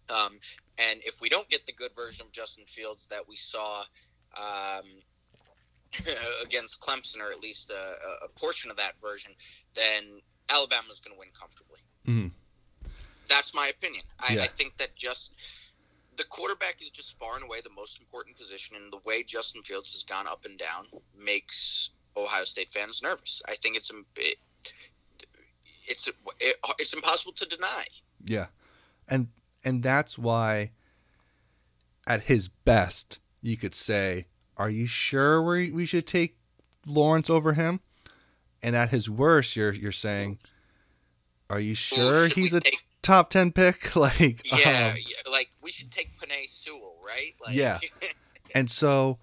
[0.08, 0.38] um,
[0.78, 3.84] and if we don't get the good version of Justin Fields that we saw
[4.36, 4.84] um,
[6.42, 9.32] against Clemson, or at least a, a, portion of that version,
[9.74, 11.78] then Alabama's going to win comfortably.
[12.06, 12.88] Mm-hmm.
[13.28, 14.04] That's my opinion.
[14.18, 14.42] I, Yeah.
[14.42, 15.32] I think that just
[16.16, 19.62] the quarterback is just far and away the most important position, and the way Justin
[19.62, 20.86] Fields has gone up and down
[21.18, 23.42] makes Ohio State fans nervous.
[23.48, 24.36] I think it's it,
[25.86, 26.08] it's
[26.40, 27.86] it, it's impossible to deny.
[28.24, 28.46] Yeah.
[29.08, 29.28] And
[29.64, 30.72] and that's why
[32.06, 34.26] at his best you could say,
[34.56, 36.36] "Are you sure we we should take
[36.86, 37.80] Lawrence over him?"
[38.62, 40.38] And at his worst you're you're saying,
[41.50, 45.50] "Are you sure should he's a take- top 10 pick?" like Yeah, um, yeah, like
[45.64, 47.34] we should take Penei Sewell, right?
[47.44, 47.78] Like, Yeah.
[48.54, 49.18] and so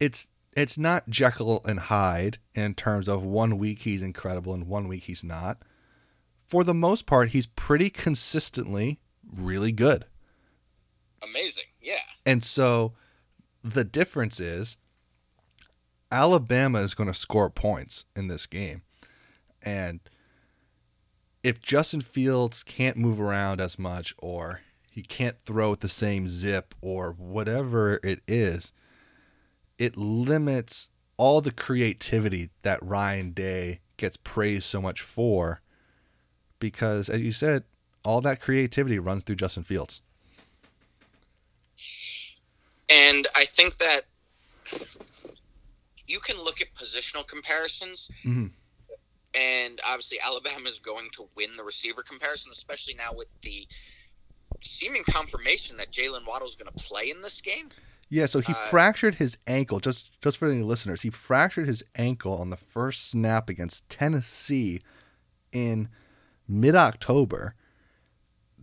[0.00, 4.86] it's it's not Jekyll and Hyde in terms of one week he's incredible and one
[4.88, 5.58] week he's not.
[6.46, 9.00] For the most part, he's pretty consistently
[9.34, 10.04] really good.
[11.22, 11.64] amazing.
[11.80, 12.92] Yeah, And so
[13.64, 14.76] the difference is
[16.12, 18.82] Alabama is going to score points in this game.
[19.62, 20.00] And
[21.42, 24.60] if Justin Fields can't move around as much or
[24.92, 28.72] he can't throw with the same zip or whatever it is,
[29.78, 35.62] it limits all the creativity that Ryan Day gets praised so much for
[36.58, 37.64] because as you said,
[38.04, 40.02] all that creativity runs through Justin Fields.
[42.88, 44.04] and I think that
[46.06, 48.50] you can look at positional comparisons, Mhm.
[49.34, 53.66] and obviously Alabama is going to win the receiver comparison, especially now with the
[54.62, 57.70] seeming confirmation that Jaylen Waddle is going to play in this game.
[58.08, 59.80] Yeah, so he Uh, fractured his ankle.
[59.80, 64.82] Just just for the listeners, he fractured his ankle on the first snap against Tennessee
[65.50, 65.88] in
[66.46, 67.54] mid October.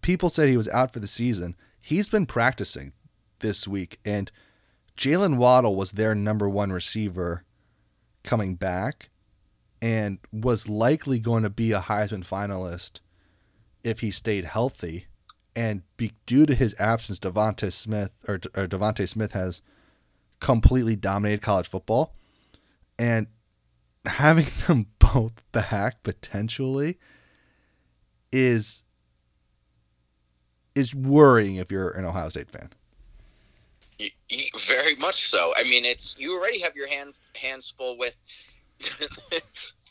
[0.02, 1.56] People said he was out for the season.
[1.82, 2.94] He's been practicing
[3.40, 4.32] this week, and
[4.98, 7.44] Jaylen Waddle was their number one receiver
[8.24, 9.10] coming back,
[9.82, 13.00] and was likely going to be a Heisman finalist
[13.84, 15.08] if he stayed healthy
[15.56, 19.62] and be, due to his absence, DeVonta Smith or, or DeVonta Smith has
[20.40, 22.14] completely dominated college football,
[22.98, 23.28] and
[24.06, 26.98] having them both back potentially
[28.32, 28.84] is
[30.76, 32.70] is worrying if you're an Ohio State fan.
[34.66, 35.54] Very much so.
[35.58, 38.16] I mean, it's you already have your hand hands full with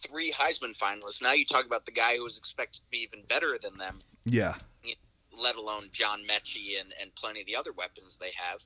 [0.02, 1.20] three Heisman finalists.
[1.20, 4.00] Now you talk about the guy who was expected to be even better than them,
[4.24, 4.54] Yeah,
[5.38, 8.64] let alone John Metchie and, and plenty of the other weapons they have.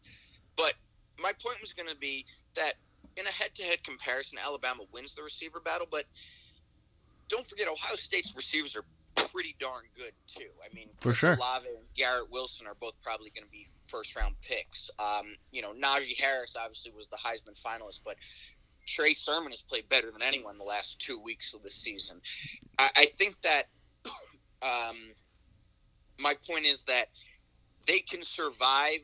[0.56, 0.74] But
[1.20, 2.74] my point was going to be that
[3.16, 6.04] in a head-to-head comparison, Alabama wins the receiver battle, but
[7.28, 8.84] don't forget Ohio State's receivers are
[9.28, 10.48] pretty darn good too.
[10.64, 11.34] I mean, For sure.
[11.34, 14.90] Olave and Garrett Wilson are both probably going to be first-round picks.
[14.98, 18.16] Um, you know, Najee Harris obviously was the Heisman finalist, but
[18.86, 22.20] Trey Sermon has played better than anyone the last two weeks of the season.
[22.78, 23.68] I, I think that
[24.62, 25.12] um,
[26.18, 27.08] my point is that
[27.86, 29.00] they can survive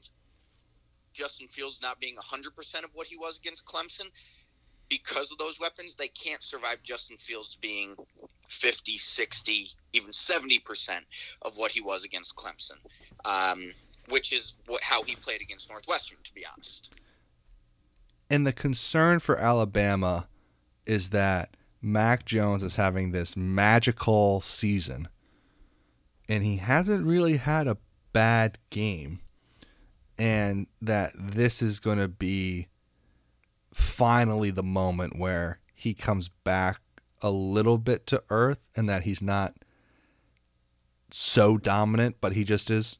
[1.12, 4.06] Justin Fields not being 100% of what he was against Clemson
[4.89, 5.94] because of those weapons.
[5.97, 7.97] They can't survive Justin Fields being
[8.48, 10.98] 50, 60, even 70%
[11.43, 12.76] of what he was against Clemson,
[13.24, 13.72] um,
[14.09, 16.94] which is what, how he played against Northwestern, to be honest.
[18.30, 20.28] and the concern for Alabama
[20.86, 25.09] is that Mac Jones is having this magical season,
[26.29, 27.79] and he hasn't really had a
[28.13, 29.21] bad game,
[30.19, 32.69] and that this is going to be
[33.73, 36.81] finally the moment where he comes back
[37.23, 39.55] a little bit to earth, and that he's not
[41.11, 42.99] so dominant, but he just is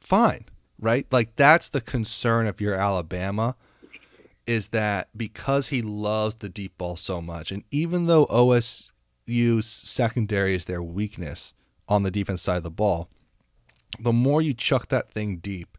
[0.00, 0.46] fine,
[0.78, 1.06] right?
[1.10, 3.56] Like that's the concern if you're Alabama
[4.46, 10.54] is that because he loves the deep ball so much, and even though OSU's secondary
[10.54, 11.52] is their weakness
[11.88, 13.08] on the defense side of the ball,
[13.98, 15.78] the more you chuck that thing deep,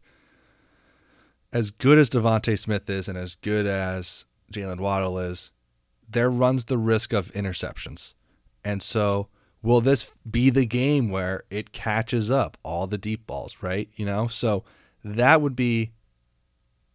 [1.52, 5.50] as good as DeVonta Smith is and as good as Jaylen Waddle is,
[6.08, 8.14] there runs the risk of interceptions.
[8.64, 9.28] And so,
[9.62, 13.88] will this be the game where it catches up all the deep balls, right?
[13.96, 14.64] You know, so
[15.04, 15.92] that would be,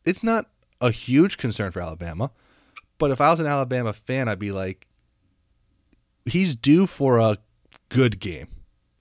[0.05, 0.49] it's not
[0.81, 2.31] a huge concern for Alabama.
[2.97, 4.87] But if I was an Alabama fan, I'd be like,
[6.25, 7.37] he's due for a
[7.89, 8.47] good game.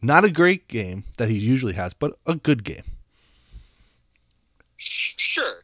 [0.03, 2.83] Not a great game that he usually has, but a good game.
[4.77, 5.63] Sure.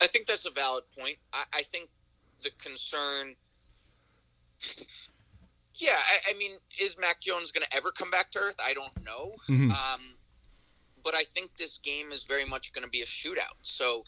[0.00, 1.16] I think that's a valid point.
[1.32, 1.90] I, I think
[2.42, 3.34] the concern.
[5.74, 8.56] Yeah, I, I, mean, is Mac Jones going to ever come back to earth?
[8.58, 9.32] I don't know.
[9.48, 9.70] Mm-hmm.
[9.70, 10.14] Um,
[11.02, 13.56] but I think this game is very much going to be a shootout.
[13.62, 14.04] So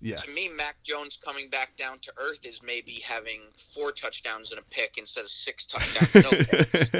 [0.00, 0.16] yeah.
[0.16, 3.40] To me, Mac Jones coming back down to earth is maybe having
[3.74, 6.90] four touchdowns and a pick instead of six touchdowns, no picks,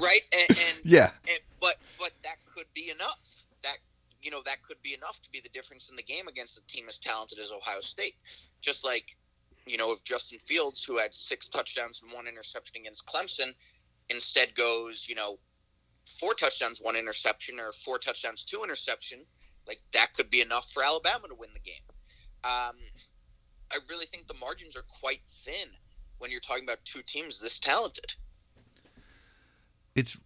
[0.00, 0.22] right?
[0.32, 3.18] And, and yeah, and, but but that could be enough.
[3.62, 3.78] That
[4.22, 6.66] you know that could be enough to be the difference in the game against a
[6.66, 8.14] team as talented as Ohio State.
[8.60, 9.16] Just like
[9.66, 13.52] you know, if Justin Fields, who had six touchdowns and one interception against Clemson,
[14.08, 15.38] instead goes, you know,
[16.20, 19.20] four touchdowns, one interception, or four touchdowns, two interception,
[19.66, 21.82] like that could be enough for Alabama to win the game.
[22.44, 22.76] Um,
[23.70, 25.68] I really think the margins are quite thin
[26.18, 28.14] when you're talking about two teams this talented.
[29.94, 30.16] It's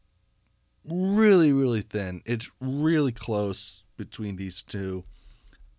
[0.85, 2.23] really, really thin.
[2.25, 5.05] It's really close between these two.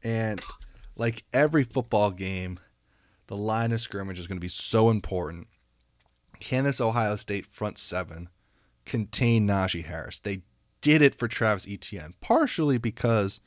[0.03, 0.41] And
[0.95, 2.59] like every football game,
[3.27, 5.47] the line of scrimmage is going to be so important.
[6.39, 8.29] Can this Ohio State front seven
[8.85, 10.19] contain Najee Harris?
[10.19, 10.41] They
[10.81, 13.39] did it for Travis Etienne, partially because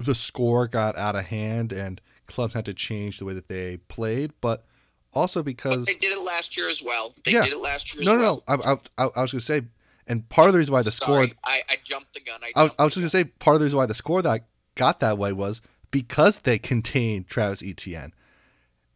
[0.00, 3.76] the score got out of hand and clubs had to change the way that they
[3.88, 4.64] played, but
[5.12, 7.14] also because but they did it last year as well.
[7.24, 7.42] They yeah.
[7.42, 8.04] did it last year.
[8.04, 8.44] No, no, well.
[8.48, 8.62] no.
[8.64, 9.62] I, I, I, was going to say,
[10.06, 11.36] and part of the reason why the Sorry, score.
[11.44, 12.40] I, I jumped the gun.
[12.42, 13.94] I, I was, I was just going to say part of the reason why the
[13.94, 15.60] score that got that way was
[15.90, 18.12] because they contained Travis Etienne,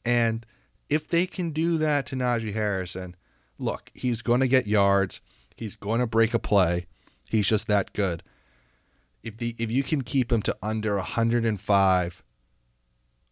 [0.05, 0.47] and
[0.89, 3.17] if they can do that to Najee Harrison,
[3.59, 5.21] look, he's going to get yards.
[5.57, 6.87] He's going to break a play.
[7.29, 8.23] He's just that good
[9.27, 12.23] if the if you can keep him to under 105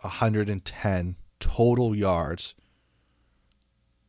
[0.00, 2.54] 110 total yards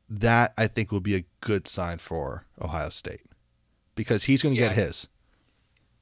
[0.09, 3.21] that I think will be a good sign for Ohio State
[3.93, 5.07] because he's going to yeah, get his.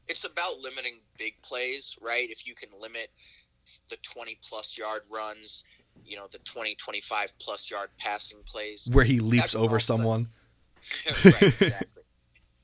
[0.08, 2.30] It's about limiting big plays, right?
[2.30, 3.10] If you can limit
[3.90, 5.66] the 20 plus yard runs,
[6.06, 10.30] you know, the 20 25 plus yard passing plays where he leaps over someone.
[11.26, 11.93] right, exactly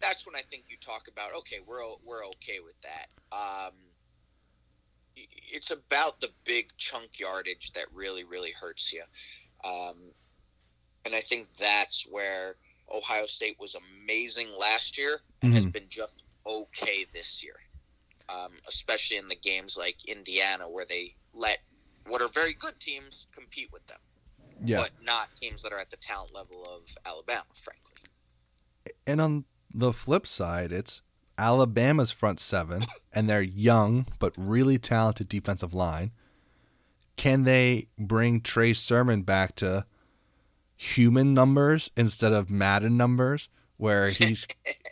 [0.01, 3.07] that's when I think you talk about okay, we're we're okay with that.
[3.31, 3.73] Um,
[5.15, 9.03] it's about the big chunk yardage that really really hurts you,
[9.63, 9.97] um,
[11.05, 12.55] and I think that's where
[12.93, 15.55] Ohio State was amazing last year and mm-hmm.
[15.55, 17.55] has been just okay this year,
[18.29, 21.59] um, especially in the games like Indiana where they let
[22.07, 23.99] what are very good teams compete with them,
[24.63, 24.77] yeah.
[24.77, 27.93] but not teams that are at the talent level of Alabama, frankly.
[29.05, 31.01] And on the flip side, it's
[31.37, 36.11] Alabama's front seven and their young but really talented defensive line.
[37.15, 39.85] Can they bring Trey Sermon back to
[40.75, 44.47] human numbers instead of Madden numbers, where he's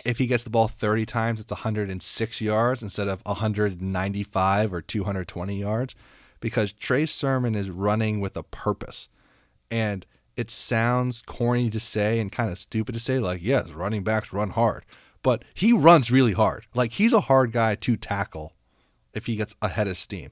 [0.06, 5.60] if he gets the ball 30 times, it's 106 yards instead of 195 or 220
[5.60, 5.96] yards?
[6.40, 9.10] Because Trey Sermon is running with a purpose.
[9.72, 10.06] And
[10.38, 14.32] it sounds corny to say and kind of stupid to say, like, yes, running backs
[14.32, 14.86] run hard.
[15.24, 16.68] But he runs really hard.
[16.74, 18.54] Like he's a hard guy to tackle
[19.14, 20.30] if he gets ahead of steam.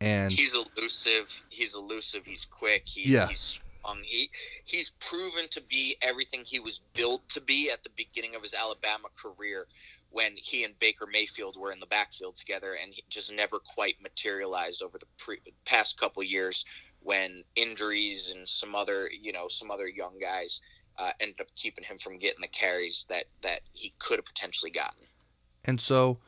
[0.00, 1.40] And he's elusive.
[1.48, 2.26] He's elusive.
[2.26, 2.82] He's quick.
[2.84, 3.28] He, yeah.
[3.28, 4.30] He's um, he
[4.64, 8.54] he's proven to be everything he was built to be at the beginning of his
[8.54, 9.66] Alabama career
[10.10, 13.96] when he and Baker Mayfield were in the backfield together and he just never quite
[14.02, 16.64] materialized over the pre- past couple years
[17.04, 20.60] when injuries and some other you know some other young guys
[20.98, 24.70] uh, ended up keeping him from getting the carries that that he could have potentially
[24.70, 25.06] gotten.
[25.64, 26.18] And so,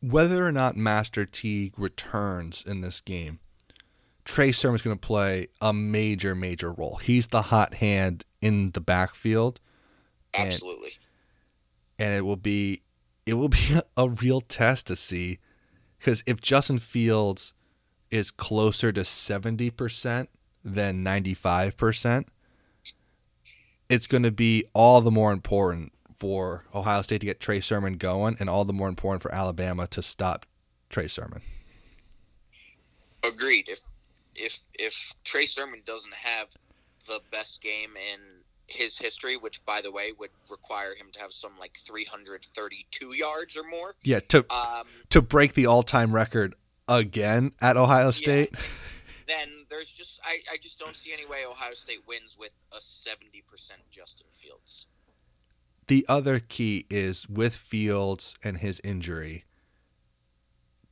[0.00, 3.40] whether or not Master Teague returns in this game,
[4.24, 6.96] Trey Sermon's going to play a major, major role.
[6.96, 9.60] He's the hot hand in the backfield.
[10.34, 10.92] Absolutely.
[11.98, 12.82] And, and it will be
[13.24, 15.38] it will be a real test to see
[15.98, 17.54] because if Justin Fields
[18.10, 20.28] is closer to 70%
[20.64, 22.24] than 95%,
[23.88, 27.94] it's going to be all the more important for Ohio State to get Trey Sermon
[27.94, 30.46] going and all the more important for Alabama to stop
[30.90, 31.42] Trey Sermon.
[33.22, 33.66] Agreed.
[33.68, 33.80] If
[34.34, 36.48] if if Trey Sermon doesn't have
[37.06, 38.20] the best game in
[38.66, 43.56] his history, which by the way would require him to have some like 332 yards
[43.56, 43.94] or more.
[44.02, 46.54] Yeah, to Um, to break the all-time record
[46.88, 48.54] again at Ohio State.
[49.28, 52.78] then there's just I, I just don't see any way Ohio State wins with a
[52.78, 53.42] 70%
[53.90, 54.86] Justin Fields.
[55.86, 59.44] The other key is with Fields and his injury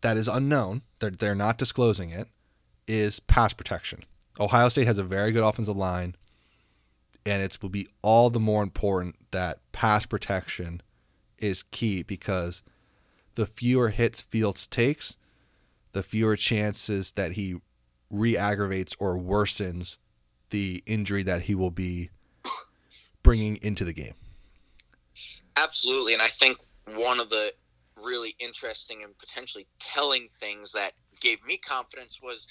[0.07, 0.83] that is unknown.
[1.01, 2.29] They're they're not disclosing it.
[2.87, 4.05] Is pass protection.
[4.39, 6.15] Ohio State has a very good offensive line,
[7.25, 10.83] and it will be all the more important that pass protection
[11.39, 12.63] is key because
[13.35, 15.17] the fewer hits Fields takes,
[15.97, 17.57] the fewer chances that he
[18.11, 19.97] re-aggravates or worsens
[20.51, 22.11] the injury that he will be
[23.23, 24.13] bringing into the game.
[25.57, 26.59] Absolutely, and I think
[26.95, 27.51] one of the
[28.05, 32.47] really interesting and potentially telling things that gave me confidence was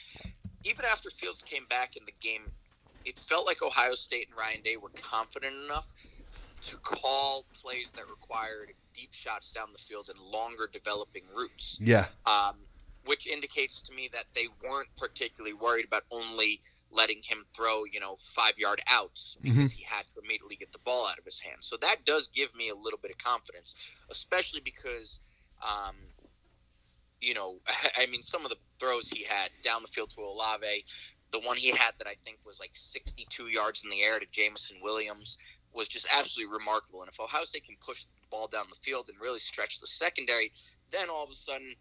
[0.64, 2.42] even after Fields came back in the game,
[3.06, 5.86] it felt like Ohio State and Ryan Day were confident enough
[6.64, 12.08] to call plays that required deep shots down the field and longer developing routes, Yeah.
[12.26, 12.56] um,
[13.06, 16.62] which indicates to me that they weren't particularly worried about only
[16.92, 20.80] letting him throw, you know, five yard outs because he had to immediately get the
[20.80, 21.68] ball out of his hands.
[21.68, 23.76] So that does give me a little bit of confidence,
[24.10, 25.20] especially because,
[25.62, 25.96] um,
[27.22, 27.58] you know,
[27.98, 30.86] I mean, some of the throws he had down the field to Olave,
[31.32, 34.26] the one he had that I think was like 62 yards in the air to
[34.32, 35.38] Jameson Williams
[35.74, 37.02] was just absolutely remarkable.
[37.02, 39.88] And if Ohio State can push the ball down the field and really stretch the
[39.88, 40.54] secondary,
[40.92, 41.76] then all of a sudden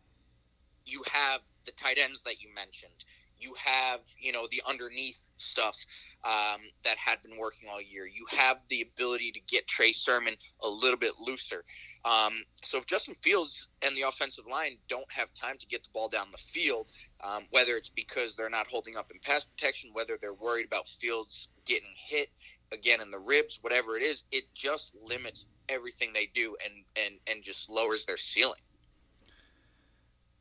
[0.85, 3.05] you have the tight ends that you mentioned.
[3.37, 5.77] You have, you know, the underneath stuff
[6.25, 8.07] um, that had been working all year.
[8.07, 11.65] You have the ability to get Trey Sermon a little bit looser.
[12.05, 15.91] Um, so if Justin Fields and the offensive line don't have time to get the
[15.93, 16.87] ball down the field,
[17.23, 20.87] um, whether it's because they're not holding up in pass protection, whether they're worried about
[20.89, 22.29] Fields getting hit
[22.73, 27.15] again in the ribs, whatever it is, it just limits everything they do and and
[27.27, 28.61] and just lowers their ceiling.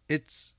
[0.10, 0.54] It's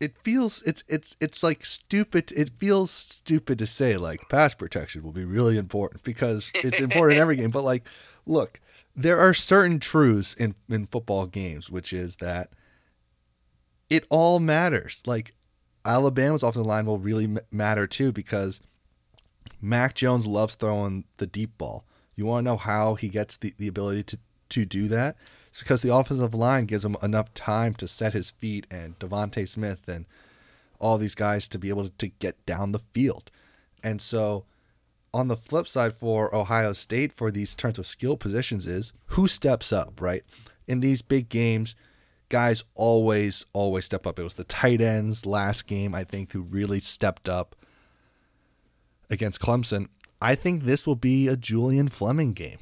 [0.00, 5.02] it feels it's it's it's like stupid it feels stupid to say like pass protection
[5.02, 7.84] will be really important because it's important in every game but like
[8.26, 8.60] look
[8.94, 12.50] there are certain truths in in football games which is that
[13.90, 15.00] it all matters.
[15.06, 15.34] Like
[15.84, 18.60] Alabama's offensive line will really m- matter too because
[19.60, 21.84] Mac Jones loves throwing the deep ball.
[22.14, 24.18] You want to know how he gets the, the ability to
[24.50, 25.16] to do that
[25.58, 29.48] it's because the offensive line gives him enough time to set his feet and DeVonta
[29.48, 30.06] Smith and
[30.78, 33.32] all these guys to be able to get down the field.
[33.82, 34.44] And so
[35.12, 39.26] on the flip side for Ohio State for these terms of skill positions is who
[39.26, 40.22] steps up, right?
[40.68, 41.74] In these big games,
[42.28, 44.20] guys always, always step up.
[44.20, 47.56] It was the tight ends last game, I think, who really stepped up
[49.10, 49.88] against Clemson.
[50.22, 52.58] I think this will be a Julian Fleming game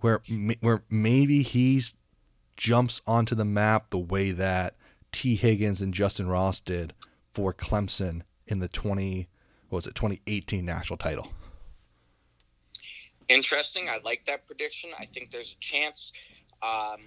[0.00, 0.22] where
[0.60, 1.94] where maybe he's
[2.58, 4.74] jumps onto the map the way that
[5.12, 6.92] Tee Higgins and Justyn Ross did
[7.32, 9.28] for Clemson in the 20
[9.70, 11.28] what was it 2018 national title.
[13.28, 13.88] Interesting.
[13.88, 14.90] I like that prediction.
[14.98, 16.12] I think there's a chance.
[16.62, 17.00] Um,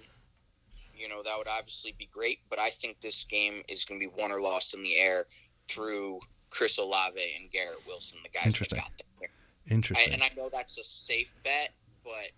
[0.94, 4.06] you know, that would obviously be great, but I think this game is going to
[4.06, 5.26] be won or lost in the air
[5.68, 6.20] through
[6.50, 8.78] Chris Olave and Garrett Wilson, the guys that Interesting.
[8.78, 9.28] got there.
[9.68, 10.14] I, Interesting.
[10.14, 11.70] and I know that's a safe bet,
[12.04, 12.30] but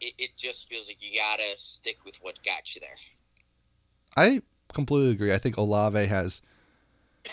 [0.00, 2.96] it, it just feels like you got to stick with what got you there.
[4.16, 4.42] I
[4.72, 5.32] completely agree.
[5.32, 6.40] I think Olave has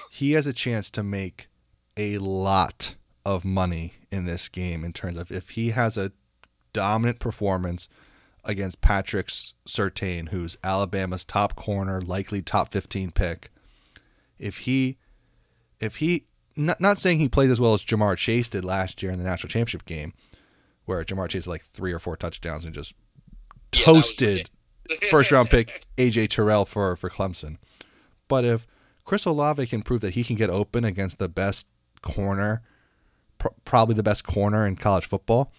[0.10, 1.48] he has a chance to make
[1.96, 2.96] a lot
[3.26, 6.12] of money in this game in terms of if he has a
[6.74, 7.88] dominant performance
[8.44, 13.52] against Patrick Surtain, who's Alabama's top corner, likely top 15 pick.
[14.38, 14.98] If he
[15.80, 16.26] if he
[16.56, 19.24] not not saying he plays as well as Ja'Marr Chase did last year in the
[19.24, 20.14] national championship game,
[20.86, 22.94] where Ja'Marr Chase like three or four touchdowns and just
[23.74, 24.50] Yeah, toasted
[25.10, 27.58] first round pick AJ Terrell for for Clemson.
[28.28, 28.68] But if
[29.06, 31.68] Chris Olave can prove that he can get open against the best
[32.02, 32.62] corner,
[33.38, 35.52] pr- probably the best corner in college football,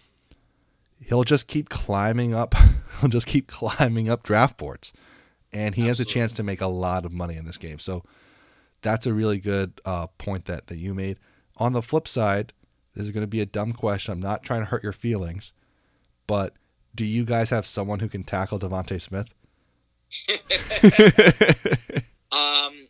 [0.99, 2.55] he'll just keep climbing up.
[3.01, 4.93] he'll just keep climbing up draft boards,
[5.51, 7.79] and he has a chance to make a lot of money in this game.
[7.79, 8.03] So
[8.81, 11.17] that's a really good uh, point that that you made.
[11.57, 12.51] On the flip side,
[12.95, 14.13] this is going to be a dumb question.
[14.13, 15.53] I'm not trying to hurt your feelings,
[16.27, 16.53] but
[16.95, 19.27] do you guys have someone who can tackle DeVonta Smith?
[22.31, 22.87] Um,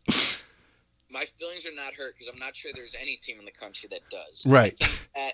[1.11, 3.87] my feelings are not hurt because I'm not sure there's any team in the country
[3.91, 4.43] that does.
[4.45, 4.75] Right.
[5.13, 5.33] That,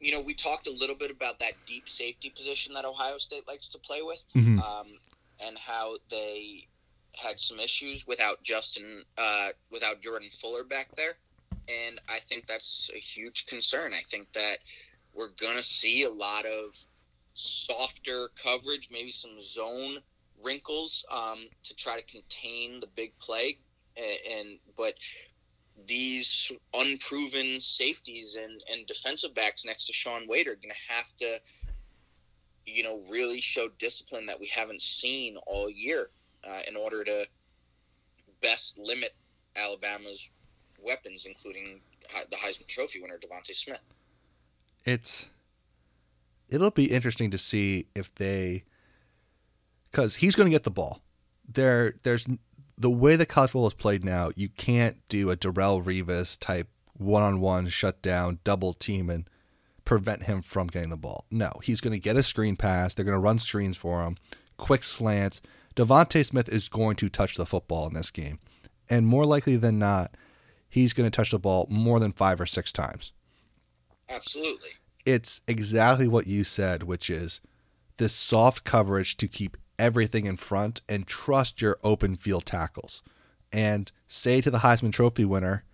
[0.00, 3.48] you know, we talked a little bit about that deep safety position that Ohio State
[3.48, 4.60] likes to play with, Mhm.
[4.62, 4.88] um,
[5.40, 6.66] and how they
[7.14, 11.16] had some issues without Justin, uh, without Jordan Fuller back there.
[11.68, 13.92] And I think that's a huge concern.
[13.92, 14.58] I think that
[15.14, 16.74] we're gonna see a lot of
[17.34, 19.98] softer coverage, maybe some zone
[20.42, 23.58] wrinkles um, to try to contain the big play,
[23.96, 24.94] and, and but
[25.86, 31.06] these unproven safeties and, and defensive backs next to Shaun Wade are going to have
[31.20, 31.40] to,
[32.66, 36.10] you know, really show discipline that we haven't seen all year
[36.44, 37.26] uh, in order to
[38.40, 39.14] best limit
[39.54, 40.30] Alabama's
[40.82, 41.80] weapons, including
[42.30, 43.80] the Heisman Trophy winner DeVonta Smith.
[44.84, 45.28] It's
[46.48, 48.64] it'll be interesting to see if they
[49.90, 51.02] because he's going to get the ball.
[51.50, 52.26] There, there's
[52.76, 54.30] the way the college football is played now.
[54.36, 59.28] You can't do a Darrelle Revis type one-on-one shutdown, double team, and
[59.84, 61.24] prevent him from getting the ball.
[61.30, 62.94] No, he's going to get a screen pass.
[62.94, 64.16] They're going to run screens for him,
[64.56, 65.40] quick slants.
[65.76, 68.38] DeVonta Smith is going to touch the football in this game,
[68.90, 70.14] and more likely than not,
[70.78, 73.12] he's going to touch the ball more than five or six times.
[74.08, 74.70] Absolutely.
[75.04, 77.40] It's exactly what you said, which is
[77.96, 83.02] this soft coverage to keep everything in front and trust your open field tackles.
[83.52, 85.64] And say to the Heisman Trophy winner,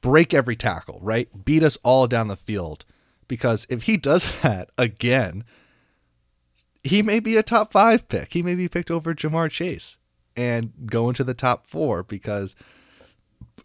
[0.00, 1.44] break every tackle, right?
[1.44, 2.84] Beat us all down the field.
[3.26, 5.44] Because if he does that again,
[6.82, 8.32] he may be a top five pick.
[8.32, 9.98] He may be picked over Ja'Marr Chase
[10.36, 12.54] and go into the top four because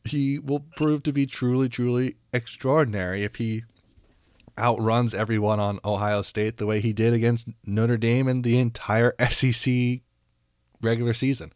[0.06, 3.64] he will prove to be truly, truly extraordinary if he
[4.60, 9.16] outruns everyone on Ohio State the way he did against Notre Dame and the entire
[9.30, 10.02] SEC
[10.82, 11.54] regular season.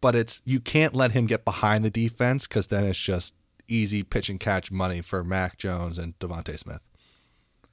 [0.00, 3.34] But it's you can't let him get behind the defense because then it's just
[3.68, 6.80] easy pitch and catch money for Mac Jones and DeVonta Smith.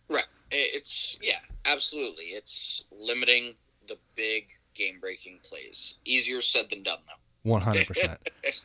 [0.09, 0.25] Right.
[0.51, 2.25] It's yeah, absolutely.
[2.25, 3.55] It's limiting
[3.87, 5.95] the big game breaking plays.
[6.05, 7.28] Easier said than done though.
[7.43, 8.19] One hundred percent.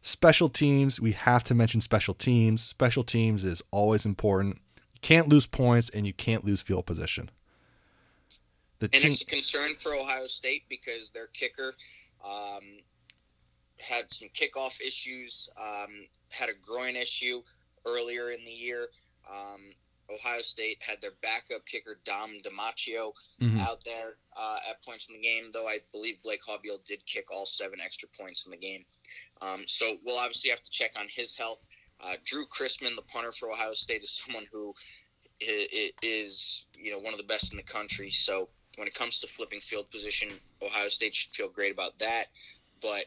[0.00, 2.62] Special teams, we have to mention special teams.
[2.62, 4.58] Special teams is always important.
[4.94, 7.30] You can't lose points and you can't lose field position.
[8.78, 11.74] The and it's a concern for Ohio State because their kicker
[12.24, 12.62] um,
[13.78, 17.42] had some kickoff issues, um, had a groin issue
[17.84, 18.86] earlier in the year.
[19.28, 19.72] Um,
[20.12, 23.60] Ohio State had their backup kicker Dom DiMaccio mm-hmm.
[23.60, 27.26] out there uh, at points in the game, though I believe Blake Haubeil did kick
[27.30, 28.84] all seven extra points in the game.
[29.42, 31.60] Um, so we'll obviously have to check on his health.
[32.00, 34.74] Uh, Drew Chrisman, the punter for Ohio State, is someone who
[35.40, 38.10] is you know one of the best in the country.
[38.10, 40.28] So when it comes to flipping field position,
[40.62, 42.26] Ohio State should feel great about that.
[42.80, 43.04] But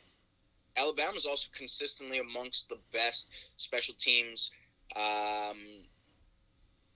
[0.78, 4.52] Alabama is also consistently amongst the best special teams
[4.96, 5.58] um,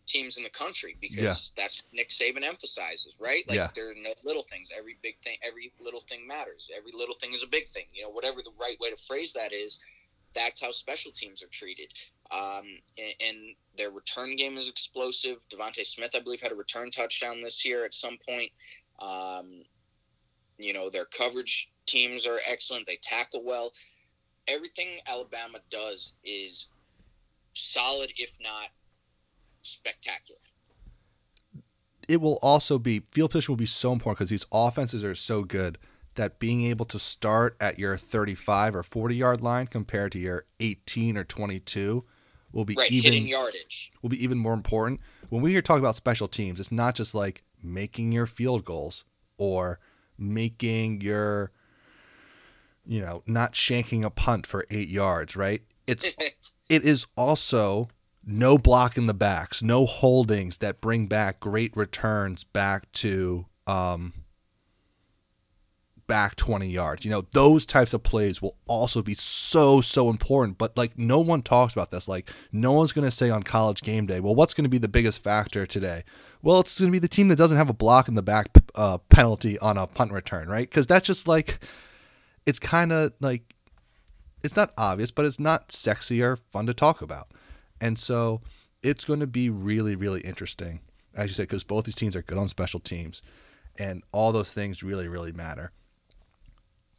[0.05, 1.63] teams in the country because yeah.
[1.63, 3.47] that's Nick Saban emphasizes, right?
[3.47, 3.69] Like yeah.
[3.75, 4.69] there are no little things.
[4.77, 6.69] Every big thing, every little thing matters.
[6.75, 7.85] Every little thing is a big thing.
[7.93, 9.79] You know, whatever the right way to phrase that is,
[10.33, 11.91] that's how special teams are treated.
[12.31, 13.37] Um, and, and,
[13.77, 15.37] their return game is explosive.
[15.53, 18.49] DeVonta Smith, I believe, had a return touchdown this year at some point.
[18.99, 19.63] Um,
[20.57, 22.87] you know, their coverage teams are excellent.
[22.87, 23.73] They tackle well.
[24.47, 26.67] Everything Alabama does is
[27.53, 28.69] solid, if not
[29.65, 30.39] spectacular.
[32.07, 35.43] It will also be field position will be so important because these offenses are so
[35.43, 35.77] good
[36.15, 40.45] that being able to start at your 35 or 40 yard line compared to your
[40.59, 42.03] 18 or 22
[42.51, 45.01] will be right, even yardage will be even more important.
[45.29, 49.03] When we are talking about special teams, it's not just like making your field goals
[49.37, 49.79] or
[50.17, 51.51] making your
[52.85, 55.61] you know not shanking a punt for 8 yards, right?
[55.85, 56.03] It's
[56.69, 57.89] it is also
[58.25, 64.13] no block in the backs, no holdings that bring back great returns back to um,
[66.07, 67.05] back 20 yards.
[67.05, 70.57] You know, those types of plays will also be so, so important.
[70.57, 72.07] But like, no one talks about this.
[72.07, 74.77] Like, no one's going to say on college game day, well, what's going to be
[74.77, 76.03] the biggest factor today?
[76.41, 78.49] Well, it's going to be the team that doesn't have a block in the back
[78.75, 80.69] uh, penalty on a punt return, right?
[80.69, 81.59] Because that's just like,
[82.45, 83.53] it's kind of like,
[84.43, 87.29] it's not obvious, but it's not sexy or fun to talk about.
[87.81, 88.41] And so
[88.81, 90.79] it's going to be really, really interesting,
[91.13, 93.21] as you said, because both these teams are good on special teams,
[93.77, 95.71] and all those things really, really matter.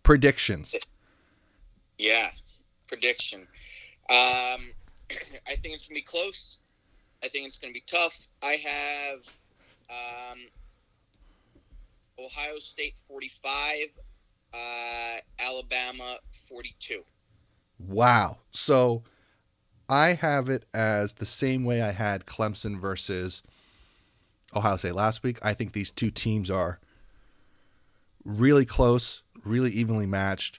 [0.03, 0.75] Predictions.
[1.99, 2.31] Yeah,
[2.87, 3.47] prediction.
[4.11, 4.73] Um,
[5.47, 6.59] I think it's gonna be close.
[7.23, 8.29] I think it's gonna be tough.
[8.43, 9.19] I have
[9.91, 10.39] um,
[12.19, 13.89] Ohio State forty-five,
[14.53, 17.03] uh, Alabama forty-two.
[17.79, 18.39] Wow.
[18.53, 19.03] So
[19.89, 23.43] I have it as the same way I had Clemson versus
[24.55, 25.39] Ohio State last week.
[25.43, 26.81] I think these two teams are
[28.25, 30.59] really close, really evenly matched.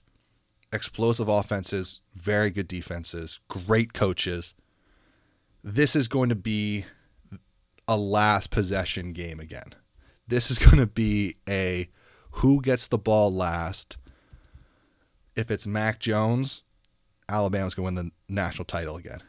[0.71, 4.53] explosive offenses, very good defenses, great coaches.
[5.63, 6.85] This is going to be
[7.87, 9.73] a last possession game again.
[10.27, 11.89] This is going to be a
[12.31, 13.97] who gets the ball last.
[15.35, 16.63] If it's Mac Jones,
[17.29, 19.21] Alabama's going to win the national title again.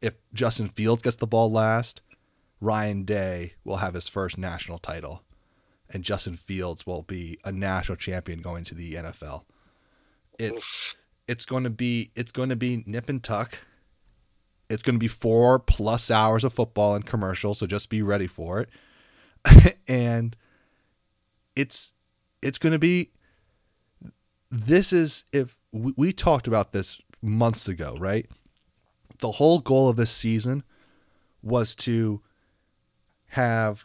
[0.00, 2.00] If Justin Fields gets the ball last,
[2.60, 5.22] Ryan Day will have his first national title,
[5.90, 9.42] and Justin Fields will be a national champion going to the NFL.
[10.38, 10.96] It's
[11.26, 13.58] it's going to be it's going to be nip and tuck.
[14.70, 18.26] It's going to be four plus hours of football and commercials, so just be ready
[18.26, 19.76] for it.
[19.88, 20.36] and
[21.56, 21.92] it's
[22.42, 23.10] it's going to be
[24.50, 28.26] this is if we, we talked about this months ago, right?
[29.20, 30.62] The whole goal of this season
[31.42, 32.20] was to
[33.28, 33.84] have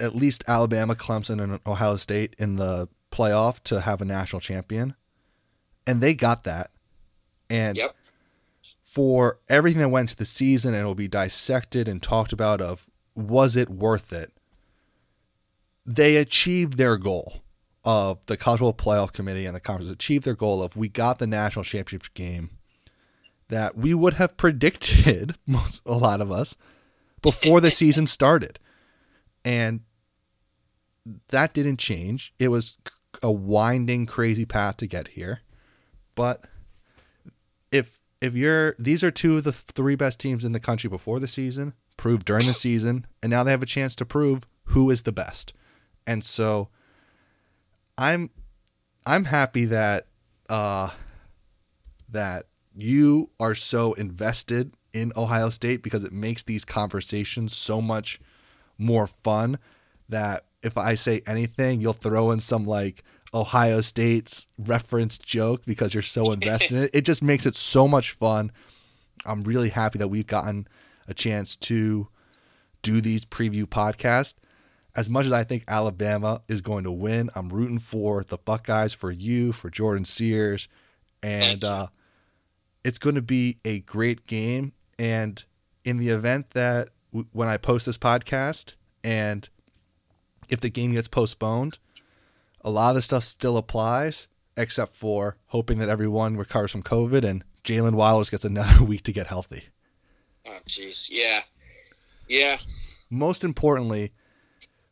[0.00, 4.94] at least Alabama, Clemson, and Ohio State in the playoff to have a national champion.
[5.86, 6.70] And they got that.
[7.50, 7.96] And Yep.
[8.82, 12.60] for everything that went to the season and it will be dissected and talked about
[12.60, 14.32] of was it worth it?
[15.84, 17.42] They achieved their goal
[17.84, 21.18] of the college football playoff committee and the conference achieved their goal of we got
[21.18, 22.50] the national championship game
[23.48, 26.54] that we would have predicted most a lot of us
[27.22, 28.58] before the season started.
[29.44, 29.80] And
[31.28, 32.34] that didn't change.
[32.38, 32.76] It was
[33.22, 35.40] a winding crazy path to get here.
[36.14, 36.44] But
[37.72, 41.20] if if you're these are two of the three best teams in the country before
[41.20, 44.90] the season, proved during the season, and now they have a chance to prove who
[44.90, 45.52] is the best.
[46.06, 46.68] And so
[47.98, 48.30] I'm
[49.04, 50.06] I'm happy that
[50.48, 50.90] uh
[52.08, 58.20] that you are so invested in Ohio State because it makes these conversations so much
[58.78, 59.58] more fun
[60.08, 63.02] that if I say anything, you'll throw in some like
[63.34, 66.90] Ohio State's reference joke because you're so invested in it.
[66.94, 68.52] It just makes it so much fun.
[69.26, 70.66] I'm really happy that we've gotten
[71.06, 72.08] a chance to
[72.82, 74.34] do these preview podcasts.
[74.98, 78.92] As much as I think Alabama is going to win, I'm rooting for the Buckeyes,
[78.92, 80.66] for you, for Jordan Sears,
[81.22, 81.86] and uh,
[82.82, 84.72] it's going to be a great game.
[84.98, 85.40] And
[85.84, 88.72] in the event that w- when I post this podcast
[89.04, 89.48] and
[90.48, 91.78] if the game gets postponed,
[92.62, 94.26] a lot of the stuff still applies,
[94.56, 99.12] except for hoping that everyone recovers from COVID and Jalen Wilders gets another week to
[99.12, 99.66] get healthy.
[100.44, 101.08] Oh, jeez.
[101.08, 101.42] Yeah.
[102.26, 102.58] Yeah.
[103.08, 104.10] Most importantly,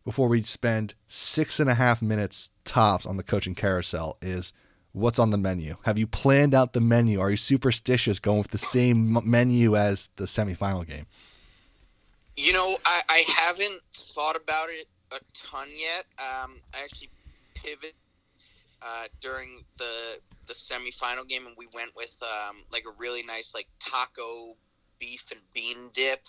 [0.06, 4.52] before we spend six and a half minutes tops on the coaching carousel, is
[4.92, 5.74] what's on the menu.
[5.82, 7.18] Have you planned out the menu?
[7.18, 11.06] Are you superstitious going with the same menu as the semifinal game?
[12.36, 16.04] You know, I, I haven't thought about it a ton yet.
[16.20, 17.10] Um, I actually
[17.54, 17.94] pivoted
[18.80, 23.54] uh, during the the semifinal game, and we went with um, like a really nice
[23.54, 24.54] like taco
[25.00, 26.20] beef and bean dip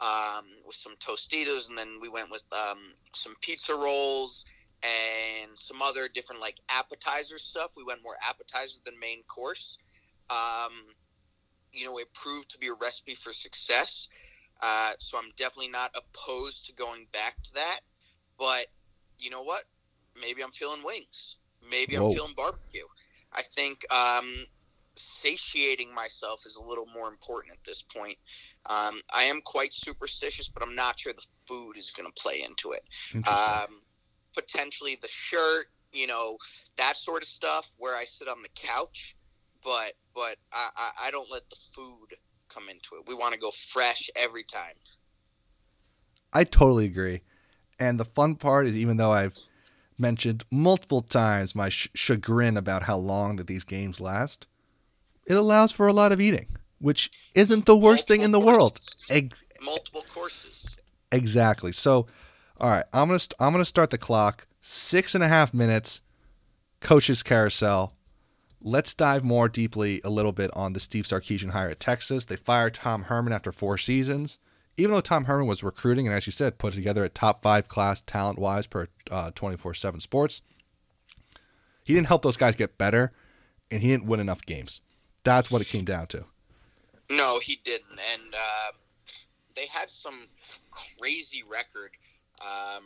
[0.00, 2.78] um, with some Tostitos, and then we went with um,
[3.14, 4.44] some pizza rolls
[4.82, 7.72] and some other different like appetizer stuff.
[7.76, 9.78] We went more appetizer than main course.
[10.30, 10.72] Um,
[11.72, 14.08] you know, it proved to be a recipe for success.
[14.60, 17.80] Uh, so I'm definitely not opposed to going back to that.
[18.38, 18.66] But
[19.18, 19.64] you know what?
[20.20, 21.36] Maybe I'm feeling wings.
[21.68, 22.08] Maybe Whoa.
[22.08, 22.86] I'm feeling barbecue.
[23.32, 24.34] I think um,
[24.94, 28.16] satiating myself is a little more important at this point.
[28.66, 32.42] Um, I am quite superstitious, but I'm not sure the food is going to play
[32.42, 32.82] into it.
[33.28, 33.80] Um,
[34.34, 36.36] potentially the shirt, you know,
[36.76, 39.16] that sort of stuff where I sit on the couch,
[39.64, 42.08] but but I, I, I don't let the food
[42.48, 43.04] come into it.
[43.06, 44.74] We want to go fresh every time.
[46.32, 47.22] I totally agree.
[47.78, 49.34] And the fun part is, even though I've
[49.96, 54.46] mentioned multiple times my sh- chagrin about how long that these games last,
[55.26, 58.58] it allows for a lot of eating, which isn't the worst thing in the Multiple
[58.58, 58.74] world.
[59.08, 59.30] courses.
[59.60, 60.76] Multiple courses.
[61.12, 61.72] exactly.
[61.72, 62.06] So,
[62.60, 64.46] all right, I'm gonna st- I'm gonna start the clock.
[64.62, 66.00] Six and a half minutes.
[66.80, 67.94] Coaches carousel.
[68.60, 72.24] Let's dive more deeply a little bit on the Steve Sarkisian hire at Texas.
[72.26, 74.38] They fired Tom Herman after four seasons.
[74.76, 77.66] Even though Tom Herman was recruiting and, as you said, put together a top five
[77.68, 80.42] class talent wise per uh, 24 7 sports,
[81.84, 83.12] he didn't help those guys get better
[83.70, 84.80] and he didn't win enough games.
[85.24, 86.24] That's what it came down to.
[87.10, 88.72] No, he didn't, and uh,
[89.56, 90.26] they had some
[90.70, 91.90] crazy record
[92.42, 92.84] um,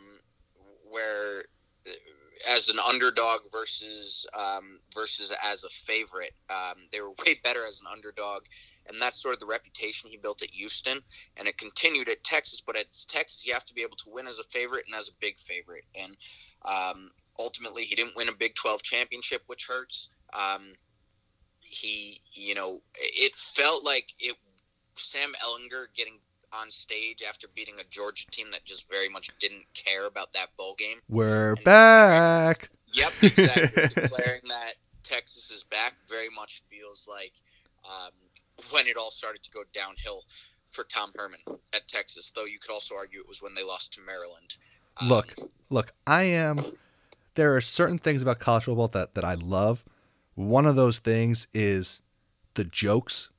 [0.89, 1.43] where,
[1.85, 1.91] uh,
[2.47, 7.79] as an underdog versus um, versus as a favorite, um, they were way better as
[7.81, 8.43] an underdog,
[8.87, 11.01] and that's sort of the reputation he built at Houston,
[11.35, 12.61] and it continued at Texas.
[12.65, 15.09] But at Texas, you have to be able to win as a favorite and as
[15.09, 16.15] a big favorite, and
[16.63, 20.09] um, ultimately, he didn't win a Big Twelve championship, which hurts.
[20.33, 20.73] Um,
[21.73, 24.35] he, you know, it felt like it.
[24.95, 26.19] Sam Ehlinger getting
[26.53, 30.55] on stage after beating a Georgia team that just very much didn't care about that
[30.57, 30.99] bowl game.
[31.09, 32.69] We're and back.
[32.93, 33.87] Yep, exactly.
[34.03, 34.73] declaring that
[35.03, 37.33] Texas is back very much feels like
[37.85, 38.11] um,
[38.69, 40.23] when it all started to go downhill
[40.71, 41.39] for Tom Herman
[41.73, 42.31] at Texas.
[42.35, 44.55] Though you could also argue it was when they lost to Maryland.
[44.97, 45.35] Um, look,
[45.69, 46.77] look, I am.
[47.35, 49.83] There are certain things about college football that that I love.
[50.35, 52.01] One of those things is
[52.55, 53.29] the jokes.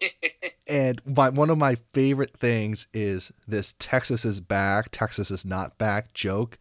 [0.66, 5.78] and my, one of my favorite things is this Texas is back, Texas is not
[5.78, 6.58] back joke,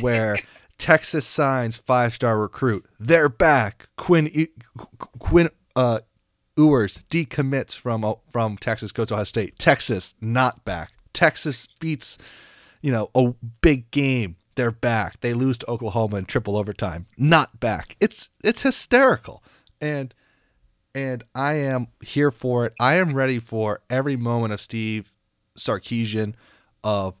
[0.00, 0.36] where
[0.78, 2.86] Texas signs five star recruit.
[2.98, 3.88] They're back.
[3.96, 4.48] Quinn
[5.18, 6.00] Quinn uh,
[6.56, 9.58] Ewers decommits from uh, from Texas, goes to Ohio State.
[9.58, 10.92] Texas not back.
[11.12, 12.18] Texas beats,
[12.80, 15.22] you know, a big game they're back.
[15.22, 17.06] They lose to Oklahoma in triple overtime.
[17.16, 17.96] Not back.
[17.98, 19.42] It's it's hysterical.
[19.80, 20.14] And
[20.94, 22.74] and I am here for it.
[22.78, 25.14] I am ready for every moment of Steve
[25.56, 26.34] Sarkisian
[26.84, 27.14] of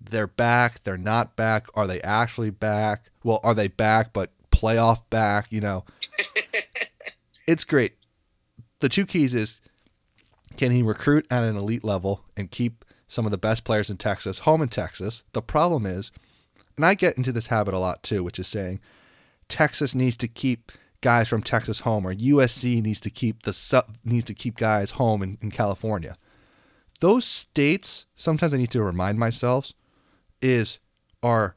[0.00, 3.04] they're back, they're not back, are they actually back?
[3.22, 5.84] Well, are they back but playoff back, you know.
[7.46, 7.92] it's great.
[8.80, 9.60] The two keys is
[10.56, 13.96] can he recruit at an elite level and keep some of the best players in
[13.96, 15.22] Texas home in Texas?
[15.34, 16.10] The problem is
[16.76, 18.80] and I get into this habit a lot too, which is saying
[19.48, 24.24] Texas needs to keep guys from Texas home, or USC needs to keep the needs
[24.26, 26.16] to keep guys home in, in California.
[27.00, 29.72] Those states, sometimes I need to remind myself,
[30.42, 30.78] is
[31.22, 31.56] are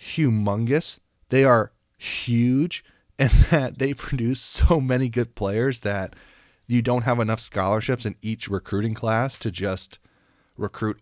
[0.00, 0.98] humongous.
[1.28, 2.84] They are huge,
[3.18, 6.14] and that they produce so many good players that
[6.66, 9.98] you don't have enough scholarships in each recruiting class to just
[10.56, 11.00] recruit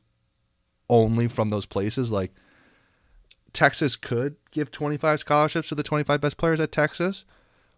[0.89, 2.11] only from those places.
[2.11, 2.33] Like
[3.53, 7.25] Texas could give 25 scholarships to the 25 best players at Texas.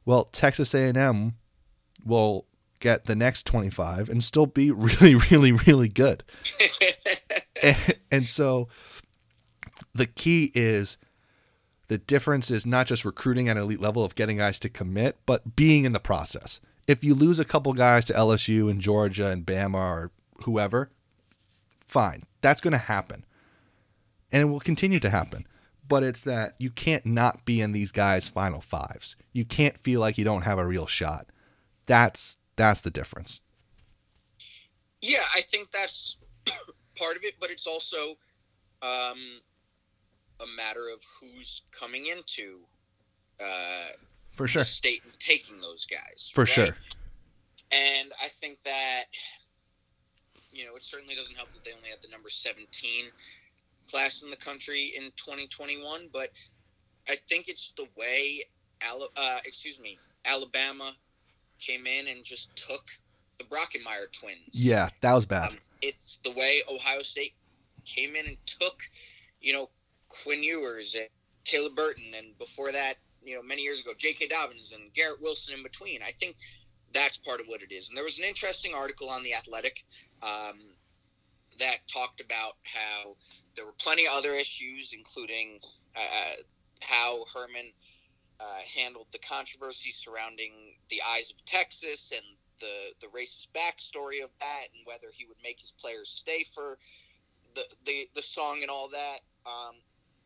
[0.04, 1.34] Well, Texas A&M
[2.04, 2.46] will
[2.80, 6.24] get the next 25 and still be really really really good.
[7.62, 7.76] and,
[8.10, 8.68] and so
[9.94, 10.98] the key is
[11.88, 15.18] the difference is not just recruiting at an elite level of getting guys to commit,
[15.26, 16.60] but being in the process.
[16.88, 20.10] If you lose a couple guys to LSU and Georgia and Bama or
[20.44, 20.90] whoever,
[21.86, 22.24] fine.
[22.40, 23.24] That's going to happen.
[24.32, 25.46] And it will continue to happen
[25.86, 29.16] but it's that you can't not be in these guys' final fives.
[29.32, 31.26] You can't feel like you don't have a real shot.
[31.86, 33.40] That's that's the difference.
[35.00, 36.16] Yeah, I think that's
[36.96, 38.16] part of it, but it's also
[38.82, 39.40] um,
[40.40, 42.60] a matter of who's coming into
[43.40, 43.92] uh,
[44.32, 46.48] for sure state and taking those guys for right?
[46.48, 46.76] sure.
[47.72, 49.04] And I think that
[50.52, 53.06] you know it certainly doesn't help that they only had the number seventeen
[53.90, 56.30] class in the country in 2021, but
[57.08, 58.44] I think it's the way,
[59.16, 60.92] uh, excuse me, Alabama
[61.58, 62.84] came in and just took
[63.38, 64.38] the Brockermeyer twins.
[64.52, 65.50] Yeah, that was bad.
[65.50, 67.34] Um, it's the way Ohio State
[67.84, 68.80] came in and took,
[69.40, 69.68] you know,
[70.08, 71.08] Quinn Ewers and
[71.44, 74.28] Caleb Burton, and before that, you know, many years ago, J.K.
[74.28, 76.02] Dobbins and Garrett Wilson in between.
[76.02, 76.36] I think
[76.92, 77.88] that's part of what it is.
[77.88, 79.84] And there was an interesting article on the Athletic
[80.22, 80.58] um,
[81.62, 83.14] that talked about how
[83.54, 85.60] there were plenty of other issues, including
[85.96, 86.42] uh,
[86.80, 87.70] how Herman
[88.40, 90.52] uh, handled the controversy surrounding
[90.90, 92.24] the eyes of Texas and
[92.60, 96.78] the the racist backstory of that, and whether he would make his players stay for
[97.54, 99.20] the the, the song and all that.
[99.46, 99.76] Um,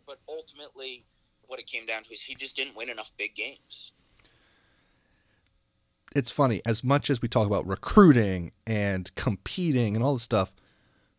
[0.06, 1.04] but ultimately,
[1.46, 3.92] what it came down to is he just didn't win enough big games.
[6.14, 10.50] It's funny, as much as we talk about recruiting and competing and all this stuff,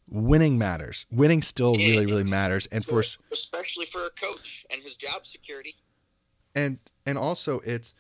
[0.10, 1.06] winning matters.
[1.12, 5.76] Winning still really, really matters, and for especially for a coach and his job security.
[6.56, 7.94] And and also it's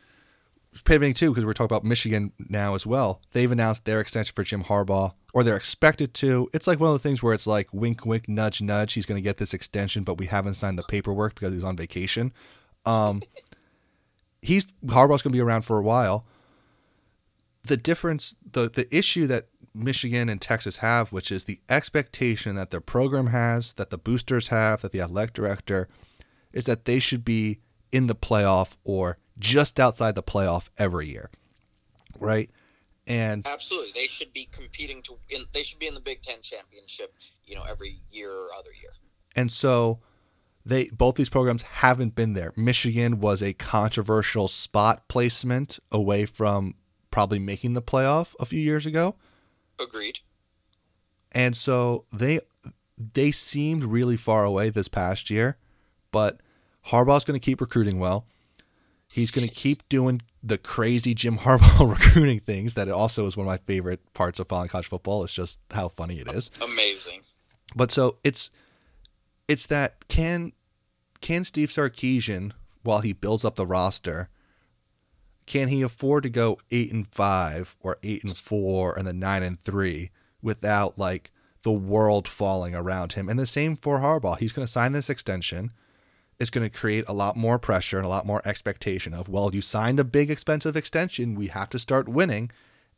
[0.84, 3.22] pivoting too because we're talking about Michigan now as well.
[3.32, 6.50] They've announced their extension for Jim Harbaugh, or they're expected to.
[6.54, 8.94] It's like one of the things where it's like wink, wink, nudge, nudge.
[8.94, 11.76] He's going to get this extension, but we haven't signed the paperwork because he's on
[11.76, 12.34] vacation.
[12.86, 13.22] Um,
[14.42, 16.26] he's Harbaugh's going to be around for a while.
[17.64, 19.48] The difference, the the issue that
[19.78, 24.48] Michigan and Texas have, which is the expectation that their program has, that the boosters
[24.48, 25.88] have, that the athletic director,
[26.54, 27.60] is that they should be
[27.92, 31.30] in the playoff or just outside the playoff every year,
[32.20, 32.50] right?
[33.06, 35.18] And absolutely, they should be competing to.
[35.30, 37.14] In, they should be in the Big Ten championship,
[37.46, 38.92] you know, every year or other year.
[39.36, 40.00] And so,
[40.66, 42.52] they both these programs haven't been there.
[42.58, 46.76] Michigan was a controversial spot placement away from
[47.12, 49.16] probably making the playoff a few years ago.
[49.80, 50.20] Agreed.
[51.32, 52.40] And so they
[52.98, 55.58] they seemed really far away this past year,
[56.12, 56.40] but
[56.88, 58.26] Harbaugh's going to keep recruiting well.
[59.08, 63.46] He's going to keep doing the crazy Jim Harbaugh recruiting things that also is one
[63.46, 65.24] of my favorite parts of following college football.
[65.24, 66.50] It's just how funny it is.
[66.62, 67.22] Amazing.
[67.76, 68.50] But so it's
[69.48, 70.54] it's that can
[71.22, 72.52] can Steve Sarkisian
[72.84, 74.30] while he builds up the roster
[75.48, 79.44] can he afford to go 8 and 5 or 8 and 4 and then 9
[79.44, 80.12] and 3
[80.42, 81.32] without like
[81.64, 83.30] the world falling around him?
[83.30, 84.38] And the same for Harbaugh.
[84.38, 85.72] He's going to sign this extension
[86.40, 89.56] It's going to create a lot more pressure and a lot more expectation of, well,
[89.56, 92.52] you signed a big expensive extension, we have to start winning.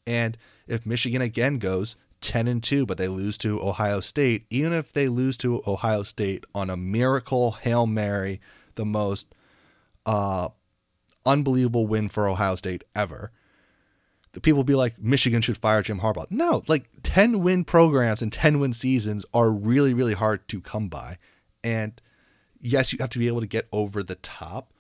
[0.06, 4.74] And if Michigan again goes 10 and 2 but they lose to Ohio State, even
[4.74, 8.42] if they lose to Ohio State on a miracle Hail Mary,
[8.76, 9.34] the most
[10.06, 10.50] uh,
[11.26, 13.32] unbelievable win for Ohio State ever.
[14.34, 16.30] The people be like, Michigan should fire Jim Harbaugh.
[16.30, 20.88] No, like 10 win programs and 10 win seasons are really, really hard to come
[20.88, 21.18] by.
[21.64, 22.00] And
[22.62, 24.72] yes, you have to be able to get over the top,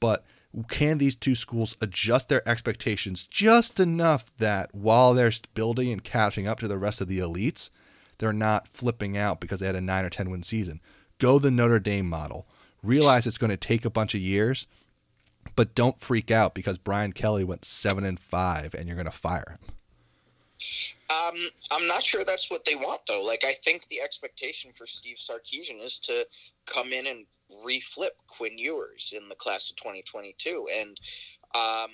[0.00, 0.24] but
[0.68, 6.46] can these two schools adjust their expectations just enough that while they're building and catching
[6.46, 7.70] up to the rest of the elites,
[8.18, 10.80] they're not flipping out because they had a nine or 10 win season?
[11.18, 12.46] Go the Notre Dame model.
[12.82, 14.66] Realize it's going to take a bunch of years,
[15.56, 19.12] but don't freak out because Brian Kelly went seven and five and you're going to
[19.12, 19.74] fire him.
[21.10, 21.36] Um,
[21.70, 23.22] I'm not sure that's what they want though.
[23.22, 26.26] Like I think the expectation for Steve Sarkisian is to
[26.66, 27.26] come in and
[27.64, 30.88] reflip Quinn Ewers in the class of 2022, and
[31.54, 31.90] um,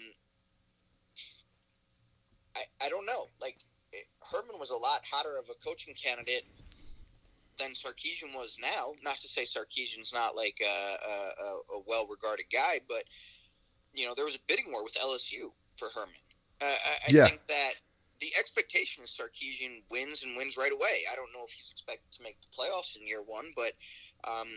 [2.54, 3.26] I I don't know.
[3.40, 3.58] Like
[3.92, 6.44] it, Herman was a lot hotter of a coaching candidate
[7.58, 8.92] than Sarkisian was now.
[9.02, 13.04] Not to say Sarkisian's not like a, a, a well-regarded guy, but
[13.94, 16.14] you know there was a bidding war with LSU for Herman.
[16.60, 17.26] Uh, I, I yeah.
[17.26, 17.72] think that
[18.20, 21.04] the expectation is Sarkisian wins and wins right away.
[21.10, 23.72] I don't know if he's expected to make the playoffs in year one, but
[24.24, 24.48] um,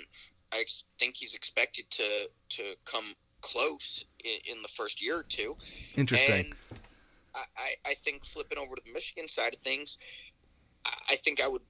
[0.51, 5.23] I ex- think he's expected to to come close in, in, the first year or
[5.23, 5.55] two.
[5.95, 6.45] Interesting.
[6.45, 6.55] And
[7.35, 9.97] I, I think flipping over to the Michigan side of things,
[10.85, 11.61] I think I would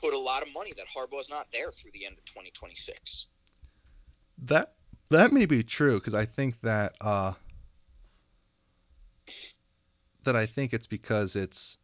[0.00, 3.26] put a lot of money that Harbaugh's not there through the end of 2026.
[4.44, 4.74] That
[5.10, 7.32] that may be true because I think that uh,
[10.24, 11.78] that I think it's because it's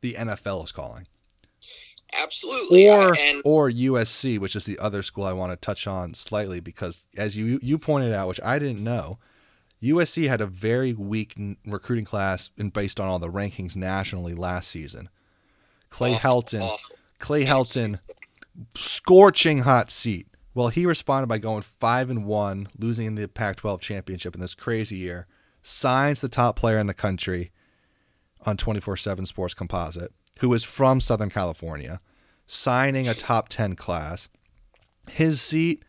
[0.00, 1.06] the NFL is calling.
[2.12, 2.88] Absolutely.
[2.90, 6.60] Or and- or USC, which is the other school I want to touch on slightly
[6.60, 9.18] because as you you pointed out, which I didn't know,
[9.82, 11.34] USC had a very weak
[11.64, 15.08] recruiting class and based on all the rankings nationally last season.
[15.88, 16.96] Clay awful, Helton, awful.
[17.18, 18.00] Clay Helton,
[18.74, 20.26] scorching hot seat.
[20.54, 24.54] Well, he responded by going five and one, losing in the Pac-12 championship in this
[24.54, 25.26] crazy year
[25.62, 27.52] signs the top player in the country
[28.46, 32.00] on 24 7 Sports Composite, who is from Southern California,
[32.46, 34.28] signing a top 10 class.
[35.08, 35.84] His seat,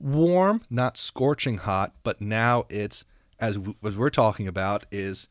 [0.00, 3.04] warm, not scorching hot, but now it's,
[3.38, 5.28] as, as we're talking about, is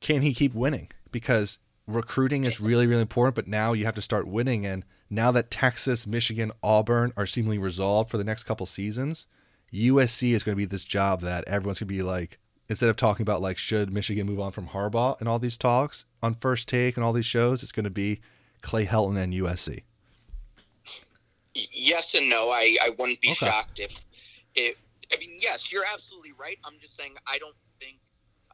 [0.00, 0.88] can he keep winning?
[1.10, 4.64] Because recruiting is really, really important, but now you have to start winning.
[4.64, 9.26] And now that Texas, Michigan, Auburn are seemingly resolved for the next couple seasons,
[9.72, 12.96] USC is going to be this job that everyone's going to be like, instead of
[12.96, 16.68] talking about like, should Michigan move on from Harbaugh and all these talks on first
[16.68, 18.20] take and all these shows, it's going to be
[18.60, 19.82] Clay Helton and USC.
[21.54, 22.50] Yes and no.
[22.50, 23.46] I, I wouldn't be okay.
[23.46, 23.98] shocked if
[24.54, 24.76] it.
[25.12, 26.58] I mean, yes, you're absolutely right.
[26.64, 27.96] I'm just saying I don't think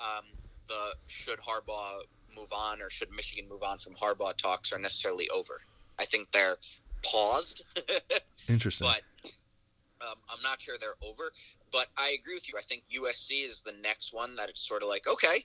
[0.01, 0.25] um,
[0.69, 2.03] the should Harbaugh
[2.35, 5.61] move on or should Michigan move on from Harbaugh talks are necessarily over.
[5.99, 6.57] I think they're
[7.03, 7.65] paused.
[8.49, 8.89] Interesting.
[8.89, 9.31] But
[10.05, 11.33] um, I'm not sure they're over,
[11.73, 12.55] but I agree with you.
[12.59, 15.45] I think USC is the next one that it's sort of like, okay,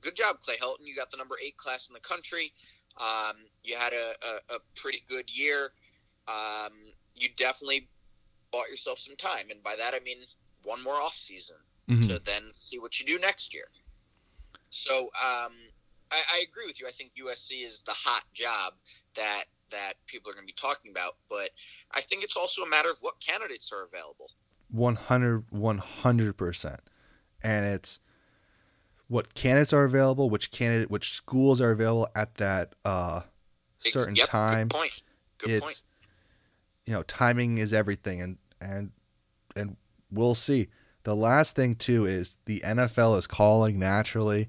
[0.00, 0.86] good job, Clay Helton.
[0.86, 2.52] You got the number eight class in the country.
[2.96, 5.70] Um, you had a, a, a, pretty good year.
[6.28, 6.72] Um,
[7.14, 7.88] you definitely
[8.52, 10.18] bought yourself some time, and by that I mean
[10.64, 11.56] one more off season
[11.88, 12.08] mm-hmm.
[12.08, 13.68] to then see what you do next year.
[14.70, 15.52] So um,
[16.10, 16.86] I, I agree with you.
[16.86, 18.74] I think USC is the hot job
[19.16, 21.16] that that people are going to be talking about.
[21.28, 21.50] But
[21.92, 24.30] I think it's also a matter of what candidates are available.
[24.70, 26.78] 100 100%.
[27.42, 27.98] And it's
[29.08, 33.22] what candidates are available, which candidate which schools are available at that uh
[33.80, 34.68] certain yep, time.
[34.68, 35.02] Good point.
[35.38, 35.82] Good it's point.
[36.86, 38.90] you know, timing is everything and and
[39.56, 39.76] and
[40.10, 40.68] we'll see.
[41.02, 44.48] The last thing too is the NFL is calling naturally.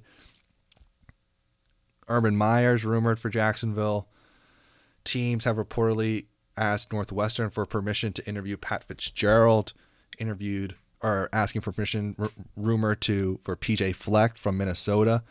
[2.07, 4.07] Urban Meyer's rumored for Jacksonville
[5.03, 6.25] teams have reportedly
[6.57, 9.73] asked Northwestern for permission to interview Pat Fitzgerald,
[10.19, 15.23] interviewed or asking for permission r- rumor to for PJ Fleck from Minnesota.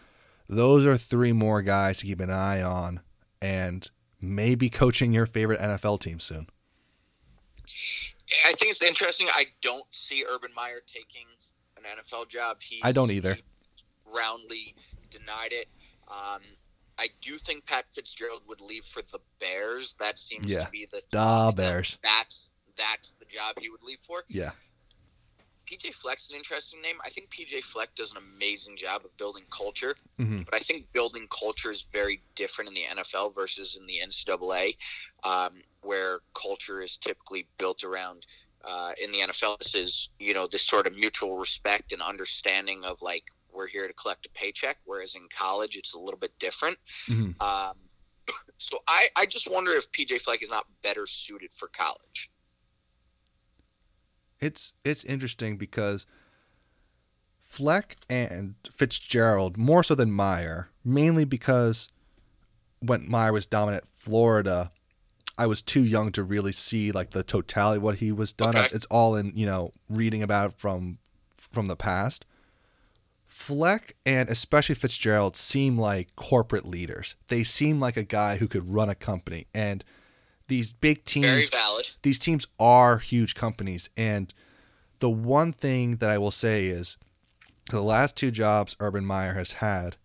[0.48, 3.00] Those are three more guys to keep an eye on
[3.40, 3.88] and
[4.20, 6.48] maybe coaching your favorite NFL team soon.
[8.46, 9.28] I think it's interesting.
[9.32, 11.26] I don't see Urban Meyer taking
[11.76, 12.58] an NFL job.
[12.60, 13.38] He I don't either.
[14.12, 14.74] Roundly
[15.10, 15.68] denied it.
[16.08, 16.40] Um,
[17.00, 19.94] I do think Pat Fitzgerald would leave for the Bears.
[19.98, 20.66] That seems Yeah.
[20.66, 21.96] to be the Da Bears.
[22.02, 24.24] That's that's the job he would leave for.
[24.28, 24.52] Yeah.
[25.66, 26.96] PJ Fleck's an interesting name.
[27.04, 30.90] I think PJ Fleck does an amazing job of building culture, hmm but I think
[30.92, 34.76] building culture is very different in the NFL versus in the NCAA,
[35.24, 38.26] um, where culture is typically built around.
[38.62, 42.84] Uh, in the NFL, this is you know this sort of mutual respect and understanding
[42.84, 46.32] of like we're here to collect a paycheck, whereas in college it's a little bit
[46.38, 46.78] different.
[47.06, 47.74] hmm Um,
[48.58, 52.30] so I, I just wonder if PJ Fleck is not better suited for college.
[54.40, 56.06] It's it's interesting because
[57.40, 61.88] Fleck and Fitzgerald more so than Meyer, mainly because
[62.80, 64.70] when Meyer was dominant Florida,
[65.36, 68.56] I was too young to really see like the totality of what he was done.
[68.56, 68.68] Okay.
[68.72, 70.98] It's all in you know reading about it from
[71.36, 72.24] from the past.
[73.40, 77.14] Fleck and especially Fitzgerald seem like corporate leaders.
[77.28, 79.82] They seem like a guy who could run a company, and
[80.46, 81.48] these big teams
[82.02, 83.88] these teams are huge companies.
[83.96, 84.34] And
[84.98, 86.98] the one thing that i will say is
[87.70, 89.96] the last two jobs urban meyer has had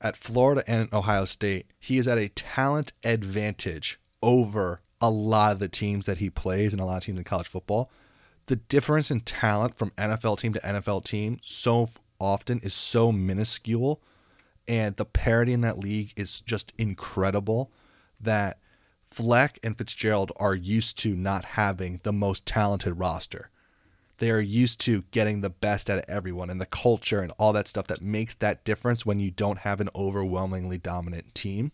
[0.00, 5.60] at florida and ohio state he is at a talent advantage over a lot of
[5.60, 7.90] the teams that he plays and a lot of teams in college football.
[8.46, 11.88] The difference in talent from nfl team to nfl team so
[12.20, 14.00] often is so minuscule
[14.68, 17.70] and the parity in that league is just incredible
[18.20, 18.58] that
[19.10, 23.50] Fleck and Fitzgerald are used to not having the most talented roster.
[24.18, 27.52] They are used to getting the best out of everyone and the culture and all
[27.54, 31.72] that stuff that makes that difference when you don't have an overwhelmingly dominant team.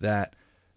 [0.00, 0.34] That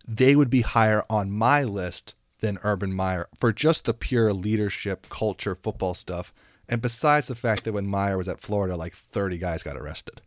[0.07, 5.07] they would be higher on my list than Urban Meyer for just the pure leadership,
[5.09, 6.33] culture, football stuff.
[6.71, 10.21] And besides the fact that when Meyer was at Florida, like 30 guys got arrested,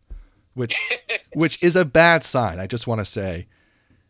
[0.53, 0.79] which
[1.33, 2.59] which is a bad sign.
[2.59, 3.47] I just want to say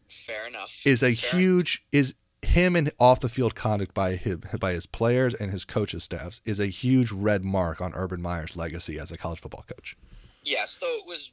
[0.08, 0.78] Fair enough.
[0.86, 4.86] is a Fair huge is him and off the field conduct by his by his
[4.86, 9.12] players and his coaches staffs is a huge red mark on Urban Meyer's legacy as
[9.12, 9.98] a college football coach.
[10.44, 11.32] Yes, though it was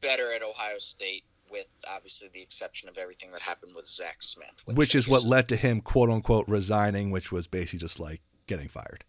[0.00, 4.48] better at Ohio State, with obviously the exception of everything that happened with Zach Smith,
[4.66, 8.68] Which is what led to him quote unquote resigning, which was basically just like getting
[8.68, 9.04] fired.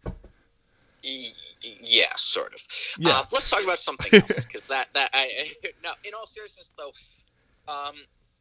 [1.62, 2.60] Yeah, sort of.
[2.98, 3.18] Yeah.
[3.20, 5.52] Uh, let's talk about something else because that that I
[5.84, 5.92] no.
[6.04, 6.92] In all seriousness, though,
[7.72, 7.94] um,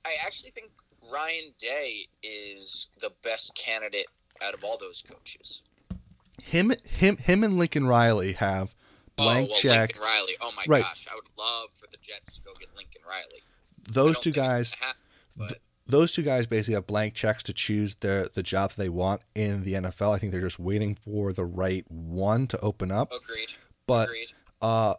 [0.05, 0.71] I actually think
[1.11, 4.07] Ryan Day is the best candidate
[4.41, 5.61] out of all those coaches.
[6.43, 8.75] Him him him and Lincoln Riley have
[9.15, 9.89] blank oh, well, check.
[9.89, 10.33] Lincoln Riley.
[10.41, 10.83] Oh my Right.
[10.83, 13.41] gosh, I would love for the Jets to go get Lincoln Riley.
[13.87, 14.99] Those two guys happen,
[15.37, 18.89] but those two guys basically have blank checks to choose their the job that they
[18.89, 20.13] want in the NFL.
[20.13, 23.11] I think they're just waiting for the right one to open up.
[23.11, 23.49] agreed.
[23.87, 24.29] But agreed.
[24.61, 24.95] uh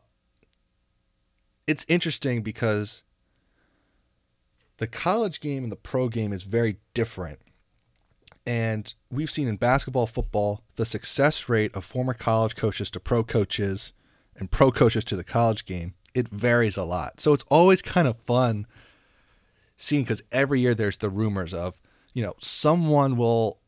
[1.66, 3.02] it's interesting because
[4.78, 7.40] the college game and the pro game is very different.
[8.46, 13.24] And we've seen in basketball, football, the success rate of former college coaches to pro
[13.24, 13.92] coaches
[14.36, 17.20] and pro coaches to the college game, it varies a lot.
[17.20, 18.66] So it's always kind of fun
[19.77, 21.74] seeing because every year there's the rumors of,
[22.15, 23.59] you know, someone will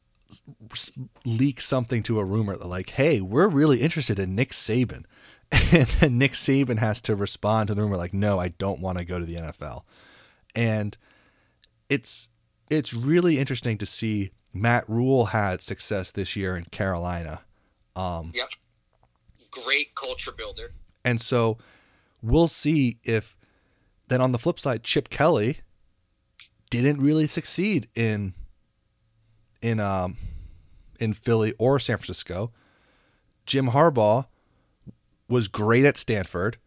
[1.24, 5.04] leak something to a rumor like, hey, we're really interested in Nick Saban.
[5.50, 8.98] And then Nick Saban has to respond to the rumor like, no, I don't want
[8.98, 9.82] to go to the NFL.
[10.54, 10.96] And
[11.88, 12.28] it's
[12.68, 17.40] it's really interesting to see Matt Rhule had success this year in Carolina.
[17.96, 18.48] Um, Yep.
[19.50, 20.72] Great culture builder.
[21.02, 21.56] and so
[22.20, 23.34] we'll see if
[24.08, 25.60] then on the flip side, Chip Kelly
[26.70, 28.34] didn't really succeed in
[29.60, 30.16] in um
[31.00, 32.52] in Philly or San Francisco.
[33.46, 34.26] Jim Harbaugh
[35.28, 36.58] was great at Stanford,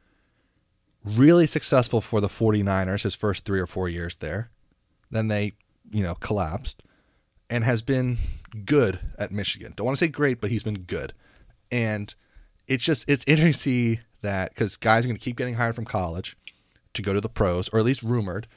[1.03, 4.49] really successful for the 49ers his first 3 or 4 years there.
[5.09, 5.53] Then they,
[5.91, 6.81] you know, collapsed
[7.49, 8.17] and has been
[8.65, 9.73] good at Michigan.
[9.75, 11.13] Don't want to say great, but he's been good.
[11.71, 12.13] And
[12.67, 15.75] it's just it's interesting to see that because guys are going to keep getting hired
[15.75, 16.37] from college
[16.93, 18.47] to go to the pros, or at least rumored.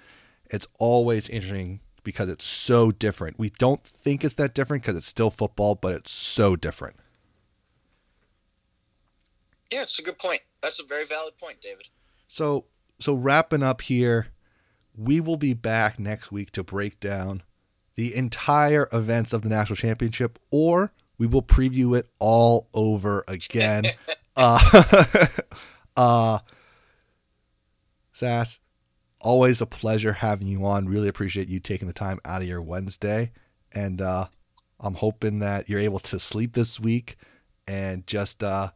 [0.51, 3.39] It's always interesting because it's so different.
[3.39, 6.97] We don't think it's that different because it's still football, but it's so different.
[9.73, 10.43] Yeah, it's a good point.
[10.63, 11.89] That's a very valid point, David.
[12.29, 12.67] So
[13.01, 14.29] so wrapping up here,
[14.97, 17.43] we will be back next week to break down
[17.97, 23.87] the entire events of the national championship, or we will preview it all over again.
[24.37, 25.27] uh,
[25.97, 26.39] uh,
[28.13, 28.61] Sass,
[29.25, 30.87] always a pleasure having you on.
[30.87, 33.33] Really appreciate you taking the time out of your Wednesday,
[33.73, 34.27] and uh,
[34.79, 37.17] I'm hoping that you're able to sleep this week
[37.67, 38.71] and just uh,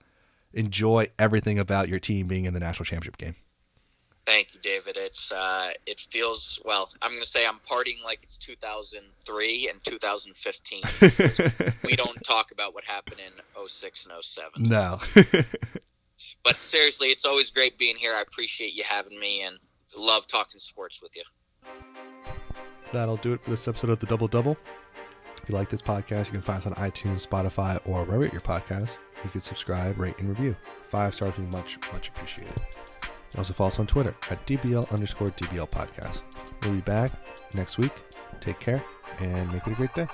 [0.53, 3.37] enjoy everything about your team being in the national championship game.
[4.27, 4.99] Thank you, David.
[4.99, 6.91] It's uh, it feels well.
[7.01, 10.83] I'm going to say I'm partying like it's 2003 and 2015.
[11.85, 13.33] we don't talk about what happened in
[13.67, 14.51] 06 and 07.
[14.69, 14.99] No.
[16.45, 18.15] but seriously, it's always great being here.
[18.15, 19.59] I appreciate you having me and
[19.97, 21.23] love talking sports with you.
[22.93, 24.57] That'll do it for this episode of the Double Double.
[25.43, 28.33] If you like this podcast, you can find us on iTunes, Spotify, or wherever you
[28.33, 28.91] your podcast.
[29.25, 30.57] You can subscribe, rate, and review.
[30.89, 32.63] Five stars would be much, much appreciated.
[33.37, 36.23] Also follow us on Twitter at DBL underscore DBL podcast.
[36.63, 37.11] We'll be back
[37.55, 37.93] next week.
[38.41, 38.83] Take care
[39.19, 40.07] and make it a great day.